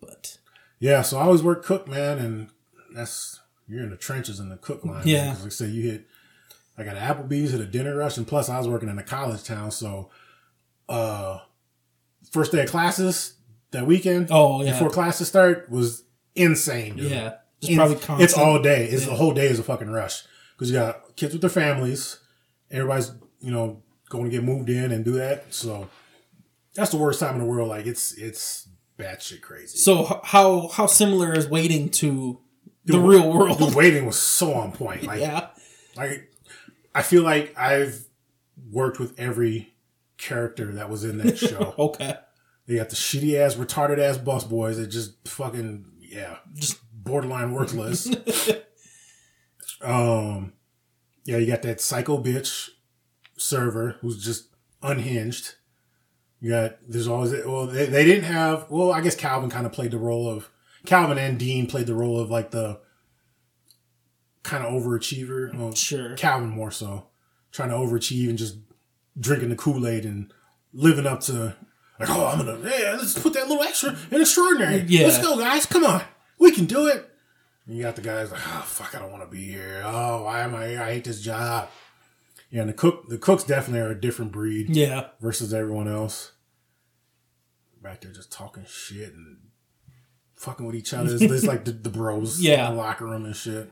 [0.00, 0.38] but
[0.78, 2.48] Yeah, so I always work cook, man, and
[2.94, 5.02] that's you're in the trenches in the cook line.
[5.06, 5.26] Yeah.
[5.26, 6.06] man, like I said, you hit
[6.78, 9.44] I got Applebee's, at a dinner rush, and plus I was working in a college
[9.44, 10.08] town, so
[10.88, 11.40] uh
[12.32, 13.33] first day of classes
[13.74, 14.72] that weekend, Oh, yeah.
[14.72, 16.02] before classes start was
[16.34, 17.10] insane, dude.
[17.10, 18.20] yeah, just In- probably constant.
[18.22, 18.86] it's all day.
[18.86, 19.10] It's Yeah.
[19.10, 20.22] the whole day is a fucking rush
[20.56, 22.18] because you got kids with their families.
[22.70, 25.52] Everybody's you know going to get moved in and do that.
[25.54, 25.88] So
[26.74, 27.68] that's the worst time in the world.
[27.68, 28.68] Like it's it's
[28.98, 29.78] batshit crazy.
[29.78, 32.40] So how how similar is waiting to
[32.86, 33.58] the real world?
[33.58, 35.02] The waiting was so on point.
[35.06, 35.48] Like yeah,
[35.96, 36.30] like
[36.94, 38.04] I feel like I've
[38.70, 39.74] worked with every
[40.16, 41.74] character that was in that show.
[41.78, 42.16] okay,
[42.66, 47.52] They got the shitty ass, retarded ass bus boys that just fucking yeah, just borderline
[47.52, 48.06] worthless.
[49.82, 50.52] um,
[51.24, 52.70] yeah, you got that psycho bitch
[53.36, 54.48] server who's just
[54.82, 55.54] unhinged.
[56.40, 59.72] You got there's always well they, they didn't have well I guess Calvin kind of
[59.72, 60.50] played the role of
[60.86, 62.80] Calvin and Dean played the role of like the
[64.42, 65.54] kind of overachiever.
[65.56, 66.14] Well, Sure.
[66.16, 67.06] Calvin more so
[67.50, 68.58] trying to overachieve and just
[69.18, 70.32] drinking the Kool Aid and
[70.72, 71.56] living up to
[71.98, 74.84] like, oh, I'm gonna, yeah, let's put that little extra in extraordinary.
[74.88, 75.06] Yeah.
[75.06, 75.66] Let's go, guys.
[75.66, 76.02] Come on,
[76.38, 77.08] we can do it.
[77.66, 79.82] And you got the guys like, oh fuck, I don't want to be here.
[79.84, 80.82] Oh, why am I here?
[80.82, 81.68] I hate this job.
[82.50, 86.32] Yeah, and the cook, the cooks definitely are a different breed yeah, versus everyone else.
[87.82, 89.38] Back there just talking shit and
[90.36, 91.12] fucking with each other.
[91.12, 92.68] It's, it's like the, the bros Yeah.
[92.68, 93.70] in the locker room and shit.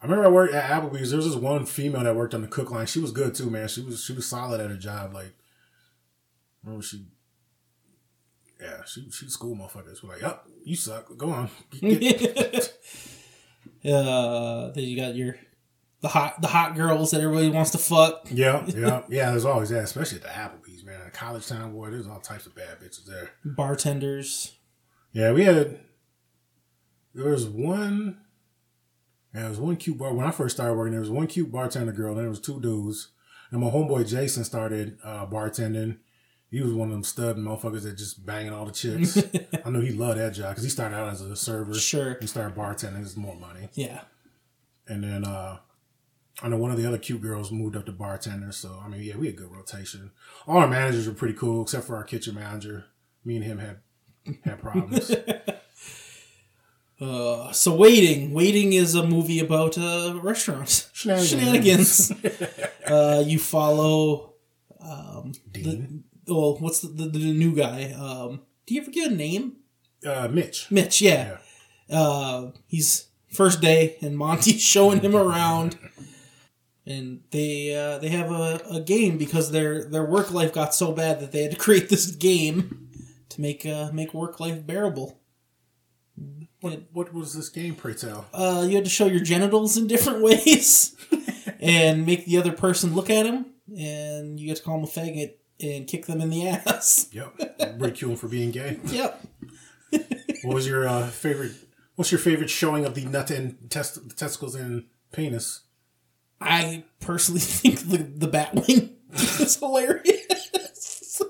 [0.00, 1.10] I remember I worked at Applebee's.
[1.10, 2.86] There was this one female that worked on the cook line.
[2.86, 3.68] She was good too, man.
[3.68, 5.14] She was she was solid at her job.
[5.14, 5.32] Like,
[6.64, 7.04] remember she,
[8.62, 10.02] yeah, she she school motherfuckers.
[10.02, 11.16] We're like, yep, you suck.
[11.16, 11.50] Go on.
[13.84, 15.34] Uh, then you got your
[16.02, 18.28] the hot the hot girls that everybody wants to fuck.
[18.30, 19.30] yeah, yeah, yeah.
[19.30, 21.00] There's always that, especially at the Applebee's, man.
[21.12, 21.90] College town, boy.
[21.90, 23.30] There's all types of bad bitches there.
[23.44, 24.52] Bartenders.
[25.12, 25.80] Yeah, we had.
[27.14, 28.18] There was one.
[29.34, 30.92] Yeah, there was one cute bar when I first started working.
[30.92, 32.14] There was one cute bartender girl.
[32.14, 33.08] Then there was two dudes.
[33.50, 35.98] And my homeboy Jason started uh, bartending.
[36.52, 39.16] He was one of them stud motherfuckers that just banging all the chicks.
[39.64, 41.72] I know he loved that job because he started out as a server.
[41.74, 42.18] Sure.
[42.20, 43.00] He started bartending.
[43.00, 43.70] It's more money.
[43.72, 44.02] Yeah,
[44.86, 45.60] And then uh,
[46.42, 48.52] I know one of the other cute girls moved up to bartender.
[48.52, 50.10] So I mean, yeah, we had good rotation.
[50.46, 52.84] All our managers were pretty cool, except for our kitchen manager.
[53.24, 53.78] Me and him had
[54.44, 55.10] had problems.
[57.00, 61.30] Uh, so waiting, waiting is a movie about uh, restaurants Shenanigans.
[61.30, 62.12] shenanigans.
[62.86, 64.34] uh, you follow
[65.50, 66.04] Dean.
[66.36, 67.92] Oh, what's the, the, the new guy?
[67.92, 69.56] Um, do you ever get a name?
[70.06, 70.70] Uh, Mitch.
[70.70, 71.00] Mitch.
[71.00, 71.38] Yeah.
[71.90, 75.78] Uh, he's first day, and Monty's showing him around,
[76.86, 80.92] and they uh, they have a, a game because their their work life got so
[80.92, 82.88] bad that they had to create this game
[83.28, 85.18] to make uh, make work life bearable.
[86.60, 88.26] What, what was this game, pray tell?
[88.32, 90.94] uh, you had to show your genitals in different ways
[91.58, 94.86] and make the other person look at him, and you get to call him a
[94.86, 97.08] faggot and kick them in the ass.
[97.12, 97.76] Yep.
[97.78, 98.78] Ridicule for being gay.
[98.86, 99.22] yep.
[100.44, 101.52] What was your uh, favorite?
[101.94, 105.60] What's your favorite showing of the nut and test, testicles and penis?
[106.40, 108.94] I personally think the, the Batwing
[109.40, 111.22] is hilarious.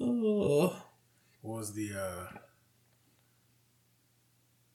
[0.00, 0.76] oh,
[1.42, 1.90] What was the?
[1.92, 2.38] uh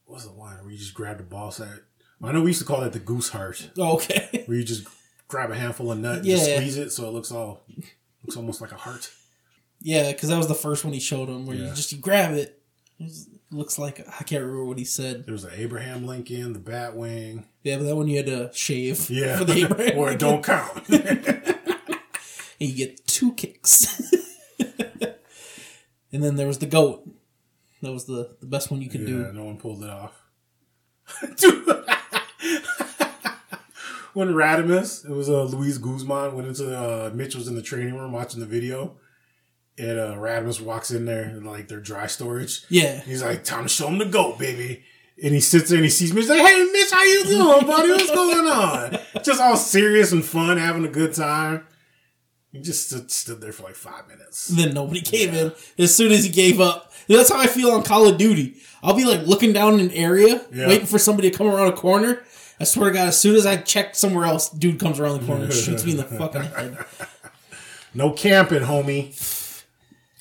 [0.05, 1.79] What was the one where you just grabbed the ball sack?
[2.23, 4.43] I know we used to call that the goose heart, okay.
[4.47, 4.87] where you just
[5.27, 6.57] grab a handful of nut, and just Yeah.
[6.57, 7.63] squeeze it so it looks all
[8.23, 9.11] looks almost like a heart.
[9.81, 12.33] Yeah, because that was the first one he showed him, where you just you grab
[12.33, 12.61] it.
[12.99, 13.11] It
[13.51, 15.25] looks like I can't remember what he said.
[15.25, 17.43] There was an Abraham Lincoln, the Batwing.
[17.63, 19.09] Yeah, but that one you had to shave.
[19.09, 20.87] Yeah, for the Abraham or it don't count.
[20.89, 21.49] and
[22.59, 24.01] you get two kicks.
[24.59, 27.07] and then there was the goat.
[27.81, 29.33] That was the, the best one you could Yeah, do.
[29.33, 30.13] no one pulled it off.
[31.37, 31.67] Dude.
[34.15, 37.95] When Raddimus, it was uh, Luis Guzman, went into uh, Mitch was in the training
[37.95, 38.95] room watching the video,
[39.77, 42.61] and uh, Raddimus walks in there and like their dry storage.
[42.69, 43.01] Yeah.
[43.01, 44.83] He's like, "Time to show him the goat, baby."
[45.21, 46.21] And he sits there and he sees me.
[46.21, 47.89] He's like, "Hey, Mitch, how you doing, buddy?
[47.91, 51.67] What's going on?" Just all serious and fun, having a good time.
[52.53, 54.47] He just stood, stood there for like five minutes.
[54.47, 56.89] then nobody came in as soon as he gave up.
[57.09, 58.55] That's how I feel on Call of Duty.
[58.81, 60.67] I'll be like looking down an area, Yeah.
[60.69, 62.23] waiting for somebody to come around a corner.
[62.59, 65.25] I swear to God, as soon as I check somewhere else, dude comes around the
[65.25, 66.77] corner and shoots me in the fucking head.
[67.93, 69.63] No camping, homie.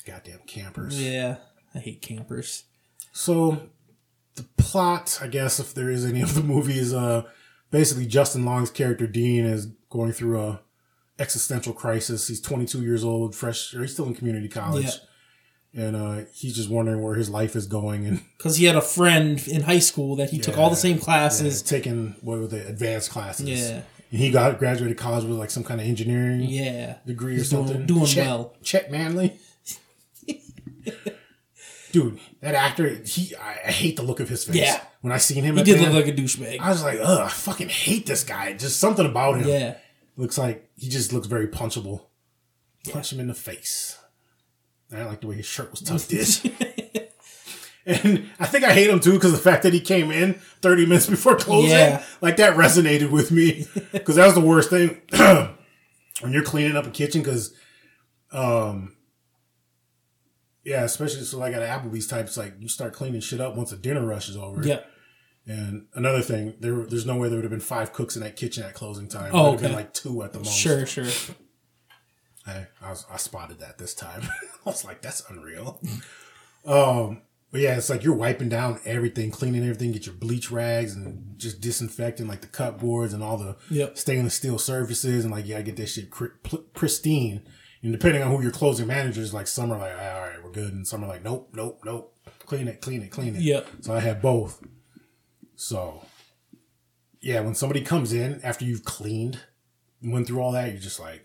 [0.05, 1.01] Goddamn campers.
[1.01, 1.37] Yeah,
[1.73, 2.63] I hate campers.
[3.11, 3.69] So
[4.35, 7.23] the plot, I guess, if there is any of the movie, is uh
[7.71, 10.61] basically Justin Long's character Dean is going through a
[11.19, 12.27] existential crisis.
[12.27, 14.91] He's 22 years old, fresh, or he's still in community college,
[15.75, 18.81] and uh, he's just wondering where his life is going and Because he had a
[18.81, 21.61] friend in high school that he took all the same classes.
[21.61, 23.47] taking what were the advanced classes.
[23.49, 23.81] Yeah.
[24.11, 27.57] And he got graduated college with like some kind of engineering Yeah, degree He's or
[27.57, 27.85] something.
[27.85, 28.53] doing Chet, well.
[28.63, 29.37] Chet Manley.
[31.91, 34.55] Dude, that actor, he I, I hate the look of his face.
[34.57, 34.81] Yeah.
[34.99, 36.59] When I seen him he did the look like a douchebag.
[36.59, 38.51] I was like, ugh, I fucking hate this guy.
[38.53, 39.47] Just something about him.
[39.47, 39.75] Yeah,
[40.17, 42.01] Looks like he just looks very punchable.
[42.91, 43.97] Punch him in the face.
[44.95, 46.25] I didn't like the way his shirt was tucked in.
[47.85, 50.85] and I think I hate him too because the fact that he came in 30
[50.85, 52.03] minutes before closing, Yeah.
[52.21, 53.65] like that resonated with me.
[53.91, 55.01] Because that was the worst thing
[56.21, 57.21] when you're cleaning up a kitchen.
[57.21, 57.53] Because,
[58.31, 58.95] um,
[60.63, 63.77] yeah, especially so like at Applebee's types, like you start cleaning shit up once the
[63.77, 64.65] dinner rush is over.
[64.65, 64.79] yeah.
[65.47, 68.35] And another thing, there there's no way there would have been five cooks in that
[68.35, 69.29] kitchen at closing time.
[69.31, 69.75] Oh, have been okay.
[69.75, 70.57] like two at the most.
[70.57, 71.05] Sure, sure.
[72.47, 74.21] I, I, was, I spotted that this time.
[74.65, 75.79] I was like, that's unreal.
[76.65, 77.21] um,
[77.51, 81.37] but yeah, it's like you're wiping down everything, cleaning everything, get your bleach rags and
[81.39, 83.97] just disinfecting like the cupboards and all the Yep.
[83.97, 86.09] stainless steel surfaces and like, you gotta get that shit
[86.73, 87.41] pristine.
[87.81, 90.51] And depending on who your closing manager is, like some are like, all right, we're
[90.51, 90.73] good.
[90.73, 92.15] And some are like, nope, nope, nope.
[92.45, 93.41] Clean it, clean it, clean it.
[93.41, 93.67] Yep.
[93.81, 94.61] So I had both.
[95.55, 96.03] So
[97.21, 99.39] yeah, when somebody comes in after you've cleaned
[100.01, 101.24] and went through all that, you're just like,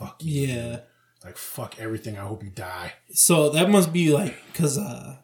[0.00, 0.14] motherfucker.
[0.20, 0.80] Yeah.
[1.24, 2.18] Like fuck everything.
[2.18, 2.94] I hope you die.
[3.12, 5.16] So that must be like because uh,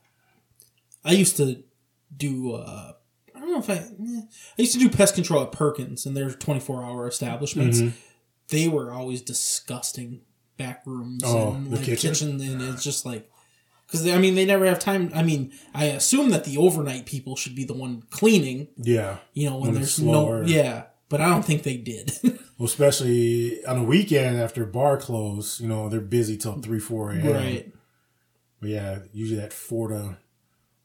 [1.05, 1.63] I used to
[2.17, 2.55] do.
[2.55, 2.93] Uh,
[3.35, 3.75] I don't know if I.
[3.75, 4.21] eh,
[4.59, 7.81] I used to do pest control at Perkins, and their twenty four hour establishments.
[7.81, 7.97] Mm-hmm.
[8.49, 10.21] They were always disgusting
[10.57, 12.11] back rooms Oh, and the like, kitchen?
[12.13, 13.29] kitchen, and it's just like.
[13.87, 15.11] Because I mean, they never have time.
[15.15, 18.69] I mean, I assume that the overnight people should be the one cleaning.
[18.77, 19.17] Yeah.
[19.33, 20.85] You know, when, When there's no, yeah.
[21.09, 22.13] But I don't think they did.
[22.59, 27.13] Well, especially on a weekend after bar close, you know, they're busy till three, four
[27.13, 27.33] a.m.
[27.33, 27.73] right.
[28.61, 30.17] But yeah, usually at four to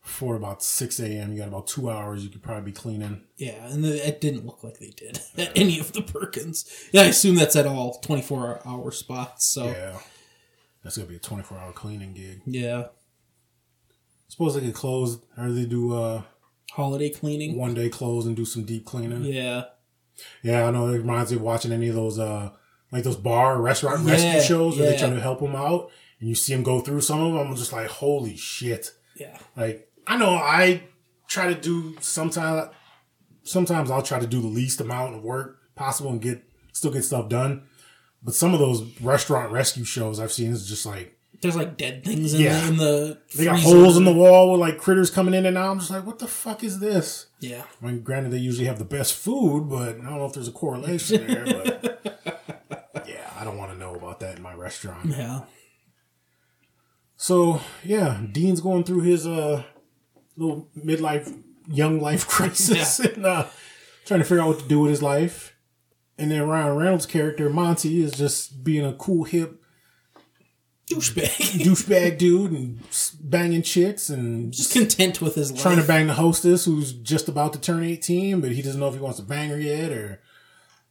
[0.01, 1.32] four about six a.m.
[1.32, 2.24] You got about two hours.
[2.24, 3.24] You could probably be cleaning.
[3.38, 6.63] Yeah, and it didn't look like they did at any of the Perkins.
[6.91, 9.51] Yeah, I assume that's at all 24 hour spots.
[9.51, 9.71] So, yeah.
[9.71, 9.99] Yeah.
[10.84, 12.41] That's gonna be a twenty-four hour cleaning gig.
[12.45, 12.89] yeah.
[14.28, 16.21] Suppose they could close or they do uh
[16.74, 17.57] Holiday cleaning.
[17.57, 19.24] one day close and do some deep cleaning.
[19.24, 19.63] Yeah.
[20.41, 20.88] Yeah, I know.
[20.88, 22.51] It reminds me of watching any of those, uh,
[22.91, 24.99] like those bar restaurant rescue shows where they yeah.
[24.99, 27.47] try to help them out, and you see them go through some of them.
[27.47, 28.91] I'm just like, holy shit!
[29.16, 29.38] Yeah.
[29.55, 30.84] Like, I know I
[31.28, 32.70] try to do sometimes.
[33.43, 37.03] Sometimes I'll try to do the least amount of work possible and get still get
[37.03, 37.64] stuff done.
[38.24, 42.04] But some of those restaurant rescue shows I've seen is just like There's like dead
[42.04, 42.60] things in, Yeah.
[42.62, 43.18] the, in the.
[43.36, 45.72] they got holes in the wall with like critters coming in and out.
[45.72, 47.28] I'm just like, what the fuck is this?
[47.39, 47.64] Yeah.
[47.82, 50.48] I mean, granted, they usually have the best food, but I don't know if there's
[50.48, 51.46] a correlation there.
[51.46, 55.06] But yeah, I don't want to know about that in my restaurant.
[55.12, 55.41] Yeah.
[57.16, 59.64] So yeah, Dean's going through his uh
[60.36, 63.46] little midlife, young life crisis, and uh,
[64.06, 65.56] trying to figure out what to do with his life.
[66.18, 69.62] And then Ryan Reynolds' character Monty is just being a cool, hip
[70.96, 71.28] Douchebag.
[71.66, 72.80] douchebag dude and
[73.22, 75.62] banging chicks and Just content with his life.
[75.62, 78.88] trying to bang the hostess who's just about to turn 18, but he doesn't know
[78.88, 80.22] if he wants to bang her yet or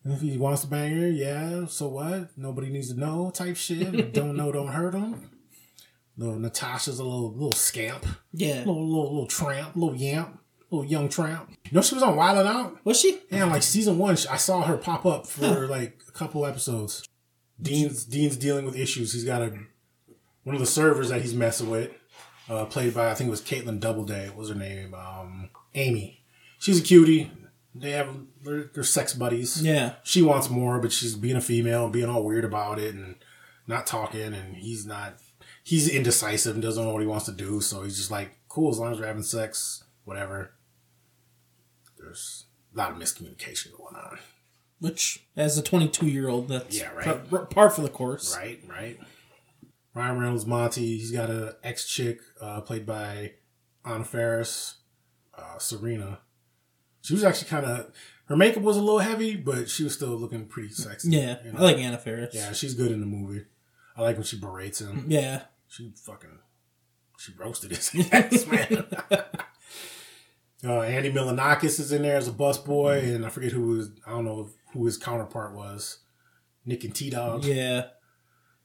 [0.04, 1.08] if he wants to bang her.
[1.08, 2.36] Yeah, so what?
[2.36, 4.12] Nobody needs to know type shit.
[4.12, 5.30] don't know, don't hurt him.
[6.16, 8.58] Little Natasha's a little little scamp, Yeah.
[8.58, 10.38] little little little tramp, little yamp,
[10.70, 11.48] little young tramp.
[11.64, 12.84] You know she was on Wild 'N Out.
[12.84, 13.18] Was she?
[13.30, 17.08] Yeah, like season one, I saw her pop up for like a couple episodes.
[17.60, 19.14] Dean's Dean's dealing with issues.
[19.14, 19.52] He's got a
[20.44, 21.90] one of the servers that he's messing with,
[22.48, 24.28] uh, played by I think it was Kaitlin Doubleday.
[24.28, 24.94] What was her name?
[24.94, 26.22] Um, Amy.
[26.58, 27.30] She's a cutie.
[27.74, 29.62] They have they're, they're sex buddies.
[29.62, 29.94] Yeah.
[30.02, 33.16] She wants more, but she's being a female and being all weird about it and
[33.66, 34.34] not talking.
[34.34, 35.14] And he's not.
[35.64, 37.60] He's indecisive and doesn't know what he wants to do.
[37.60, 40.52] So he's just like, cool, as long as we're having sex, whatever.
[41.98, 44.18] There's a lot of miscommunication going on.
[44.80, 47.30] Which, as a 22 year old, that's Yeah, right.
[47.30, 48.36] par, par for the course.
[48.36, 48.98] Right, right.
[49.94, 53.32] Ryan Reynolds, Monty, he's got a ex chick uh, played by
[53.84, 54.76] Anna Faris,
[55.36, 56.20] uh, Serena.
[57.02, 57.92] She was actually kind of
[58.26, 61.10] her makeup was a little heavy, but she was still looking pretty sexy.
[61.10, 61.58] Yeah, you know?
[61.58, 62.34] I like Anna Faris.
[62.34, 63.44] Yeah, she's good in the movie.
[63.96, 65.06] I like when she berates him.
[65.08, 65.42] Yeah.
[65.68, 66.38] She fucking
[67.18, 68.86] she roasted his ass, man.
[70.64, 74.10] uh, Andy Milonakis is in there as a busboy, and I forget who was I
[74.10, 75.98] don't know who his counterpart was.
[76.64, 77.44] Nick and T Dog.
[77.44, 77.86] Yeah.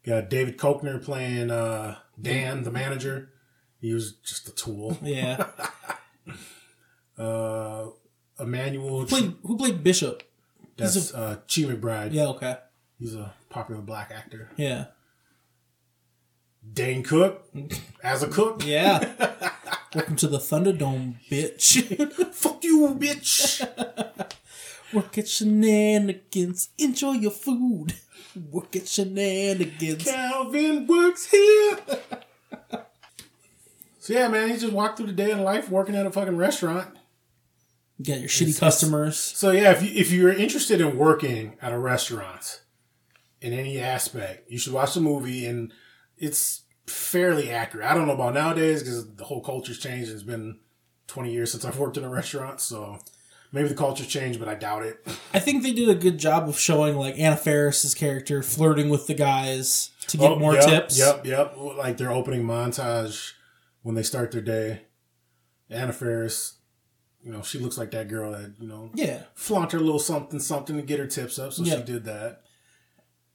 [0.07, 3.29] Got David Koechner playing uh, Dan, the manager.
[3.81, 4.97] He was just a tool.
[5.03, 5.47] Yeah.
[7.17, 7.87] Uh,
[8.39, 10.21] Emmanuel, who, played, who played Bishop?
[10.77, 12.13] that's he's uh, Chi McBride.
[12.13, 12.57] Yeah, okay.
[12.99, 14.51] He's a popular black actor.
[14.55, 14.85] Yeah.
[16.71, 17.49] Dane Cook
[18.03, 18.61] as a cook.
[18.63, 18.99] Yeah.
[19.95, 22.33] Welcome to the Thunderdome, bitch.
[22.35, 23.67] Fuck you, bitch.
[24.93, 26.69] Work at shenanigans.
[26.77, 27.93] Enjoy your food.
[28.51, 30.03] Work at shenanigans.
[30.03, 31.77] Calvin works here.
[33.99, 36.37] so yeah, man, he just walked through the day in life working at a fucking
[36.37, 36.87] restaurant.
[37.97, 39.17] You got your shitty It's- customers.
[39.17, 42.61] So yeah, if you, if you're interested in working at a restaurant
[43.41, 45.73] in any aspect, you should watch the movie, and
[46.17, 47.85] it's fairly accurate.
[47.85, 50.11] I don't know about nowadays because the whole culture's changed.
[50.11, 50.59] It's been
[51.07, 52.99] 20 years since I've worked in a restaurant, so
[53.51, 55.05] maybe the culture's changed, but I doubt it.
[55.33, 59.07] I think they did a good job of showing like Anna Faris's character flirting with
[59.07, 60.97] the guys to get Oh, more yep, tips.
[60.99, 61.55] Yep, yep.
[61.57, 63.33] Like their opening montage
[63.81, 64.83] when they start their day.
[65.69, 66.53] Anna Faris,
[67.23, 69.23] you know, she looks like that girl that you know Yeah.
[69.33, 71.51] flaunt her little something something to get her tips up.
[71.53, 71.77] So Yeah.
[71.77, 72.41] she did that.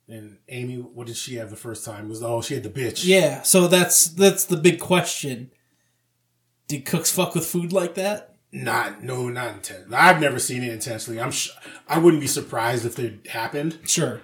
[0.08, 2.08] And Amy, what did she have the first time?
[2.08, 3.04] Was oh she had the bitch.
[3.04, 3.42] Yeah.
[3.42, 5.50] So that's that's the big question.
[6.68, 8.31] Did cooks fuck with food like that?
[8.52, 9.90] Not no, not intense.
[9.92, 11.18] I've never seen it intensely.
[11.18, 11.50] I'm sh-
[11.88, 13.78] I wouldn't be surprised if it happened.
[13.86, 14.20] Sure.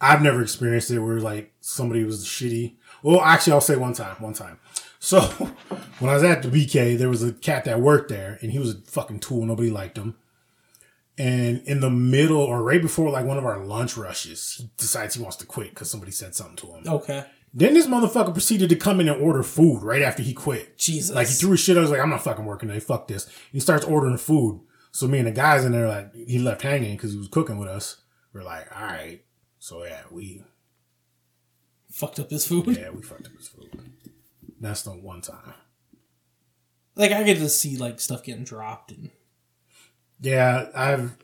[0.00, 2.74] I've never experienced it where like somebody was shitty.
[3.02, 4.16] Well, actually, I'll say one time.
[4.18, 4.58] One time.
[4.98, 5.20] So
[5.98, 8.58] when I was at the BK, there was a cat that worked there, and he
[8.58, 9.46] was a fucking tool.
[9.46, 10.16] Nobody liked him.
[11.16, 15.14] And in the middle, or right before like one of our lunch rushes, he decides
[15.14, 16.82] he wants to quit because somebody said something to him.
[16.86, 17.24] Okay.
[17.56, 20.76] Then this motherfucker proceeded to come in and order food right after he quit.
[20.76, 21.14] Jesus.
[21.14, 21.76] Like he threw his shit.
[21.76, 22.80] I was like, I'm not fucking working today.
[22.80, 23.30] Fuck this.
[23.52, 24.60] He starts ordering food.
[24.90, 27.58] So me and the guys in there, like he left hanging because he was cooking
[27.58, 27.98] with us.
[28.32, 29.20] We're like, all right.
[29.60, 30.44] So yeah, we
[31.92, 32.76] Fucked up his food.
[32.76, 33.70] yeah we fucked up his food.
[34.60, 35.54] That's the one time.
[36.96, 39.10] Like I get to see like stuff getting dropped and
[40.20, 41.16] Yeah, I've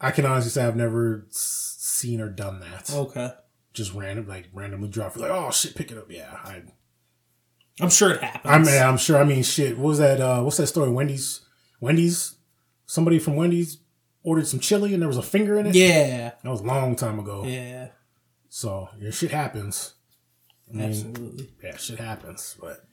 [0.00, 2.90] I can honestly say I've never seen or done that.
[2.92, 3.32] okay.
[3.78, 5.16] Just random, like randomly drop.
[5.16, 6.10] Like, oh shit, pick it up.
[6.10, 6.62] Yeah, I.
[7.80, 8.68] I'm sure it happens.
[8.68, 9.18] I'm, I'm sure.
[9.18, 9.78] I mean, shit.
[9.78, 10.20] What was that?
[10.20, 10.90] Uh, what's that story?
[10.90, 11.42] Wendy's.
[11.80, 12.34] Wendy's.
[12.86, 13.78] Somebody from Wendy's
[14.24, 15.76] ordered some chili and there was a finger in it.
[15.76, 16.32] Yeah.
[16.42, 17.44] That was a long time ago.
[17.44, 17.90] Yeah.
[18.48, 19.94] So yeah, shit happens.
[20.68, 21.50] I mean, Absolutely.
[21.62, 22.56] yeah, shit happens.
[22.60, 22.84] But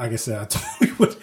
[0.00, 1.16] like I said, I totally would.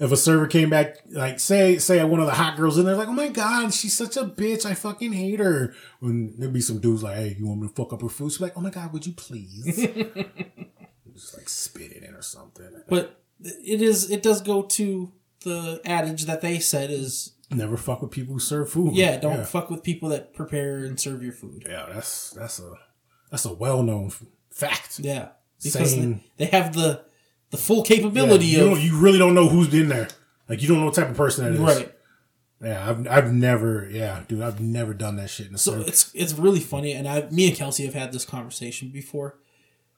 [0.00, 2.96] If a server came back, like say say one of the hot girls in there,
[2.96, 4.66] like, oh my god, she's such a bitch.
[4.66, 5.72] I fucking hate her.
[6.00, 8.32] When there'd be some dudes like, hey, you want me to fuck up her food?
[8.32, 9.64] She's like, oh my god, would you please?
[11.14, 12.82] Just like spit it in or something.
[12.88, 15.12] But it is it does go to
[15.44, 18.94] the adage that they said is Never fuck with people who serve food.
[18.96, 21.64] yeah, don't Yeah, fuck with people that prepare and serve your food.
[21.68, 22.72] Yeah, that's that's a
[23.30, 24.10] that's a well known
[24.50, 24.98] fact.
[24.98, 25.28] Yeah.
[25.62, 27.04] Because they, they have the
[27.50, 30.08] the full Yeah, capability you, of you really don't know who's in there.
[30.48, 31.60] Like you don't know what type of person that is.
[31.60, 31.90] right.
[32.62, 35.88] Yeah, I've I've never yeah, dude, I've never done that shit So service.
[35.88, 39.36] it's it's really funny, and I, me and Kelsey have had this conversation before,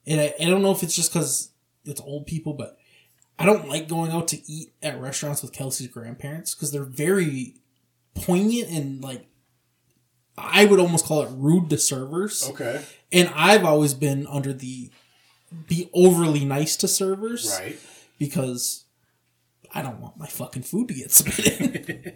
[0.06, 1.50] and I, I don't know if it's just because
[1.84, 2.76] it's old people, but
[3.38, 7.54] I don't like going out to eat at restaurants with Kelsey's grandparents because they're very
[8.14, 9.26] poignant and like
[10.38, 12.48] I would almost call it rude to servers.
[12.50, 12.82] Okay.
[13.12, 14.90] And I've always been under the
[15.68, 17.78] be overly nice to servers, Right.
[18.18, 18.84] Because
[19.74, 22.12] I don't want my fucking food to get spit in.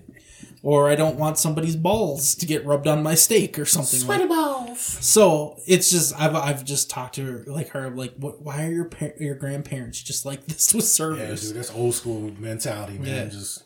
[0.63, 4.29] or I don't want somebody's balls to get rubbed on my steak or something like
[4.29, 4.81] balls.
[4.81, 8.71] So it's just I've I've just talked to her like her like what why are
[8.73, 11.43] your par- your grandparents just like this with servers?
[11.45, 13.07] Yeah, dude, that's old school mentality, man.
[13.07, 13.25] Yeah.
[13.27, 13.65] Just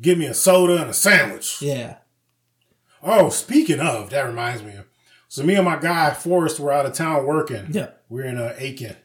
[0.00, 1.62] give me a soda and a sandwich.
[1.62, 1.96] Yeah.
[3.02, 4.74] Oh, speaking of, that reminds me.
[5.32, 7.68] So me and my guy Forrest were out of town working.
[7.70, 7.92] Yeah.
[8.10, 8.96] We're in uh, Aitkin,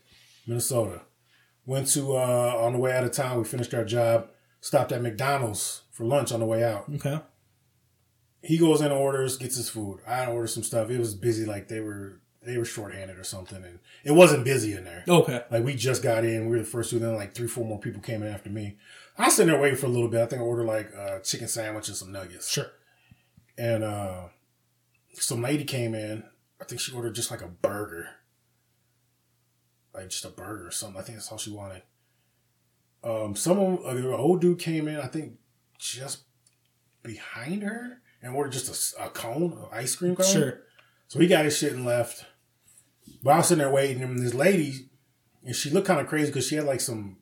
[0.46, 1.04] Minnesota.
[1.66, 3.38] Went to uh on the way out of town.
[3.38, 4.28] We finished our job.
[4.60, 6.84] Stopped at McDonald's for lunch on the way out.
[6.96, 7.22] Okay.
[8.42, 10.02] He goes in, orders, gets his food.
[10.06, 10.90] I ordered some stuff.
[10.90, 14.74] It was busy, like they were they were shorthanded or something, and it wasn't busy
[14.74, 15.06] in there.
[15.08, 15.44] Okay.
[15.50, 17.00] Like we just got in, we were the first two.
[17.00, 18.76] Then like three, four more people came in after me.
[19.18, 20.20] I was sitting there waiting for a little bit.
[20.20, 22.52] I think I ordered like a chicken sandwich and some nuggets.
[22.52, 22.68] Sure.
[23.58, 24.24] And uh
[25.22, 26.24] some lady came in.
[26.62, 28.08] I think she ordered just like a burger,
[29.94, 31.00] like just a burger or something.
[31.00, 31.84] I think that's all she wanted.
[33.04, 35.34] um, someone, uh, an old dude came in, I think,
[35.80, 36.24] just
[37.04, 40.26] behind her, and ordered just a cone, an ice cream cone.
[40.26, 40.62] Sure.
[41.08, 42.26] So he got his shit and left.
[43.24, 44.90] But I was sitting there waiting, and this lady,
[45.44, 47.18] and she looked kind of crazy because she had like some,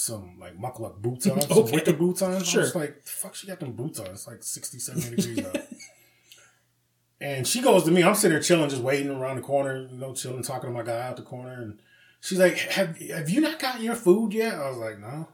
[0.00, 1.72] some like muckluck boots on, some Okay.
[1.72, 2.42] winter boots on.
[2.42, 2.62] Sure.
[2.62, 4.06] I was like, the fuck, she got them boots on.
[4.06, 5.56] It's like 60, 70 degrees out.
[7.20, 8.02] And she goes to me.
[8.02, 10.82] I'm sitting there chilling, just waiting around the corner, you know, chilling, talking to my
[10.82, 11.52] guy out the corner.
[11.60, 11.78] And
[12.20, 15.28] she's like, "Have Have you not gotten your food yet?" I was like, "No."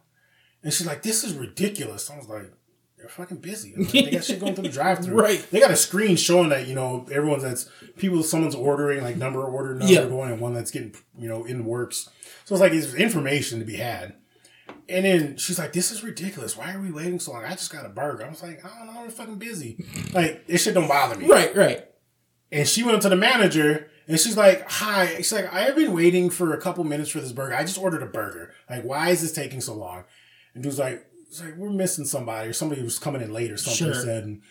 [0.64, 2.50] And she's like, "This is ridiculous." I was like,
[2.98, 3.74] "They're fucking busy.
[3.76, 5.14] Like, they got shit going through the drive-through.
[5.16, 5.46] Right.
[5.52, 8.20] They got a screen showing that you know everyone's that's people.
[8.24, 10.06] Someone's ordering like number order number Yeah.
[10.06, 12.08] going, and one that's getting you know in works.
[12.46, 14.14] So it's like it's information to be had.
[14.88, 16.56] And then she's like, "This is ridiculous.
[16.56, 17.44] Why are we waiting so long?
[17.44, 19.00] I just got a burger." I was like, "I don't know.
[19.02, 19.84] They're fucking busy.
[20.12, 21.84] Like this shit don't bother me." Right, right.
[22.52, 25.16] And she went up to the manager and she's like, Hi.
[25.16, 27.54] She's like, I have been waiting for a couple minutes for this burger.
[27.54, 28.52] I just ordered a burger.
[28.70, 30.04] Like, why is this taking so long?
[30.54, 33.56] And dude's like, it's like, we're missing somebody or somebody was coming in late or
[33.56, 33.92] something.
[33.92, 34.02] Sure.
[34.02, 34.42] Said, and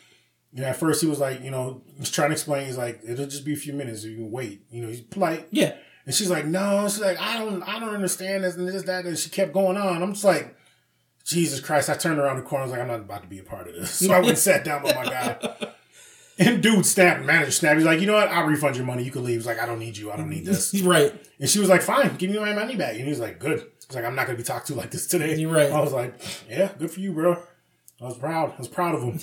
[0.52, 2.66] you know, at first he was like, you know, he's trying to explain.
[2.66, 4.04] He's like, it'll just be a few minutes.
[4.04, 4.66] You can wait.
[4.70, 5.48] You know, he's polite.
[5.52, 5.76] Yeah.
[6.06, 6.88] And she's like, no.
[6.88, 9.06] She's like, I don't, I don't understand this and this, that.
[9.06, 10.04] And she kept going on.
[10.04, 10.56] I'm just like,
[11.24, 11.90] Jesus Christ.
[11.90, 12.64] I turned around the corner.
[12.64, 14.00] I was like, I'm not about to be a part of this.
[14.06, 15.56] So I went and sat down with my guy.
[16.38, 17.78] And dude snapped, manager snapped.
[17.78, 18.28] He's like, you know what?
[18.28, 19.04] I'll refund your money.
[19.04, 19.38] You can leave.
[19.38, 20.12] He's like, I don't need you.
[20.12, 20.74] I don't need this.
[20.84, 21.14] Right.
[21.40, 22.96] And she was like, fine, give me my money back.
[22.96, 23.66] And he was like, good.
[23.88, 25.36] He's like, I'm not going to be talked to like this today.
[25.36, 25.72] You're right.
[25.72, 26.14] I was like,
[26.50, 27.42] yeah, good for you, bro.
[28.02, 28.54] I was proud.
[28.54, 29.20] I was proud of him.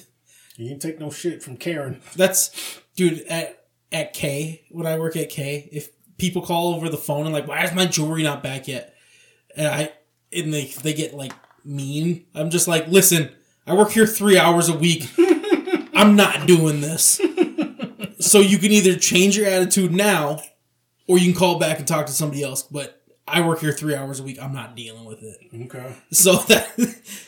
[0.56, 2.00] You didn't take no shit from Karen.
[2.16, 5.68] That's dude at at Kay when I work at Kay.
[5.70, 5.90] If
[6.22, 8.94] people call over the phone and like, why is my jewelry not back yet?
[9.56, 9.92] And I
[10.32, 11.32] and they they get like
[11.64, 12.26] mean.
[12.32, 13.30] I'm just like, listen,
[13.66, 15.10] I work here three hours a week.
[15.92, 17.20] I'm not doing this.
[18.20, 20.40] So you can either change your attitude now,
[21.08, 22.62] or you can call back and talk to somebody else.
[22.62, 24.40] But I work here three hours a week.
[24.40, 25.38] I'm not dealing with it.
[25.64, 25.92] Okay.
[26.12, 26.68] So that,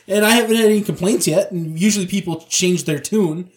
[0.07, 1.51] and I haven't had any complaints yet.
[1.51, 3.51] And usually people change their tune.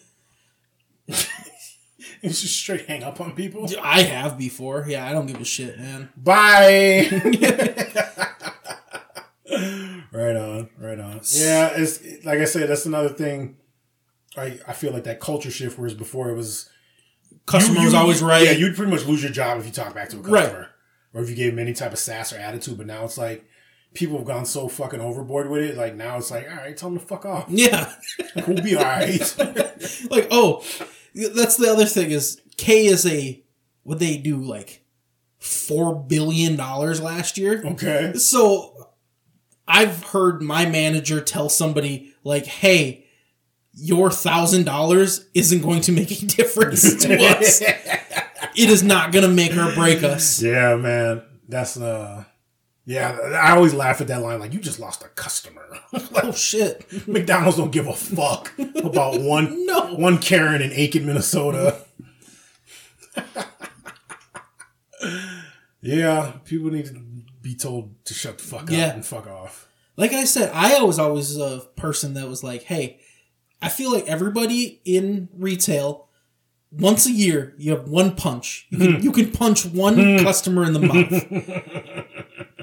[2.23, 3.65] It's just straight hang up on people.
[3.81, 4.85] I have before.
[4.87, 6.09] Yeah, I don't give a shit, man.
[6.17, 7.07] Bye.
[10.11, 11.21] right on, right on.
[11.31, 13.57] Yeah, it's like I said, that's another thing.
[14.37, 16.69] I I feel like that culture shift, whereas before it was
[17.45, 18.43] Customer was always right.
[18.45, 20.43] Yeah, you'd pretty much lose your job if you talk back to a Right.
[20.43, 20.67] customer,
[21.13, 22.77] or if you gave them any type of sass or attitude.
[22.77, 23.45] But now it's like
[23.95, 25.77] people have gone so fucking overboard with it.
[25.77, 27.45] Like now it's like, all right, tell them to fuck off.
[27.49, 27.91] yeah.
[28.47, 29.35] We'll be all right.
[30.11, 30.63] like, oh,
[31.13, 33.43] that's the other thing is Kay is a,
[33.83, 34.83] what they do, like
[35.41, 37.63] $4 billion last year.
[37.65, 38.13] okay.
[38.15, 38.89] So
[39.67, 43.05] I've heard my manager tell somebody, like, hey,
[43.73, 47.61] your thousand dollars isn't going to make a difference to us.
[48.55, 50.41] It is not going to make or break us.
[50.41, 51.21] Yeah, man.
[51.47, 52.25] That's uh.
[52.89, 54.39] Yeah, I always laugh at that line.
[54.39, 55.61] Like, you just lost a customer.
[56.21, 56.85] Oh shit!
[57.07, 58.51] McDonald's don't give a fuck
[58.83, 59.93] about one No.
[59.95, 61.83] one Karen in Aitkin, Minnesota.
[65.81, 67.01] yeah, people need to
[67.41, 68.87] be told to shut the fuck Yeah.
[68.87, 69.67] up and fuck off.
[69.95, 72.99] Like I said, I was always a person that was like, "Hey,
[73.61, 76.07] I feel like everybody in retail."
[76.71, 78.67] Once a year, you have one punch.
[78.69, 79.01] You can, hmm.
[79.01, 80.23] you can punch one hmm.
[80.23, 82.05] customer in the mouth.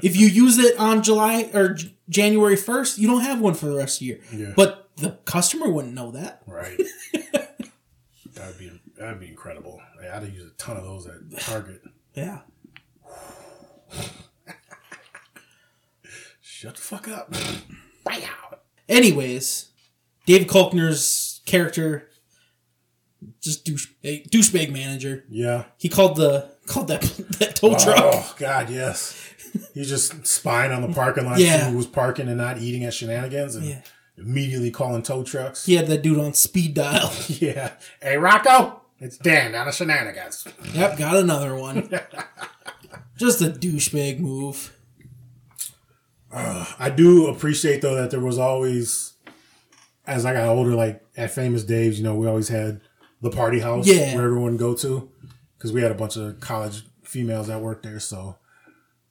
[0.03, 3.66] If you use it on July or J- January 1st, you don't have one for
[3.66, 4.20] the rest of the year.
[4.32, 4.53] Yeah.
[4.57, 6.42] But the customer wouldn't know that.
[6.47, 6.78] Right.
[8.34, 9.80] that'd be that'd be incredible.
[10.12, 11.82] I'd used a ton of those at Target.
[12.14, 12.40] Yeah.
[16.40, 17.34] Shut the fuck up.
[18.05, 18.59] Wow.
[18.88, 19.70] Anyways,
[20.26, 22.09] David Koechner's character,
[23.42, 25.24] just douche, a douchebag manager.
[25.28, 25.64] Yeah.
[25.76, 27.03] He called the called that
[27.38, 27.97] that tow truck.
[27.99, 29.25] Oh God, yes.
[29.74, 31.70] He's just spying on the parking lot, Yeah.
[31.70, 33.80] who was parking and not eating at shenanigans, and Yeah.
[34.18, 35.66] immediately calling tow trucks.
[35.66, 37.12] He had that dude on speed dial.
[37.28, 37.72] Yeah.
[38.02, 40.46] Hey, Rocco, it's Dan out of shenanigans.
[40.72, 41.88] Yep, got another one.
[43.18, 44.72] Just a douchebag move.
[46.32, 49.14] Uh, I do appreciate though that there was always,
[50.07, 52.80] as I got older, like at Famous Dave's, you know, we always had
[53.22, 54.14] the party house Yeah.
[54.14, 55.11] where everyone go to
[55.57, 58.00] because we had a bunch of college females that worked there.
[58.00, 58.36] So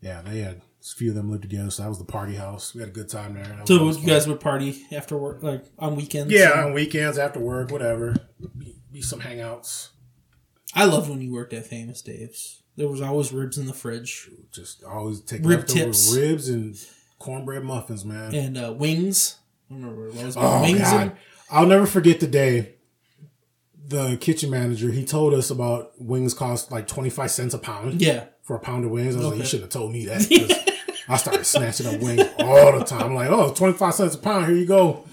[0.05, 1.71] yeah, they had a few of them lived together.
[1.71, 2.73] So that was the party house.
[2.75, 3.43] We had a good time there.
[3.43, 6.31] That So you guys would party after work, like on weekends.
[6.31, 8.15] yeah, on weekends after work, whatever,
[8.57, 9.89] be, be some hangouts.
[10.75, 12.61] I loved when you worked at Famous Dave's.
[12.77, 16.13] There was always ribs in the fridge Just always take Rib tips.
[16.15, 16.75] ribs and
[17.19, 18.35] cornbread muffins, man.
[18.35, 19.37] and uh, wings.
[19.71, 20.79] I remember what was Oh wings.
[20.81, 21.01] God!
[21.01, 21.11] and-
[21.49, 22.75] I'll never forget the day
[23.87, 28.01] the kitchen manager he told us about wings cost like twenty five cents a pound
[28.01, 29.15] yeah, for a pound of wings.
[29.15, 30.71] I was like, you shouldn't have told me that.
[31.09, 33.07] I started snatching up wings all the time.
[33.07, 34.45] I'm like, oh, 25 cents a pound.
[34.45, 35.03] Here you go.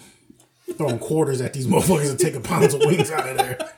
[0.76, 3.68] Throwing quarters at these motherfuckers and taking pounds of wings out of there.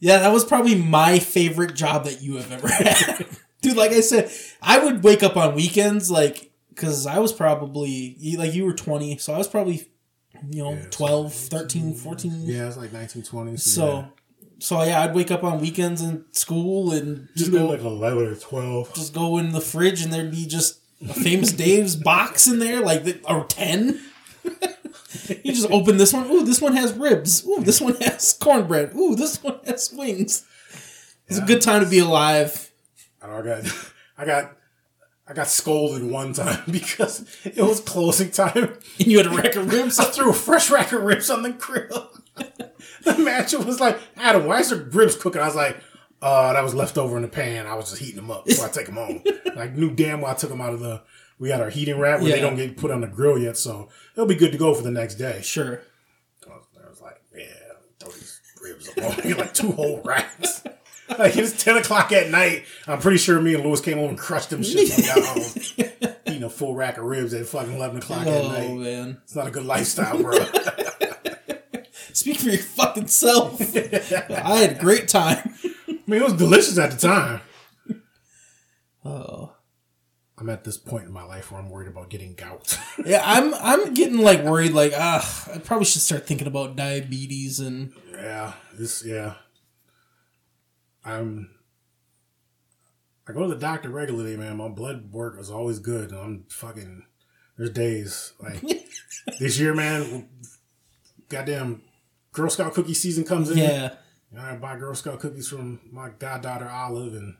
[0.00, 3.26] Yeah, that was probably my favorite job that you have ever had.
[3.60, 4.30] Dude, like I said,
[4.62, 9.18] I would wake up on weekends, like, because I was probably, like, you were 20,
[9.18, 9.86] so I was probably,
[10.48, 12.32] you know, Yeah, so 12, 13, 14.
[12.44, 13.60] Yeah, it's like 1920s.
[13.60, 14.04] So, so yeah,
[14.70, 18.94] I'd wake up on weekends in school and just go like 11 or 12.
[18.94, 22.80] just go in the fridge and there'd be just a famous Dave's box in there,
[22.80, 24.00] like, the, or 10.
[24.44, 26.30] you just open this one.
[26.30, 27.46] Ooh, this one has ribs.
[27.46, 28.94] Ooh, this one has cornbread.
[28.94, 30.46] Ooh, this one has wings.
[31.26, 32.70] It's a good time to be alive.
[33.22, 33.64] I, know, I got,
[34.18, 34.56] I got,
[35.28, 38.76] I got scolded one time because it was closing time.
[38.98, 39.98] And you had a rack of ribs.
[39.98, 42.10] I threw a fresh rack of ribs on the grill.
[43.04, 45.40] the matcher was like, Adam, why is there ribs cooking?
[45.40, 45.76] I was like,
[46.22, 47.66] uh, that was left over in the pan.
[47.66, 49.22] I was just heating them up before I take them home.
[49.56, 51.02] like, knew damn well I took them out of the,
[51.38, 53.88] we got our heating rack where they don't get put on the grill yet, so
[54.14, 55.40] it'll be good to go for the next day.
[55.42, 55.80] Sure.
[56.46, 57.44] I was, I was like, yeah,
[57.98, 60.62] throw these ribs up on me, like two whole racks.
[61.18, 62.64] Like it's ten o'clock at night.
[62.86, 66.18] I'm pretty sure me and Lewis came over and crushed them shit when we got.
[66.28, 68.70] Eating a full rack of ribs at fucking eleven o'clock at Oh night.
[68.76, 69.20] man.
[69.24, 70.38] It's not a good lifestyle, bro.
[72.20, 73.58] Speak for your fucking self.
[73.74, 75.54] I had a great time.
[75.88, 77.40] I mean, it was delicious at the time.
[79.02, 79.54] Oh.
[80.36, 82.78] I'm at this point in my life where I'm worried about getting gout.
[83.06, 87.58] Yeah, I'm I'm getting like worried like ah I probably should start thinking about diabetes
[87.58, 89.36] and yeah, this yeah.
[91.02, 91.48] I'm.
[93.26, 94.58] I go to the doctor regularly, man.
[94.58, 97.06] My blood work is always good, and I'm fucking.
[97.56, 98.60] There's days like
[99.40, 100.28] this year, man.
[101.30, 101.80] Goddamn,
[102.32, 103.58] Girl Scout cookie season comes in.
[103.58, 103.94] yeah.
[104.38, 107.36] I buy Girl Scout cookies from my goddaughter Olive, and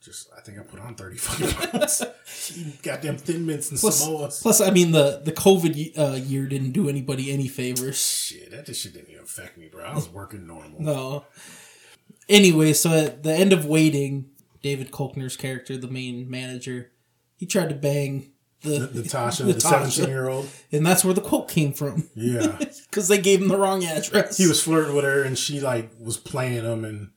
[0.00, 2.02] just I think I put on thirty fucking pounds.
[2.82, 4.42] Goddamn thin mints and Plus, Samoas.
[4.42, 7.96] plus I mean the the COVID uh, year didn't do anybody any favors.
[7.98, 9.84] Shit, that just shit didn't even affect me, bro.
[9.84, 10.82] I was working normal.
[10.82, 11.24] No.
[12.28, 14.30] Anyway, so at the end of waiting,
[14.62, 16.90] David Koechner's character, the main manager,
[17.36, 18.32] he tried to bang
[18.64, 20.48] the, Natasha, the 17 year old.
[20.72, 22.56] and that's where the quote came from Yeah.
[22.90, 24.36] because they gave him the wrong address.
[24.36, 27.10] he was flirting with her and she like was playing him and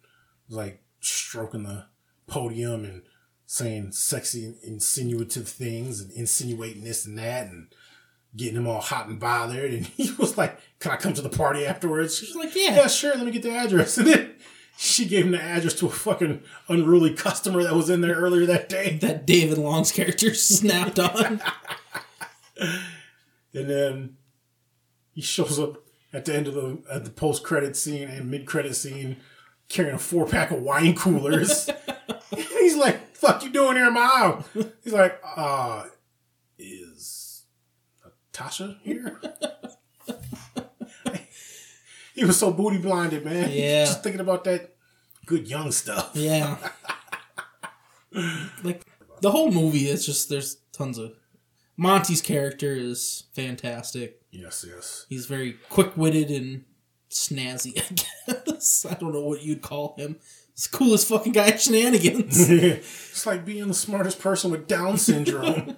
[0.50, 1.86] like stroking the
[2.28, 3.02] podium and
[3.46, 7.68] saying sexy insinuative things and insinuating this and that and
[8.36, 11.30] getting him all hot and bothered and he was like can i come to the
[11.30, 12.76] party afterwards she's like, yeah.
[12.76, 14.36] yeah sure let me get the address and then
[14.78, 18.46] she gave him the address to a fucking unruly customer that was in there earlier
[18.46, 21.42] that day that David Long's character snapped on.
[22.60, 24.18] and then
[25.14, 28.46] he shows up at the end of the at the post credit scene and mid
[28.46, 29.18] credit scene
[29.68, 31.70] carrying a four pack of wine coolers.
[32.36, 34.46] He's like, "Fuck you doing here in my house?"
[34.84, 35.86] He's like, "Uh,
[36.58, 37.44] is
[38.34, 39.20] Tasha here?"
[42.18, 43.50] He was so booty blinded, man.
[43.54, 43.86] Yeah.
[43.86, 44.76] just thinking about that
[45.26, 46.12] good young stuff.
[46.14, 46.58] Yeah.
[48.64, 48.84] like
[49.22, 51.14] the whole movie is just there's tons of
[51.78, 54.22] Monty's character is fantastic.
[54.32, 55.06] Yes, yes.
[55.10, 56.66] He's very quick witted and
[57.12, 57.74] snazzy,
[58.28, 58.86] I guess.
[58.90, 60.18] I don't know what you'd call him.
[60.56, 62.50] He's the coolest fucking guy at shenanigans.
[62.50, 65.78] it's like being the smartest person with Down syndrome.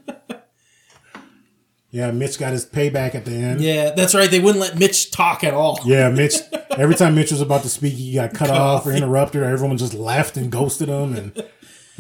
[1.92, 3.62] Yeah, Mitch got his payback at the end.
[3.62, 4.30] yeah, that's right.
[4.30, 5.80] They wouldn't let Mitch talk at all.
[5.86, 6.36] Yeah, Mitch.
[6.72, 9.46] Every time Mitch was about to speak, he got cut, Cut off or interrupted, or
[9.46, 11.50] everyone just left and ghosted him, and it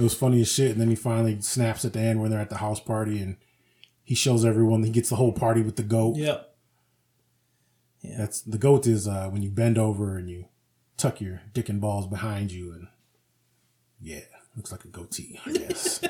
[0.02, 0.72] was funny as shit.
[0.72, 3.36] And then he finally snaps at the end when they're at the house party, and
[4.04, 4.84] he shows everyone.
[4.84, 6.18] He gets the whole party with the goat.
[6.18, 6.46] Yep.
[8.18, 10.46] That's the goat is uh, when you bend over and you
[10.98, 12.88] tuck your dick and balls behind you, and
[14.00, 14.22] yeah,
[14.56, 16.00] looks like a goatee, I guess.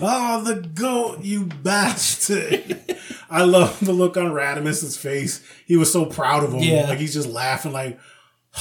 [0.00, 2.96] oh, the goat, you bastard!
[3.30, 5.42] I love the look on Raddimus's face.
[5.66, 6.60] He was so proud of him.
[6.60, 6.88] Yeah.
[6.88, 7.98] like he's just laughing, like,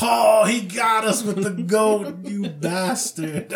[0.01, 3.53] "Oh, he got us with the goat, you bastard!"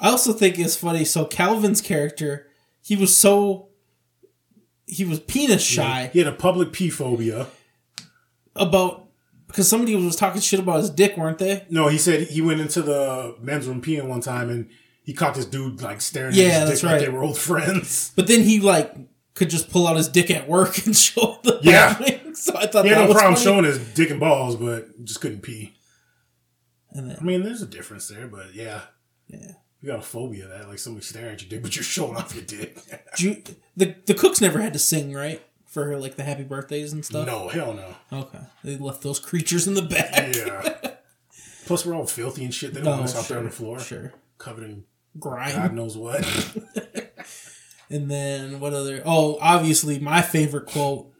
[0.00, 1.04] I also think it's funny.
[1.04, 2.46] So Calvin's character,
[2.82, 3.68] he was so
[4.86, 7.46] he was penis shy He had a public pee phobia.
[8.56, 9.08] about
[9.46, 11.66] because somebody was talking shit about his dick, weren't they?
[11.70, 14.70] No, he said he went into the men's room peeing one time and
[15.10, 17.00] he caught this dude like staring Yeah, at his that's dick like right.
[17.06, 18.12] they were old friends.
[18.16, 18.94] But then he like
[19.34, 21.94] could just pull out his dick at work and show the Yeah.
[21.94, 22.20] thing.
[22.36, 23.44] So I thought He that had no was problem funny.
[23.44, 25.74] showing his dick and balls, but just couldn't pee.
[26.92, 28.82] And then- I mean, there's a difference there, but yeah.
[29.26, 29.52] Yeah.
[29.80, 32.16] You got a phobia of that, like somebody staring at your dick, but you're showing
[32.16, 32.78] off your dick.
[33.16, 33.42] Ju-
[33.76, 37.04] the the cooks never had to sing right for her like the happy birthdays and
[37.04, 37.26] stuff.
[37.26, 37.96] no, hell no.
[38.20, 40.34] Okay, they left those creatures in the back.
[40.36, 40.90] Yeah.
[41.66, 42.74] Plus, we're all filthy and shit.
[42.74, 43.78] They don't No, want us out there on the floor.
[43.80, 44.12] Sure.
[44.38, 44.84] covered in
[45.18, 45.54] Grime.
[45.54, 46.24] God knows what.
[47.92, 49.02] And then what other?
[49.04, 51.10] Oh, obviously my favorite quote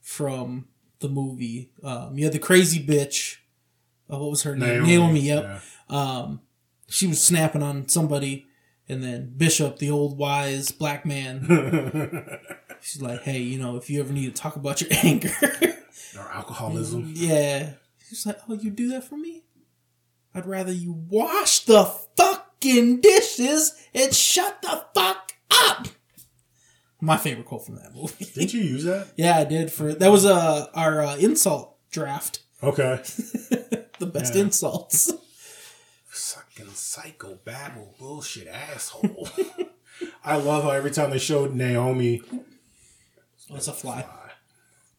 [0.00, 0.66] from
[0.98, 1.70] the movie.
[1.84, 3.36] Um, you had the crazy bitch.
[4.10, 4.82] Oh, what was her name?
[4.82, 5.20] Naomi.
[5.20, 5.44] yep.
[5.44, 5.60] yeah.
[5.96, 6.40] Um,
[6.88, 8.48] she was snapping on somebody,
[8.88, 11.46] and then Bishop, the old wise black man,
[12.80, 15.30] she's like, "Hey, you know, if you ever need to talk about your anger,
[16.18, 17.12] Or alcoholism.
[17.14, 17.74] yeah."
[18.08, 19.44] She's like, "Oh, you do that for me?
[20.34, 21.84] I'd rather you wash the
[22.60, 25.88] fucking dishes and shut the fuck up."
[27.00, 28.24] My favorite quote from that movie.
[28.34, 29.08] Did you use that?
[29.16, 33.00] yeah, I did for that was uh, our uh, insult draft, Okay.
[33.98, 34.42] the best Yeah.
[34.42, 35.12] insults.
[36.08, 39.28] Fucking psycho babble bullshit asshole.
[40.24, 42.20] I love how every time they showed Naomi,
[43.50, 44.04] it's a fly?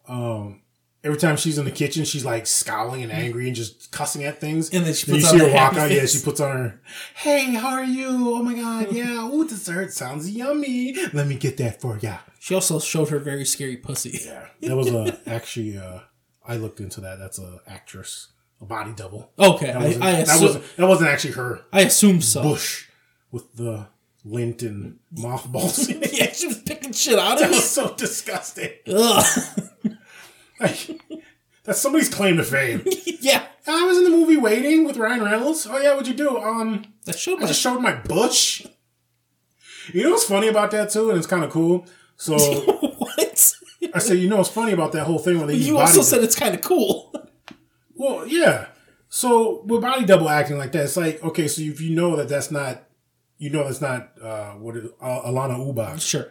[0.08, 0.62] um,
[1.04, 4.40] every time she's in the kitchen, she's like scowling and angry and just cussing at
[4.40, 4.70] things.
[4.72, 5.92] And then she you puts see on her walk out.
[5.92, 6.82] Yeah, she puts on her.
[7.16, 8.08] Hey, how are you?
[8.36, 9.28] Oh my god, yeah.
[9.30, 10.96] Ooh, dessert sounds yummy.
[11.14, 12.18] Let me get that for ya.
[12.40, 14.20] She also showed her very scary pussy.
[14.26, 15.78] Yeah, that was a actually.
[15.78, 16.00] Uh,
[16.46, 17.20] I looked into that.
[17.20, 18.30] That's a actress,
[18.60, 19.32] a body double.
[19.38, 21.62] Okay, That I, wasn't, I, that wasn't that wasn't actually her.
[21.72, 22.42] I assume so.
[22.44, 22.88] Bush
[23.32, 23.88] with the
[24.26, 25.88] lint and mothballs.
[25.88, 27.58] in yeah, she was picking shit out That of me.
[27.58, 28.72] was so disgusting.
[28.88, 29.26] Ugh.
[30.60, 31.02] Like,
[31.64, 32.84] that's somebody's claim to fame.
[33.22, 35.68] yeah, I was in the movie Waiting with Ryan Reynolds.
[35.70, 36.38] Oh yeah, what'd you do?
[36.38, 38.66] Um, that showed I my just showed my bush.
[39.94, 41.86] You know what's funny about that too, and it's kind of cool.
[42.18, 42.36] So
[42.98, 43.54] what?
[43.94, 46.02] I said, you know what's funny about that whole thing when they use You also
[46.02, 47.14] said it's kind of cool.
[47.96, 48.68] well, yeah.
[49.08, 52.30] So with body double acting like that, it's like okay, so if you know that
[52.30, 52.84] that's not,
[53.38, 56.02] you know that's not uh, what is uh, Alanna Ubach.
[56.02, 56.28] Sure.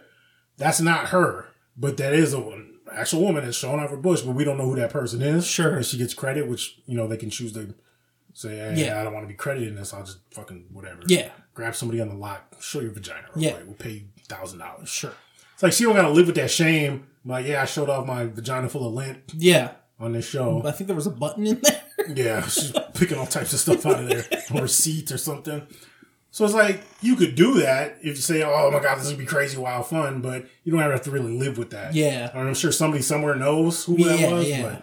[0.56, 4.22] That's not her, but that is a an actual woman that's showing off her bush,
[4.22, 5.46] but we don't know who that person is.
[5.46, 5.76] Sure.
[5.76, 7.74] and she gets credit, which you know they can choose to
[8.34, 9.00] say, hey, Yeah.
[9.00, 9.92] I don't want to be credited in this.
[9.92, 11.00] I'll just fucking whatever.
[11.06, 11.30] Yeah.
[11.54, 13.26] grab somebody on the lot, show your vagina.
[13.34, 13.52] Yeah.
[13.52, 13.64] quick.
[13.66, 14.88] we'll pay you thousand dollars.
[14.88, 15.12] Sure.
[15.54, 17.06] It's like she don't gotta live with that shame.
[17.24, 19.72] Like, yeah, I showed off my vagina full of lint Yeah.
[19.98, 20.62] on this show.
[20.64, 21.82] I think there was a button in there.
[22.14, 24.24] Yeah, she's picking all types of stuff out of there
[24.54, 25.66] on receipts or something.
[26.38, 29.18] So it's like you could do that if you say, "Oh my god, this would
[29.18, 31.94] be crazy, wild fun," but you don't ever have to really live with that.
[31.94, 32.30] Yeah.
[32.32, 34.48] And I'm sure somebody somewhere knows who Yeah, that was.
[34.48, 34.62] yeah.
[34.62, 34.82] But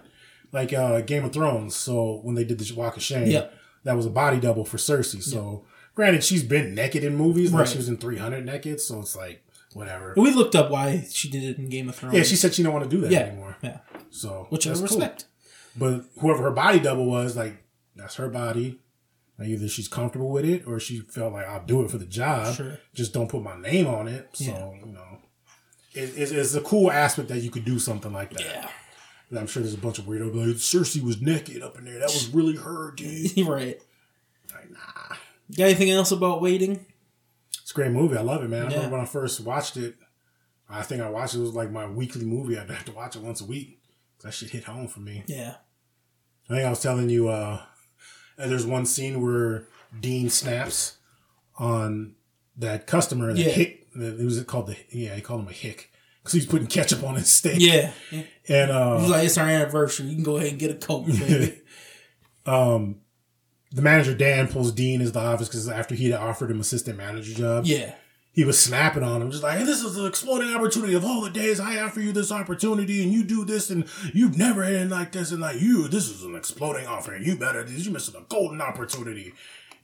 [0.51, 3.41] like uh, Game of Thrones, so when they did the Walk of Shame,
[3.85, 5.23] that was a body double for Cersei.
[5.23, 7.69] So granted, she's been naked in movies, like Right.
[7.69, 9.41] she was in 300 naked, so it's like
[9.73, 10.13] whatever.
[10.17, 12.15] We looked up why she did it in Game of Thrones.
[12.17, 13.55] Yeah, she said she don't want to do that yeah, anymore.
[13.63, 13.77] yeah,
[14.09, 14.87] So which I that's cool.
[14.99, 15.23] respect.
[15.77, 17.63] But whoever her body double was, like,
[17.95, 18.79] that's her body.
[19.37, 22.05] Like, either she's comfortable with it or she felt like I'll do it for the
[22.05, 22.55] job.
[22.55, 22.77] Sure.
[22.93, 24.29] Just don't put my name on it.
[24.33, 24.85] So, Yeah.
[24.85, 25.17] you know,
[25.93, 28.41] it, it's, it's a cool aspect that you could do something like that.
[28.41, 28.69] Yeah,
[29.29, 31.99] And I'm sure there's a bunch of weirdos like, Cersei was naked up in there.
[31.99, 33.37] That was really her, dude.
[33.47, 33.77] right.
[34.53, 35.15] like, nah.
[35.57, 36.85] Got anything else about waiting?
[37.61, 38.17] It's a great movie.
[38.17, 38.63] I love it, man.
[38.63, 38.65] Yeah.
[38.65, 39.95] I remember when I first watched it,
[40.69, 42.57] I think I watched it, it was like my weekly movie.
[42.57, 43.79] I'd have to watch it once a week.
[44.23, 45.23] That shit hit home for me.
[45.27, 45.55] Yeah.
[46.49, 47.61] I think I was telling you, uh,
[48.37, 49.67] uh, there's one scene where
[49.99, 50.97] Dean snaps
[51.57, 52.15] on
[52.57, 53.49] that customer, that Yeah.
[53.49, 57.03] hick, it was called the, yeah, he called him a hick because he's putting ketchup
[57.03, 57.57] on his steak.
[57.59, 57.91] Yeah.
[58.11, 60.07] And, He's uh, like, it's our anniversary.
[60.07, 61.61] You can go ahead and get a coke, baby.
[62.45, 63.01] um,
[63.71, 66.97] the manager, Dan, pulls Dean into the office because after he had offered him assistant
[66.97, 67.95] manager job, yeah.
[68.35, 71.21] He was snapping on him, just like, hey, this is an exploding opportunity of all
[71.21, 74.89] the days I offer you this opportunity, and you do this, and you've never had
[74.89, 78.15] like this, and like you, this is an exploding offer, and you better, you're missing
[78.19, 79.33] a golden opportunity.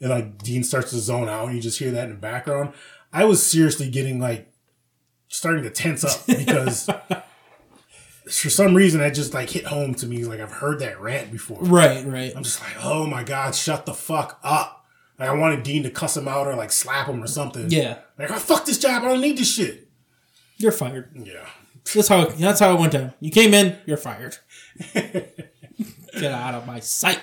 [0.02, 2.74] And like Dean starts to zone out, and you just hear that in the background.
[3.14, 4.52] I was seriously getting like
[5.30, 6.90] starting to tense up because
[8.30, 10.26] for some reason that just like hit home to me.
[10.26, 11.60] Like I've heard that rant before.
[11.62, 12.34] Right, right.
[12.36, 14.81] I'm just like, oh my god, shut the fuck up.
[15.22, 17.70] Like I wanted Dean to cuss him out or like slap him or something.
[17.70, 18.00] Yeah.
[18.18, 19.04] Like, oh, fuck this job.
[19.04, 19.88] I don't need this shit.
[20.58, 21.12] You're fired.
[21.14, 21.46] Yeah.
[21.94, 23.14] That's how that's how it went down.
[23.20, 24.38] You came in, you're fired.
[24.94, 25.36] Get
[26.24, 27.22] out of my sight.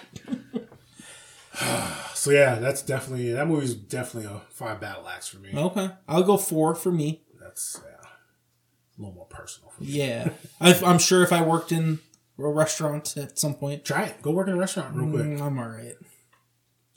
[2.15, 5.51] So yeah, that's definitely that movie's definitely a five battle axe for me.
[5.55, 5.89] Okay.
[6.09, 7.23] I'll go four for me.
[7.41, 9.71] That's yeah, a little more personal.
[9.71, 9.89] For me.
[9.91, 10.31] Yeah.
[10.61, 12.01] I, I'm sure if I worked in
[12.37, 14.21] a restaurant at some point, Try it.
[14.21, 15.27] Go work in a restaurant real quick.
[15.27, 15.95] mm, I'm all right.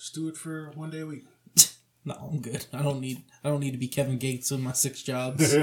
[0.02, 1.26] Just do it for one day a week.
[2.04, 2.66] No, I'm good.
[2.74, 5.56] I don't need I don't need to be Kevin Gates in my six jobs.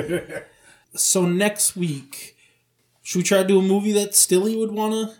[0.95, 2.37] so next week,
[3.03, 5.17] should we try to do a movie that Stilly would wanna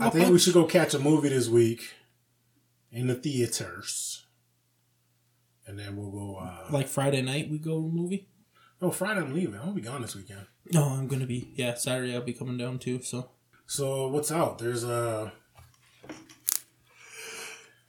[0.00, 1.88] I think we should go catch a movie this week
[2.90, 4.26] in the theaters,
[5.64, 6.38] and then we'll go.
[6.38, 8.26] uh like Friday night we go to a movie?
[8.80, 9.60] Oh, Friday I'm leaving.
[9.60, 10.46] I'll be gone this weekend.
[10.72, 13.30] No, I'm gonna be yeah, Saturday I'll be coming down too, so
[13.66, 14.58] So what's out?
[14.58, 15.32] There's a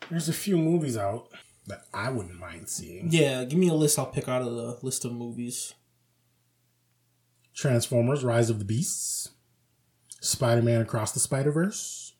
[0.09, 1.29] there's a few movies out.
[1.67, 3.07] that I wouldn't mind seeing.
[3.11, 3.97] Yeah, give me a list.
[3.97, 5.73] I'll pick out of the list of movies.
[7.55, 9.29] Transformers: Rise of the Beasts,
[10.21, 12.13] Spider-Man Across the Spider-Verse,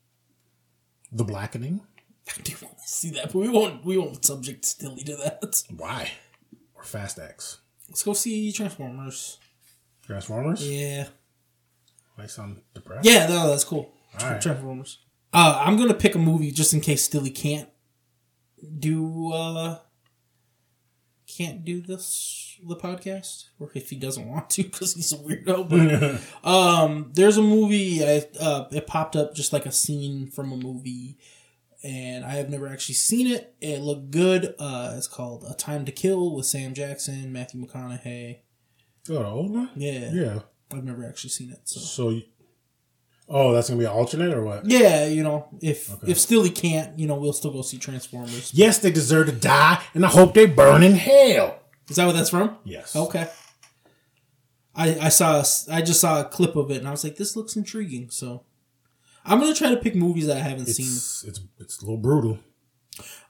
[1.12, 1.82] The Blackening.
[2.38, 3.84] I do want to see that, but we won't.
[3.84, 5.64] We won't subject Stilly to that.
[5.76, 6.12] Why?
[6.76, 7.60] Or Fast X.
[7.90, 9.40] Let's go see Transformers.
[10.06, 10.68] Transformers.
[10.70, 11.08] Yeah,
[12.18, 13.06] I sound depressed.
[13.06, 13.92] yeah, no, that's cool.
[14.22, 14.42] All right.
[14.42, 15.00] Transformers.
[15.34, 17.68] Uh, I'm gonna pick a movie just in case Stilly can't
[18.80, 19.80] do uh
[21.28, 25.68] can't do this the podcast, or if he doesn't want to because he's a weirdo.
[26.44, 28.04] But um, there's a movie.
[28.04, 31.18] I uh, it popped up just like a scene from a movie,
[31.84, 33.56] and I have never actually seen it.
[33.62, 34.54] It looked good.
[34.60, 38.40] Uh, it's called A Time to Kill with Sam Jackson, Matthew McConaughey.
[39.10, 39.70] Oh, the old one.
[39.76, 40.40] Yeah, Yeah.
[40.72, 41.60] I've never actually seen it.
[41.66, 42.24] So So, you-
[43.30, 44.66] oh, that's gonna be an alternate or what?
[44.66, 46.12] yeah, you know, if Okay.
[46.12, 48.52] if he can't, you know, we'll still go see Transformers.
[48.54, 51.60] Yes, they deserve to die, and I hope they burn in hell.
[51.90, 52.58] Is that what that's from?
[52.64, 52.96] Yes.
[52.96, 53.28] Okay.
[54.76, 57.18] I I saw a I just saw a clip of it and I was like,
[57.18, 58.10] this looks intriguing.
[58.10, 58.44] So
[59.26, 60.88] I'm gonna try to pick movies that I haven't seen.
[60.88, 62.40] It's it's it's a little brutal.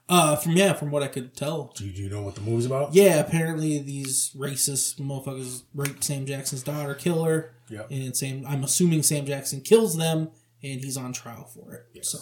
[0.06, 1.72] Uh, from yeah, from what I could tell.
[1.76, 2.94] Do you, do you know what the movie's about?
[2.94, 7.90] Yeah, apparently these racist motherfuckers raped Sam Jackson's daughter, kill her, Yep.
[7.90, 8.44] and Sam.
[8.46, 10.30] I'm assuming Sam Jackson kills them,
[10.62, 12.04] and he's on trial for it.
[12.04, 12.18] So,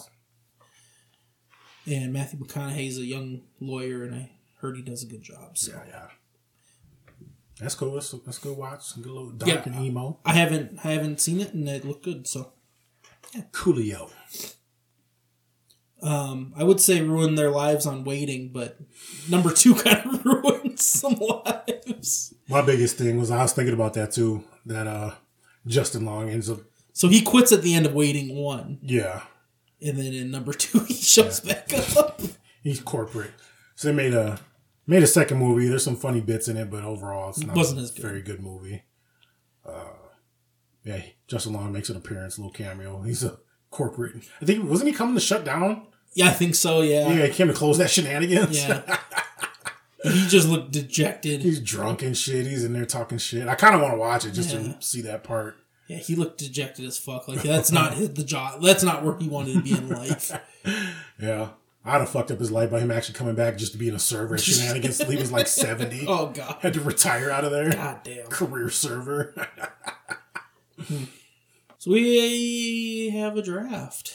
[1.86, 5.58] and Matthew McConaughey's a young lawyer, and I heard he does a good job.
[5.58, 6.06] So, Yeah, yeah.
[7.60, 7.92] That's cool.
[7.92, 8.96] Let's, let's go watch.
[8.96, 9.72] A little dark Yeah.
[9.72, 10.18] and emo.
[10.24, 12.26] I haven't I haven't seen it, and it looked good.
[12.26, 12.52] So,
[13.52, 14.10] Coolio.
[16.02, 18.78] um, I would say ruin their lives on waiting, but
[19.28, 22.34] number two kind of ruined some lives.
[22.48, 24.42] My biggest thing was I was thinking about that too.
[24.66, 25.12] That uh,
[25.66, 26.60] Justin Long ends up.
[26.92, 29.22] So he quits at the end of waiting one, Yeah,
[29.80, 32.20] and then in number two he shows back up.
[32.62, 33.30] he's corporate.
[33.74, 34.38] So they made a
[34.86, 35.68] made a second movie.
[35.68, 38.02] There's some funny bits in it, but overall, it's not Wasn't a as good.
[38.02, 38.82] very good movie.
[39.66, 39.84] Uh,
[40.84, 43.02] yeah, Justin Long makes an appearance, a little cameo.
[43.02, 43.38] He's a
[43.70, 44.16] corporate.
[44.40, 45.86] I think wasn't he coming to shut down?
[46.14, 46.82] Yeah, I think so.
[46.82, 48.56] Yeah, Yeah, he came to close that shenanigans.
[48.62, 48.98] yeah.
[50.04, 51.42] he just looked dejected.
[51.42, 52.46] He's drunk and shit.
[52.46, 53.48] He's in there talking shit.
[53.48, 54.60] I kind of want to watch it just Yeah.
[54.74, 55.56] to see that part.
[55.88, 57.28] Yeah, he looked dejected as fuck.
[57.28, 58.62] Like that's not his, the job.
[58.62, 60.32] That's not where he wanted to be in life.
[61.20, 61.50] Yeah.
[61.84, 63.94] I'd have fucked up his life by him actually coming back just to be in
[63.96, 66.04] a server at shenanigans he was like 70.
[66.08, 67.70] Oh god, Had to retire out of there.
[67.72, 68.26] god damn.
[68.28, 69.34] Career server.
[71.78, 74.14] So we have a draft.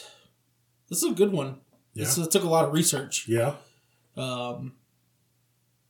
[0.88, 1.60] This is a good one.
[1.94, 2.24] This Yeah.
[2.24, 3.26] uh, took a lot of research.
[3.28, 3.56] yeah.
[4.16, 4.72] Um,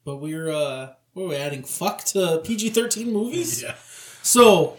[0.09, 1.63] but we're uh, what are we adding?
[1.63, 3.63] Fuck to PG thirteen movies.
[3.69, 3.75] Yeah.
[4.23, 4.79] So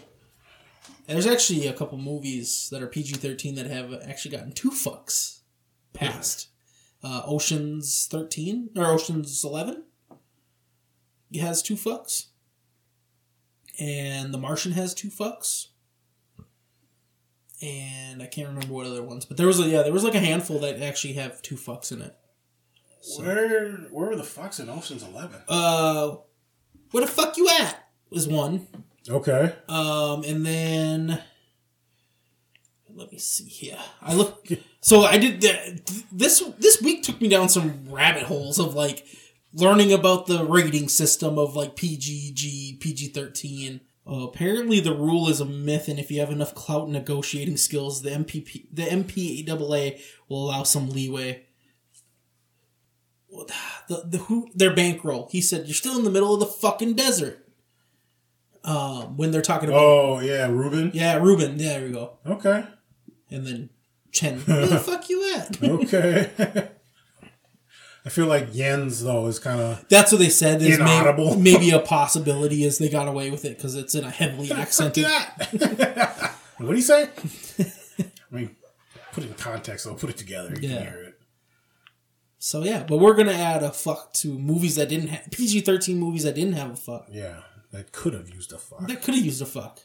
[1.06, 5.38] there's actually a couple movies that are PG thirteen that have actually gotten two fucks
[5.92, 6.48] passed.
[7.04, 9.84] Uh, Ocean's thirteen or Ocean's eleven.
[11.40, 12.26] Has two fucks.
[13.78, 15.68] And The Martian has two fucks.
[17.62, 20.16] And I can't remember what other ones, but there was a yeah, there was like
[20.16, 22.16] a handful that actually have two fucks in it.
[23.18, 25.40] Where where were the fucks in Ocean's Eleven?
[25.48, 26.16] Uh,
[26.90, 27.84] where the fuck you at?
[28.10, 28.66] Was one.
[29.08, 29.54] Okay.
[29.68, 31.22] Um, and then
[32.94, 33.78] let me see here.
[34.02, 34.46] I look.
[34.80, 36.42] So I did the, this.
[36.58, 39.06] This week took me down some rabbit holes of like
[39.54, 43.80] learning about the rating system of like PGG, PG thirteen.
[44.06, 47.56] Uh, apparently, the rule is a myth, and if you have enough clout and negotiating
[47.56, 51.46] skills, the MPP, the MPAA will allow some leeway.
[53.88, 55.28] The the who their bankroll.
[55.30, 57.46] He said, "You're still in the middle of the fucking desert."
[58.62, 60.90] Um, when they're talking about Oh yeah, Reuben.
[60.94, 61.58] yeah, Reuben.
[61.58, 62.18] Yeah, there we go.
[62.26, 62.64] Okay.
[63.30, 63.70] And then
[64.12, 64.40] Chen.
[64.40, 65.62] Where the fuck you at?
[65.62, 66.30] Okay.
[68.04, 70.60] I feel like Yen's though is kind of That's what they said.
[70.62, 74.10] Is may- maybe a possibility is they got away with it because it's in a
[74.10, 75.04] heavily accented.
[75.06, 77.08] what do you say?
[77.58, 78.56] I mean,
[79.12, 79.94] put it in context though.
[79.94, 80.54] Put it together.
[80.60, 80.92] You Yeah.
[82.40, 82.76] Can hear it.
[82.78, 85.98] So yeah, but we're gonna add a fuck to movies that didn't have PG thirteen
[85.98, 87.06] movies that didn't have a fuck.
[87.10, 87.40] Yeah,
[87.72, 88.86] that could have used a fuck.
[88.88, 89.80] That could have used a fuck.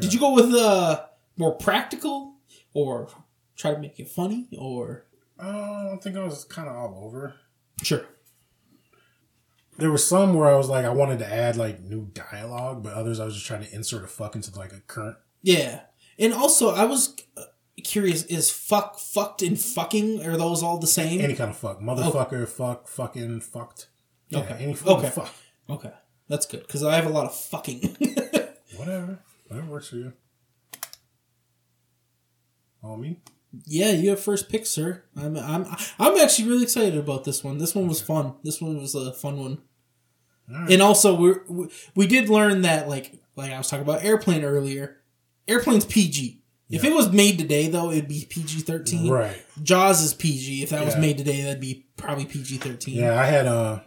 [0.00, 1.04] Did you go with uh
[1.36, 2.34] more practical
[2.72, 3.08] or
[3.56, 5.04] try to make it funny or
[5.38, 7.34] Oh, I think I was kind of all over.
[7.82, 8.06] sure?
[9.78, 12.94] There were some where I was like, I wanted to add like new dialogue, but
[12.94, 15.18] others I was just trying to insert a fuck into like a current.
[15.42, 15.80] Yeah,
[16.18, 17.42] and also I was uh,
[17.86, 21.20] curious: is fuck, fucked, and fucking are those all the same?
[21.20, 21.80] Any kind of fuck.
[21.80, 23.88] Motherfucker, fuck, fucking, fucked.
[24.28, 24.56] Yeah, Okay.
[24.60, 25.10] any fucking Okay.
[25.10, 25.32] fuck.
[25.70, 25.92] Okay,
[26.28, 27.96] that's good because I have a lot of fucking.
[28.76, 29.20] Whatever.
[29.48, 30.12] Whatever works for you.
[32.82, 33.20] All me?
[33.64, 35.04] Yeah, you have first pick, sir.
[35.16, 35.66] I'm I'm
[35.98, 37.58] I'm actually really excited about this one.
[37.58, 38.34] This one was fun.
[38.44, 39.58] This one was a fun one.
[40.48, 44.44] And also, we're, we we did learn that like like I was talking about airplane
[44.44, 44.98] earlier.
[45.48, 46.42] Airplane's PG.
[46.68, 49.08] If it was made today, though, it'd be PG thirteen.
[49.10, 49.40] Right.
[49.62, 50.62] Jaws is PG.
[50.64, 52.96] If that was made today, that'd be probably PG thirteen.
[52.96, 53.80] Yeah, I had uh,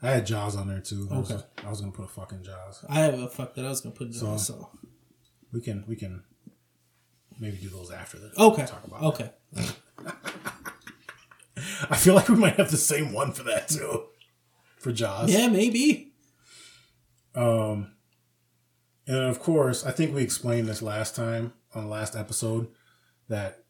[0.00, 1.06] I had Jaws on there too.
[1.10, 1.42] I was, Okay.
[1.66, 2.84] I was gonna put a fucking Jaws.
[2.88, 4.46] I have a fuck that I was gonna put Jaws.
[4.46, 4.70] So,
[5.52, 6.22] We can we can
[7.38, 8.36] maybe do those after this.
[8.38, 9.30] okay, Talk about okay.
[11.90, 14.04] I feel like we might have the same one for that too.
[14.78, 15.30] For Jaws.
[15.32, 16.12] Yeah, maybe.
[17.34, 17.92] Um,
[19.06, 22.68] and of course, I think we explained this last time on the last episode
[23.28, 23.64] that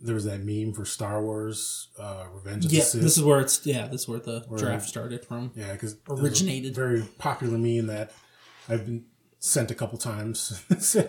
[0.00, 3.02] there was that meme for Star Wars, uh, Revenge of Yeah, the Sith.
[3.02, 5.52] this is where it's yeah, this is where the draft started from.
[5.54, 6.74] yeah, because originated.
[6.74, 8.12] very popular meme that
[8.68, 9.04] I've been
[9.38, 10.62] sent a couple times.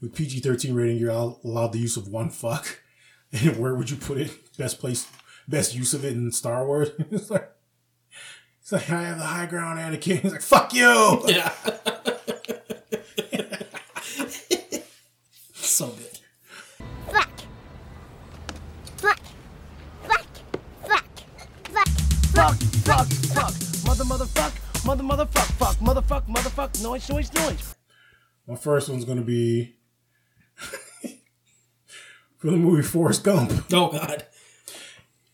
[0.00, 2.80] With PG thirteen rating, you're allowed the use of one fuck.
[3.30, 4.56] And where would you put it?
[4.56, 5.06] Best place,
[5.46, 6.88] best use of it in Star Wars.
[7.10, 7.50] it's like,
[8.62, 10.20] it's like I have the high ground, Anakin.
[10.20, 11.22] He's like, fuck you.
[11.26, 11.52] Yeah.
[24.08, 24.84] Motherfuck.
[24.86, 25.50] Mother, motherfuck.
[25.58, 26.82] Fuck, motherfuck, motherfuck.
[26.82, 27.76] Noise, noise, noise.
[28.46, 29.76] My first one's gonna be
[32.38, 33.52] for the movie Forrest Gump.
[33.72, 34.24] Oh God.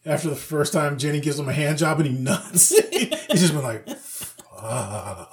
[0.06, 3.54] After the first time Jenny gives him a hand job and he nuts, he's just
[3.54, 3.88] been like,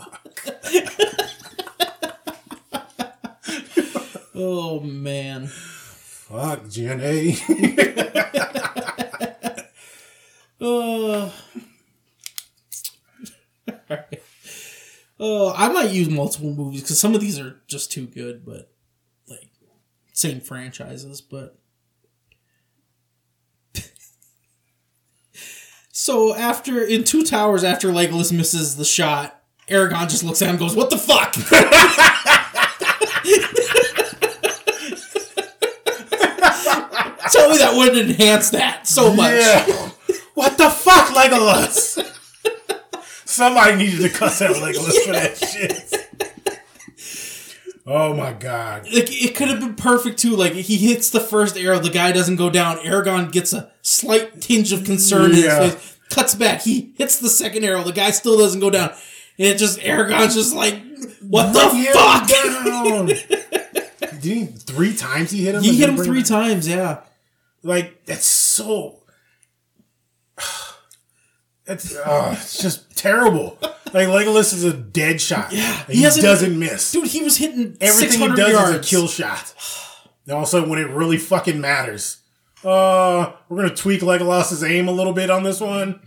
[4.33, 5.47] Oh man.
[5.47, 7.37] "Fuck Jenny."
[10.59, 11.29] Uh,
[15.21, 18.71] uh, I might use multiple movies because some of these are just too good, but
[19.27, 19.47] like
[20.13, 21.21] same franchises.
[21.21, 21.59] But
[25.91, 29.39] so after in Two Towers, after Legolas misses the shot,
[29.69, 31.33] Aragorn just looks at him and goes, "What the fuck?"
[37.31, 39.33] Tell me that wouldn't enhance that so much.
[39.35, 39.89] Yeah.
[40.33, 41.99] What the fuck, Legolas?
[43.31, 46.07] Somebody needed to cuss out Legolas for that shit.
[47.87, 48.85] Oh my god.
[48.93, 50.35] like it could have been perfect too.
[50.35, 52.77] Like he hits the first arrow, the guy doesn't go down.
[52.79, 55.57] Aragorn gets a slight tinge of concern Yeah.
[55.57, 56.61] in his face, cuts back.
[56.61, 58.89] He hits the second arrow, the guy still doesn't go down,
[59.39, 60.75] and it just Aragorn's just like,
[61.21, 64.21] what the him fuck?
[64.21, 65.63] Did he three times he hit him?
[65.63, 66.67] He hit him three him- times.
[66.67, 67.01] Yeah,
[67.63, 69.00] Like that's so.
[71.71, 73.57] It's uh, it's just terrible.
[73.93, 75.51] Like Legolas is a dead shot.
[75.51, 76.91] Yeah, he, he doesn't miss.
[76.91, 78.69] dude, he was hitting Everything he does yards.
[78.71, 79.53] is a kill shot.
[80.25, 82.17] And all of a sudden, when it really fucking matters,
[82.63, 85.99] uh, we're gonna tweak Legolas's aim a little bit on this one.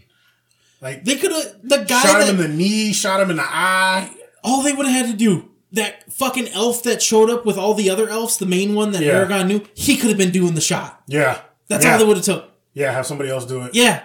[0.80, 3.36] Like They could have the guy shot that him in the knee, shot him in
[3.36, 4.10] the eye.
[4.42, 5.50] all they would have had to do.
[5.72, 9.02] That fucking elf that showed up with all the other elves, the main one that
[9.02, 9.24] Yeah.
[9.24, 11.02] Aragorn knew, he could have been doing the shot.
[11.08, 11.92] Yeah, That's yeah.
[11.94, 12.50] all they would have took.
[12.74, 13.74] Yeah, have somebody else do it.
[13.74, 14.04] Yeah.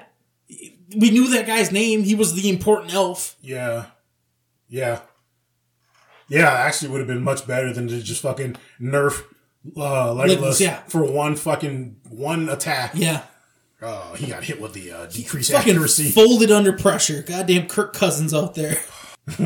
[0.97, 2.03] We knew that guy's name.
[2.03, 3.35] He was the important elf.
[3.41, 3.85] Yeah.
[4.67, 5.01] Yeah.
[6.27, 9.23] Yeah, actually would have been much better than to just fucking nerf
[9.75, 10.81] uh, Legolas Legolas, yeah.
[10.87, 12.91] for one fucking one attack.
[12.93, 13.23] Yeah.
[13.81, 16.11] Oh, he got hit with the uh, decreased Fucking accuracy.
[16.11, 17.23] folded under pressure.
[17.23, 18.77] Goddamn Kirk Cousins out there.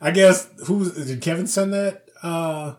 [0.00, 2.74] I guess who did Kevin send that uh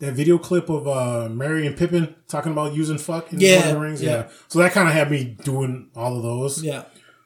[0.00, 3.66] that video clip of uh Merry and Pippin talking about using fuck in Yeah, Lord
[3.66, 4.02] of the Rings?
[4.02, 4.28] yeah.
[4.48, 6.62] So that kind of had me doing all of those.
[6.62, 6.84] Yeah.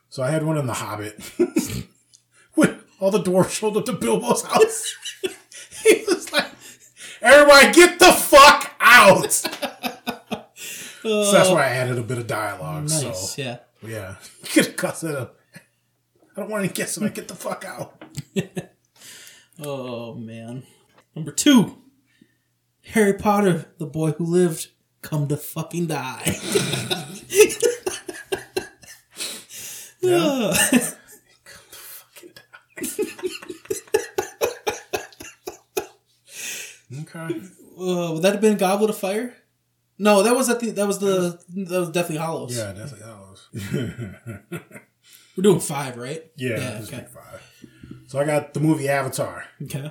[0.08, 1.18] So I had one in The Hobbit.
[2.54, 4.94] when all the dwarves showed up to Bilbo's house,
[5.82, 6.46] he was like,
[7.22, 9.32] "Everybody, get the fuck out!"
[11.02, 12.88] so that's why I added a bit of dialogue.
[12.90, 13.34] Nice.
[13.34, 13.58] So Yeah.
[13.82, 15.36] yeah, you could have cussed it up.
[16.36, 17.04] I don't want any guessing.
[17.04, 18.02] I get the fuck out.
[19.62, 20.62] Oh, man.
[21.14, 21.76] Number two
[22.92, 24.68] Harry Potter, the boy who lived,
[25.02, 26.38] come to fucking die.
[30.04, 30.52] Yeah.
[37.00, 37.40] Okay.
[37.80, 39.34] Uh, would that have been Goblet of Fire?
[39.98, 42.56] No, that was at the that was the that was Deathly Hallows.
[42.56, 43.48] Yeah, like Hallows.
[45.36, 46.24] We're doing five, right?
[46.36, 47.06] Yeah, Yeah, okay.
[47.12, 47.42] five.
[48.08, 49.44] So I got the movie Avatar.
[49.62, 49.90] Okay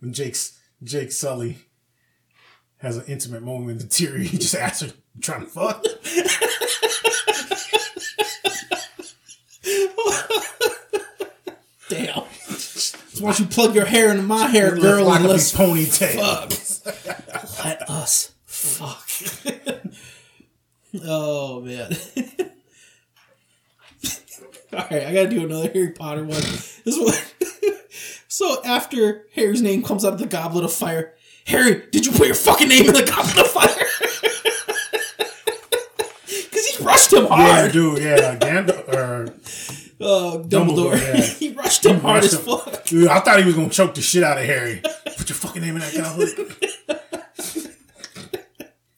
[0.00, 1.58] when Jake's Jake Sully
[2.78, 5.82] has an intimate moment with Neytiri, he just asks her, "Trying to fuck."
[11.88, 12.24] Damn.
[13.20, 16.52] Why don't you plug your hair into my hair, you girl, let's ponytail.
[16.52, 17.64] Fuck.
[17.64, 19.08] Let us fuck.
[21.04, 21.96] oh man.
[24.72, 26.42] All right, I gotta do another Harry Potter one.
[26.84, 27.14] This one.
[28.36, 31.14] so after Harry's name comes out of the goblet of fire,
[31.46, 33.86] Harry, did you put your fucking name in the goblet of fire?
[36.26, 37.66] Because he rushed him hard.
[37.66, 37.98] Yeah, dude.
[38.02, 39.24] Yeah, Gandalf or
[40.00, 40.48] Uh, Dumbledore.
[40.48, 41.20] Dumbledore, yeah.
[41.38, 42.40] he rushed him hard as him.
[42.42, 42.84] fuck.
[42.84, 44.80] Dude, I thought he was gonna choke the shit out of Harry.
[45.16, 46.36] Put your fucking name in that goblet.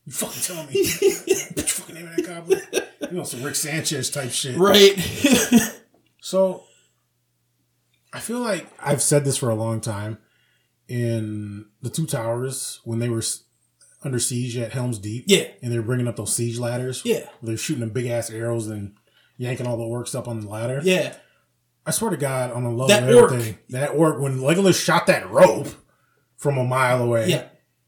[0.04, 0.72] you fucking tell me.
[1.48, 2.62] Put your fucking name in that goblet.
[3.10, 4.56] You know some Rick Sanchez type shit.
[4.56, 4.94] Right.
[6.20, 6.64] So
[8.12, 10.18] I feel like I've said this for a long time.
[10.88, 13.22] In the two towers, when they were
[14.02, 15.44] under siege at Helm's Deep, Yeah.
[15.62, 17.28] and they're bringing up those siege ladders, Yeah.
[17.42, 18.94] they're shooting them big ass arrows and
[19.36, 20.80] yanking all the orcs up on the ladder.
[20.82, 21.14] yeah.
[21.86, 23.32] I swear to God, on the low That orc.
[23.32, 25.68] everything, that orc when Legolas shot that rope
[26.36, 27.44] from a mile away Yeah.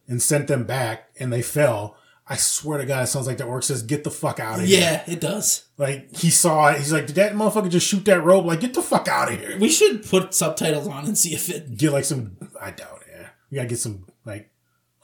[0.08, 1.96] and sent them back, and they fell.
[2.30, 4.64] I swear to God, it sounds like the orc says, "Get the fuck out of
[4.64, 5.64] here!" Yeah, it does.
[5.78, 6.78] like he saw it.
[6.78, 8.44] He's like, "Did that motherfucker just shoot that rope?
[8.46, 11.50] Like, get the fuck out of here!" We should put subtitles on and see if
[11.50, 12.36] it Get like some.
[12.60, 13.12] I doubt it.
[13.12, 13.28] Yeah.
[13.50, 14.48] We gotta get some like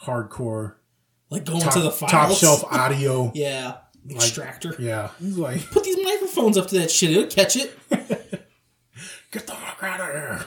[0.02, 0.74] hardcore
[1.28, 2.12] like going top, into the files.
[2.12, 3.32] top shelf audio.
[3.34, 3.78] Yeah.
[4.08, 4.76] Extractor.
[4.78, 7.10] Yeah, He's like, Put these microphones up to that shit.
[7.10, 7.76] It'll catch it.
[9.32, 10.44] get the fuck out of here.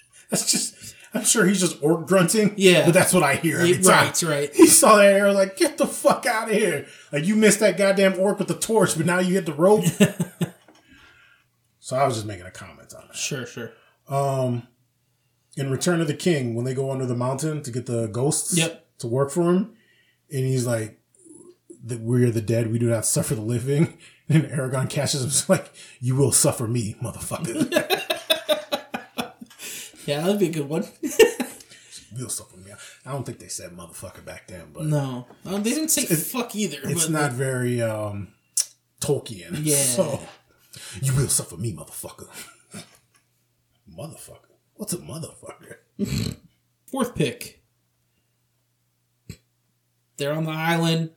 [0.30, 0.75] that's just.
[1.16, 2.54] I'm sure he's just orc grunting.
[2.56, 2.84] Yeah.
[2.84, 4.06] but that's what I hear every Yeah, time.
[4.06, 4.54] right, right.
[4.54, 6.86] He saw that arrow, like, get the fuck out of here.
[7.12, 9.84] Like, you missed that goddamn orc with the torch, but now you hit the rope.
[11.80, 13.16] so I was just making a comment on that.
[13.16, 13.72] Sure, sure.
[14.08, 14.66] Um,
[15.56, 18.56] in Return of the King, when they go under the mountain to get the ghosts
[18.56, 18.86] Yep.
[18.98, 19.74] to work for him,
[20.30, 21.00] and he's like,
[21.84, 23.98] that we are the dead, we do not suffer the living.
[24.28, 25.70] And Aragorn catches him, like,
[26.00, 27.95] you will suffer me, motherfucker.
[30.06, 30.86] Yeah, that'd be a good one.
[31.02, 32.70] you will suffer me.
[33.04, 35.26] I don't think they said motherfucker back then, but no.
[35.44, 36.78] Um, they didn't say fuck either.
[36.84, 38.28] it's not very um
[39.00, 39.60] Tolkien.
[39.64, 39.76] Yeah.
[39.76, 40.20] So
[41.00, 42.28] you will suffer me, motherfucker.
[43.98, 44.52] motherfucker.
[44.74, 45.78] What's a motherfucker?
[46.90, 47.62] Fourth pick.
[50.18, 51.10] They're on the island.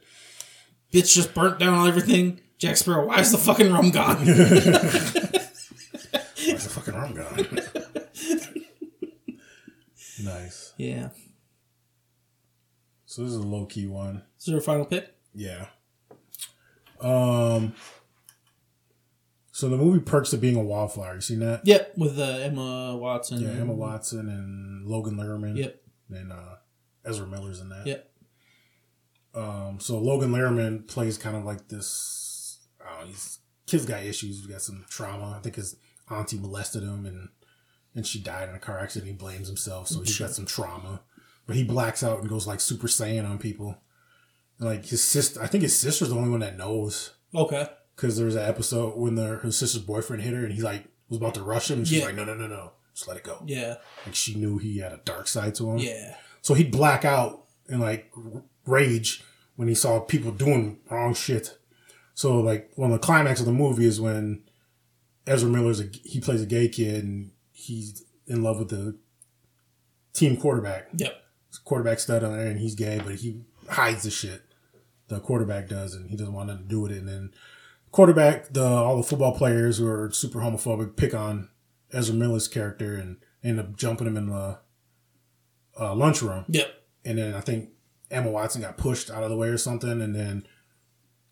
[0.92, 2.40] Bitch just burnt down everything.
[2.58, 4.26] Jack Sparrow, why's the fucking rum gone?
[4.26, 4.44] Where's
[6.64, 7.48] the fucking rum gone?
[10.24, 10.66] nice.
[10.80, 11.10] Yeah.
[13.06, 14.24] So this is a low key one.
[14.40, 15.14] Is there a final pick?
[15.34, 15.66] Yeah.
[17.02, 17.74] Um.
[19.52, 21.16] So the movie Perks of Being a Wallflower.
[21.16, 21.62] You seen that?
[21.66, 23.42] Yep, with uh, Emma Watson.
[23.42, 25.58] Yeah, Emma Watson and Logan Lerman.
[25.58, 25.82] Yep.
[26.12, 26.56] And uh,
[27.04, 27.86] Ezra Miller's in that.
[27.86, 28.12] Yep.
[29.36, 32.60] Um, so Logan Lerman plays kind of like this.
[32.80, 34.38] Uh, he's kid's got issues.
[34.38, 35.36] He's got some trauma.
[35.38, 35.76] I think his
[36.10, 37.28] auntie molested him, and
[37.96, 39.10] and she died in a car accident.
[39.12, 41.02] He blames himself, so he's got some trauma.
[41.48, 43.78] But he blacks out and goes like Super Saiyan on people.
[44.60, 47.68] And, like his sister, I think his sister's the only one that knows Okay.
[47.96, 50.86] because there was an episode when the her sister's boyfriend hit her, and he like
[51.10, 52.06] was about to rush him, and she's Yeah.
[52.06, 53.76] like, "No, no, no, no, just let it go." Yeah.
[54.06, 55.78] Like she knew he had a dark side to him.
[55.80, 56.16] Yeah.
[56.42, 59.24] So he'd black out and like r- rage
[59.56, 61.58] when he saw people doing wrong shit.
[62.14, 64.44] So like one of the climax of the movie is when
[65.26, 67.32] Ezra Miller's a, he plays a gay kid and
[67.70, 68.98] he's in love with the
[70.14, 70.88] team quarterback.
[70.96, 71.16] Yep.
[71.64, 74.44] Quarterback stud on there and he's gay, but he hides the shit.
[75.08, 77.00] The quarterback does, and he doesn't want nothing to do with it.
[77.00, 77.32] And then
[77.92, 81.50] quarterback, the all the football players who are super homophobic pick on
[81.92, 84.60] Ezra Miller's character and end up jumping him in the
[85.80, 86.46] uh, lunchroom.
[86.50, 86.74] Yep.
[87.06, 87.70] And then I think
[88.12, 90.46] Emma Watson got pushed out of the way or something, and then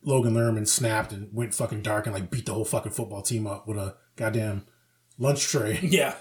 [0.02, 3.46] Logan Lerman snapped and went fucking dark and like beat the whole fucking football team
[3.46, 4.66] up with a goddamn
[5.20, 5.80] lunch tray.
[5.84, 6.16] Yeah.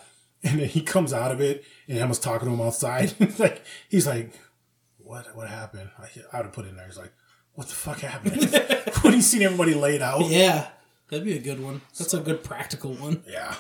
[0.45, 3.15] And then he comes out of it, and Emma's talking to him outside.
[3.39, 4.33] like he's like,
[4.99, 5.35] "What?
[5.35, 6.87] What happened?" I, I would have put in there.
[6.87, 7.13] He's like,
[7.55, 8.43] "What the fuck happened?"
[9.03, 10.27] when he's seen everybody laid out.
[10.27, 10.69] Yeah.
[11.09, 11.81] That'd be a good one.
[11.99, 13.23] That's a good practical one.
[13.29, 13.55] Yeah.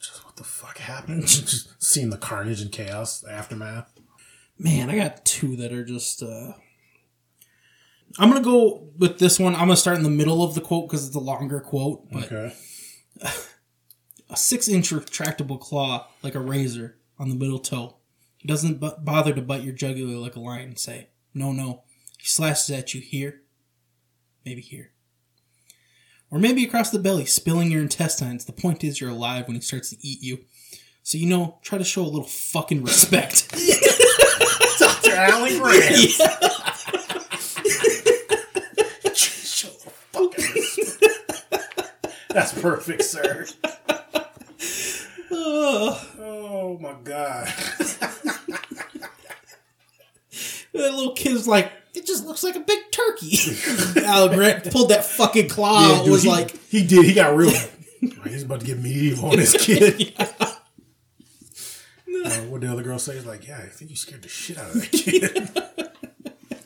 [0.00, 1.22] Just what the fuck happened?
[1.26, 3.92] just seeing the carnage and chaos, the aftermath.
[4.58, 6.22] Man, I got two that are just.
[6.22, 6.52] uh
[8.18, 9.54] I'm gonna go with this one.
[9.54, 12.10] I'm gonna start in the middle of the quote because it's a longer quote.
[12.10, 12.54] But Okay.
[14.30, 17.96] a six-inch retractable claw, like a razor, on the middle toe.
[18.36, 20.76] He doesn't b- bother to bite your jugular like a lion.
[20.76, 21.82] Say, no, no.
[22.18, 23.42] He slashes at you here,
[24.44, 24.90] maybe here,
[26.30, 28.44] or maybe across the belly, spilling your intestines.
[28.44, 30.40] The point is, you're alive when he starts to eat you.
[31.02, 33.50] So you know, try to show a little fucking respect.
[34.78, 35.14] Dr.
[35.14, 36.10] Alan Grant.
[39.14, 42.06] Show the fucking respect.
[42.30, 43.46] That's perfect, sir.
[45.40, 47.52] Oh my god.
[50.74, 53.36] That little kid's like, it just looks like a big turkey.
[54.04, 55.78] Alan Grant pulled that fucking claw.
[55.78, 56.02] out.
[56.04, 57.04] dude, was he, like, he did.
[57.04, 57.50] He got real.
[58.24, 60.14] He's about to get medieval on this kid.
[60.18, 60.34] Uh,
[62.42, 64.66] what the other girl say is like, yeah, I think you scared the shit out
[64.68, 65.50] of that kid.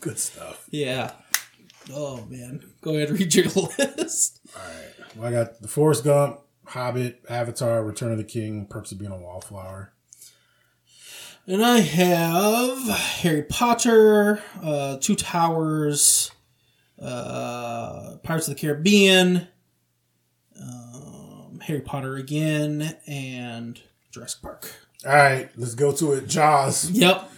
[0.00, 0.66] Good stuff.
[0.70, 1.12] yeah.
[1.92, 4.40] Oh man, go ahead read your list.
[4.54, 5.16] Alright.
[5.16, 6.40] Well, I got the Forrest Gump,
[6.72, 9.92] Hobbit, Avatar, Return of the King, Perks of Being a Wallflower.
[11.46, 16.30] And I have Harry Potter, uh, Two Towers,
[16.98, 19.48] uh, Pirates of the Caribbean,
[20.58, 23.78] um, Harry Potter again, and
[24.10, 24.72] Jurassic Park.
[25.04, 26.26] All right, let's go to it.
[26.26, 26.90] Jaws.
[26.90, 27.28] Yep.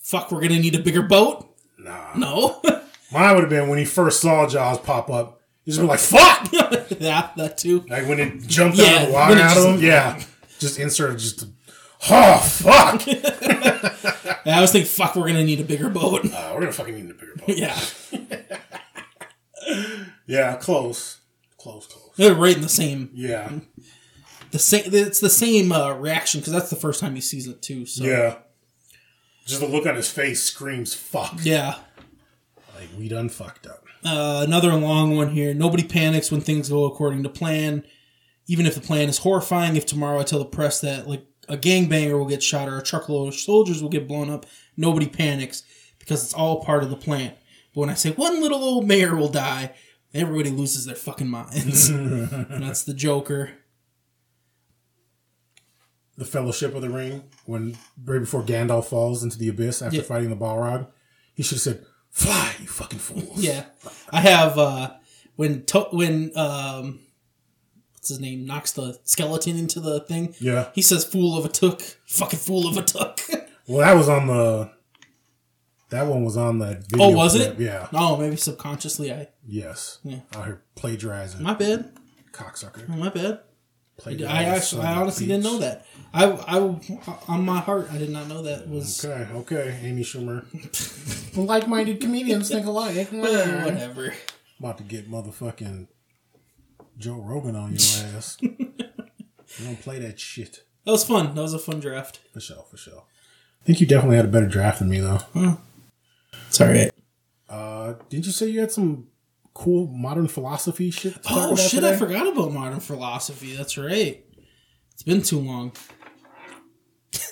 [0.00, 1.52] Fuck, we're gonna need a bigger boat.
[1.76, 2.14] Nah.
[2.14, 2.62] No.
[3.12, 5.39] Mine would have been when he first saw Jaws pop up.
[5.64, 7.84] He's been like, "Fuck!" yeah, that too.
[7.88, 9.80] Like when it jumped Yeah, out of the water out of him.
[9.82, 10.22] Yeah,
[10.58, 11.44] just insert just.
[12.10, 13.02] Oh fuck!
[14.46, 16.24] I was thinking, fuck, we're gonna need a bigger boat.
[16.24, 17.48] Uh, we're gonna fucking need a bigger boat.
[17.56, 17.78] yeah,
[20.26, 21.18] Yeah, close,
[21.58, 22.10] close, close.
[22.16, 23.50] they're right in the same, Yeah,
[24.50, 24.84] the same.
[24.86, 27.84] It's the same uh, reaction because that's the first time he sees it too.
[27.86, 28.36] So yeah.
[29.46, 31.74] Just the look on his face screams "fuck." yeah.
[32.78, 33.84] Like we done fucked up.
[34.04, 35.52] Uh, another long one here.
[35.52, 37.84] Nobody panics when things go according to plan,
[38.46, 39.76] even if the plan is horrifying.
[39.76, 42.82] If tomorrow I tell the press that like a gangbanger will get shot or a
[42.82, 44.46] truckload of soldiers will get blown up,
[44.76, 45.64] nobody panics
[45.98, 47.32] because it's all part of the plan.
[47.74, 49.74] But when I say one little old mayor will die,
[50.14, 51.88] everybody loses their fucking minds.
[51.92, 53.50] that's the Joker.
[56.16, 60.02] The Fellowship of the Ring, when right before Gandalf falls into the abyss after Yeah.
[60.02, 60.88] fighting the Balrog,
[61.34, 63.64] he should have said, "Fly, you fucking fools." Yeah,
[64.10, 64.90] I have uh,
[65.36, 67.00] when to- when um,
[67.94, 70.34] what's his name knocks the skeleton into the thing.
[70.40, 70.68] Yeah.
[70.74, 73.20] he says "fool of a took," fucking fool of a took.
[73.68, 74.72] Well, that was on the.
[75.90, 77.06] That one was on that video.
[77.06, 77.60] oh, was clip.
[77.60, 77.62] it?
[77.62, 77.86] Yeah.
[77.92, 79.28] Oh, maybe subconsciously I.
[79.46, 79.98] Yes.
[80.02, 80.20] Yeah.
[80.34, 81.40] Out here plagiarizing.
[81.40, 81.92] My bad.
[82.32, 82.88] cocksucker.
[82.88, 83.40] My bad.
[84.06, 85.86] I, I actually, I of a honestly didn't know that.
[86.12, 86.58] I, I,
[87.28, 90.44] on my heart, I did not know that was Okay, okay, Amy Schumer.
[91.36, 93.08] Like-minded comedians think alike.
[93.12, 94.14] Whatever.
[94.58, 95.86] About to get motherfucking
[96.98, 97.80] Joe Rogan on your
[98.16, 98.36] ass.
[98.40, 98.56] you
[99.62, 100.64] don't play that shit.
[100.84, 101.34] That was fun.
[101.34, 102.20] That was a fun draft.
[102.32, 103.04] For sure, for sure.
[103.62, 105.58] I think you definitely had a better draft than me, though.
[106.48, 106.90] Sorry.
[107.48, 109.08] Uh, didn't you say you had some
[109.54, 111.70] cool modern philosophy shit Oh shit!
[111.70, 111.92] today?
[111.92, 113.56] I forgot about modern philosophy.
[113.56, 114.24] That's right.
[114.92, 115.72] It's been too long.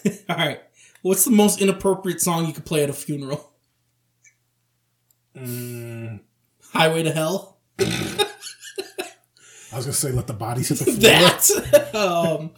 [0.29, 0.61] All right.
[1.03, 3.53] What's the most inappropriate song you could play at a funeral?
[5.37, 6.21] Mm,
[6.73, 7.59] Highway to Hell.
[7.79, 11.01] I was gonna say, let the bodies hit the floor.
[11.01, 11.95] That.
[11.95, 12.51] um,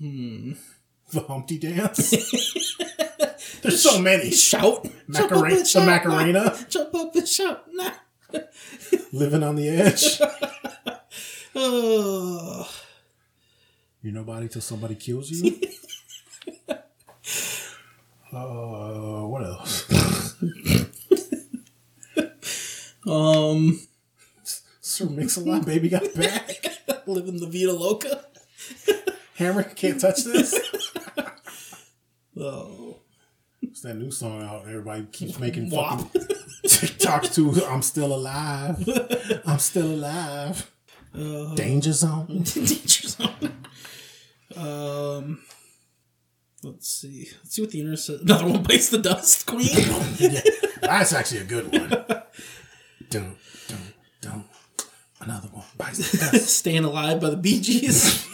[1.12, 2.12] the Humpty Dance.
[3.62, 4.30] There's so many.
[4.30, 4.86] shout.
[5.06, 5.86] Macarena, the shout.
[5.86, 7.64] Macarena, Jump up and shout.
[7.72, 7.90] Nah.
[9.12, 10.20] living on the edge.
[11.56, 12.68] Oh.
[14.02, 15.56] You're nobody till somebody kills you.
[18.32, 20.34] uh, what else?
[23.06, 23.80] Um,
[24.80, 26.66] Sir Mix-a-Lot, baby got back.
[27.06, 28.24] living the Vida Loca.
[29.36, 30.58] Hammer can't touch this.
[32.36, 32.96] Oh,
[33.74, 34.68] It's that new song out.
[34.68, 36.08] Everybody keeps making fucking
[36.64, 37.66] TikToks to.
[37.66, 38.88] I'm still alive.
[39.44, 40.70] I'm still alive.
[41.56, 42.28] Danger zone.
[42.44, 43.64] Danger Zone.
[44.56, 45.42] Um,
[46.62, 47.28] let's see.
[47.42, 48.20] Let's see what the internet says.
[48.20, 49.44] Another one bites the dust.
[49.44, 49.66] Queen.
[50.20, 50.40] Yeah,
[50.80, 51.88] that's actually a good one.
[53.10, 53.36] Don't,
[53.66, 54.44] don't, don't.
[55.18, 55.64] Another one.
[55.76, 56.58] bites the dust.
[56.58, 58.24] Staying Alive by the Bee Gees.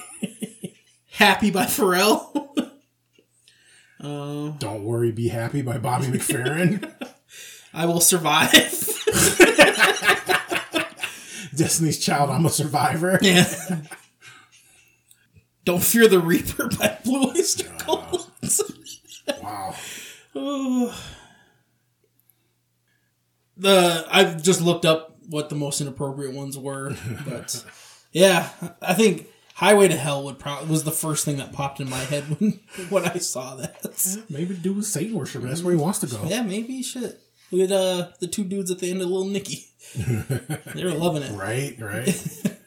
[1.12, 2.69] Happy by Pharrell.
[4.02, 6.90] Uh, Don't worry, be happy by Bobby McFerrin.
[7.74, 8.52] I Will Survive.
[11.54, 13.18] Destiny's Child, I'm a survivor.
[13.20, 13.44] yeah.
[15.64, 18.30] Don't Fear the Reaper by Blue Oyster Cult.
[19.42, 19.74] Wow.
[23.56, 26.96] the I've just looked up what the most inappropriate ones were,
[27.26, 27.64] but
[28.12, 28.48] yeah,
[28.82, 29.28] I think
[29.60, 32.60] Highway to Hell would probably was the first thing that popped in my head when
[32.88, 34.24] when I saw that.
[34.30, 35.42] Maybe do with Satan worship.
[35.42, 36.18] That's where he wants to go.
[36.24, 37.20] Yeah, maybe shit.
[37.52, 39.66] At uh, the two dudes at the end of Little Nicky.
[40.74, 41.32] they were loving it.
[41.32, 42.56] Right, right.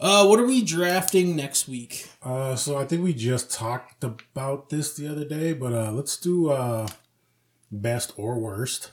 [0.00, 2.10] Uh, what are we drafting next week?
[2.24, 6.16] Uh, so I think we just talked about this the other day, but uh, let's
[6.16, 6.88] do uh,
[7.70, 8.90] best or worst,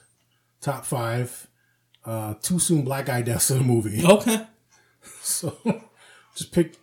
[0.62, 1.48] top five,
[2.06, 4.06] uh, too soon black guy deaths in a movie.
[4.06, 4.46] Okay.
[5.24, 5.58] So
[6.40, 6.76] just pick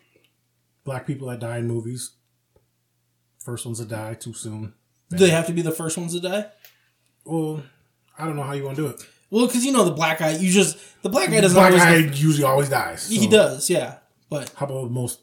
[0.85, 2.13] black people that die in movies.
[3.45, 4.75] First ones to die too soon.
[5.11, 6.47] Do they have to be the first ones to die?
[7.25, 7.63] Well,
[8.19, 9.01] I don't know how you want to do it.
[9.31, 11.83] Well, because you know the black guy, you just the black guy doesn't Black always.
[11.83, 13.09] guy usually always dies.
[13.09, 13.99] he does, yeah.
[14.29, 15.21] But How about most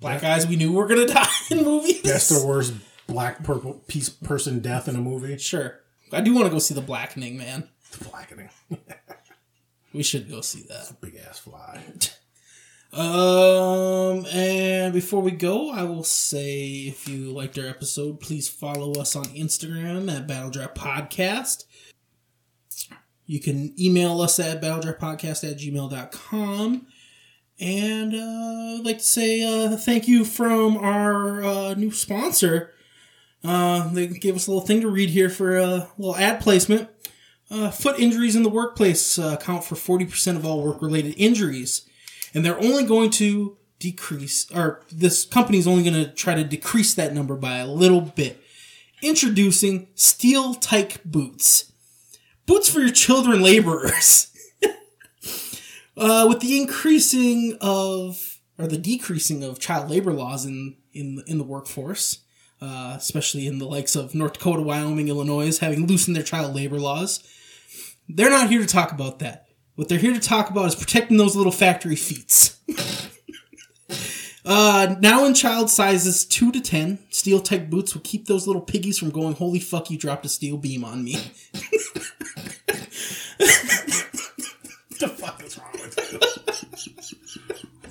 [0.00, 2.02] black guys we knew were gonna die in movies.
[2.02, 2.74] best or worst
[3.06, 5.36] black purple piece person death in a movie?
[5.38, 5.80] Sure,
[6.12, 7.68] I do want to go see the Blackening, man.
[7.92, 8.50] The blackening.
[9.92, 11.00] We should go see that.
[11.00, 11.82] Big ass fly.
[12.92, 19.00] Um, and before we go, I will say if you liked our episode, please follow
[19.00, 21.64] us on Instagram at Battle Draft Podcast.
[23.26, 26.86] You can email us at battledraftpodcast at gmail.com.
[27.60, 32.72] And uh, I'd like to say uh, thank you from our uh, new sponsor.
[33.44, 36.88] Uh, they gave us a little thing to read here for a little ad placement.
[37.50, 41.88] Uh, foot injuries in the workplace uh, account for 40% of all work related injuries
[42.34, 46.44] and they're only going to decrease or this company is only going to try to
[46.44, 48.42] decrease that number by a little bit.
[49.02, 51.72] Introducing steel tyke boots.
[52.46, 54.26] Boots for your children laborers.
[55.96, 61.38] Uh, with the increasing of or the decreasing of child labor laws in in in
[61.38, 62.20] the workforce
[62.62, 66.78] uh, especially in the likes of north dakota wyoming illinois having loosened their child labor
[66.78, 67.22] laws
[68.08, 69.46] they're not here to talk about that
[69.80, 72.54] what they're here to talk about is protecting those little factory feet.
[74.44, 78.60] uh, now in child sizes 2 to 10, steel tyke boots will keep those little
[78.60, 81.12] piggies from going, holy fuck, you dropped a steel beam on me.
[84.98, 86.18] the fuck is wrong with you?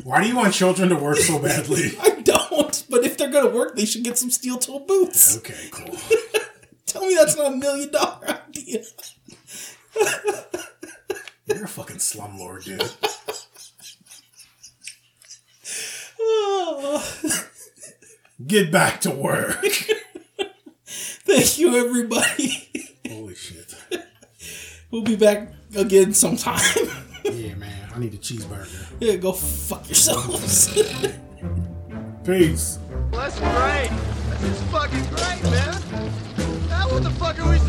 [0.03, 1.97] Why do you want children to work so badly?
[2.01, 5.37] I don't, but if they're gonna work, they should get some steel toe boots.
[5.37, 5.97] Okay, cool.
[6.85, 8.83] Tell me that's not a million dollar idea.
[11.49, 12.91] You're a fucking slumlord, dude.
[16.19, 17.19] Oh.
[18.47, 19.61] Get back to work.
[20.85, 22.91] Thank you, everybody.
[23.07, 23.73] Holy shit.
[24.91, 26.61] We'll be back again sometime.
[27.23, 27.89] Yeah, man.
[27.93, 28.93] I need a cheeseburger.
[28.99, 30.73] yeah, go fuck yourselves.
[32.23, 32.79] Peace.
[33.11, 33.89] Well, that's great.
[34.29, 36.69] That's just fucking great, man.
[36.69, 37.59] Now what the fuck are we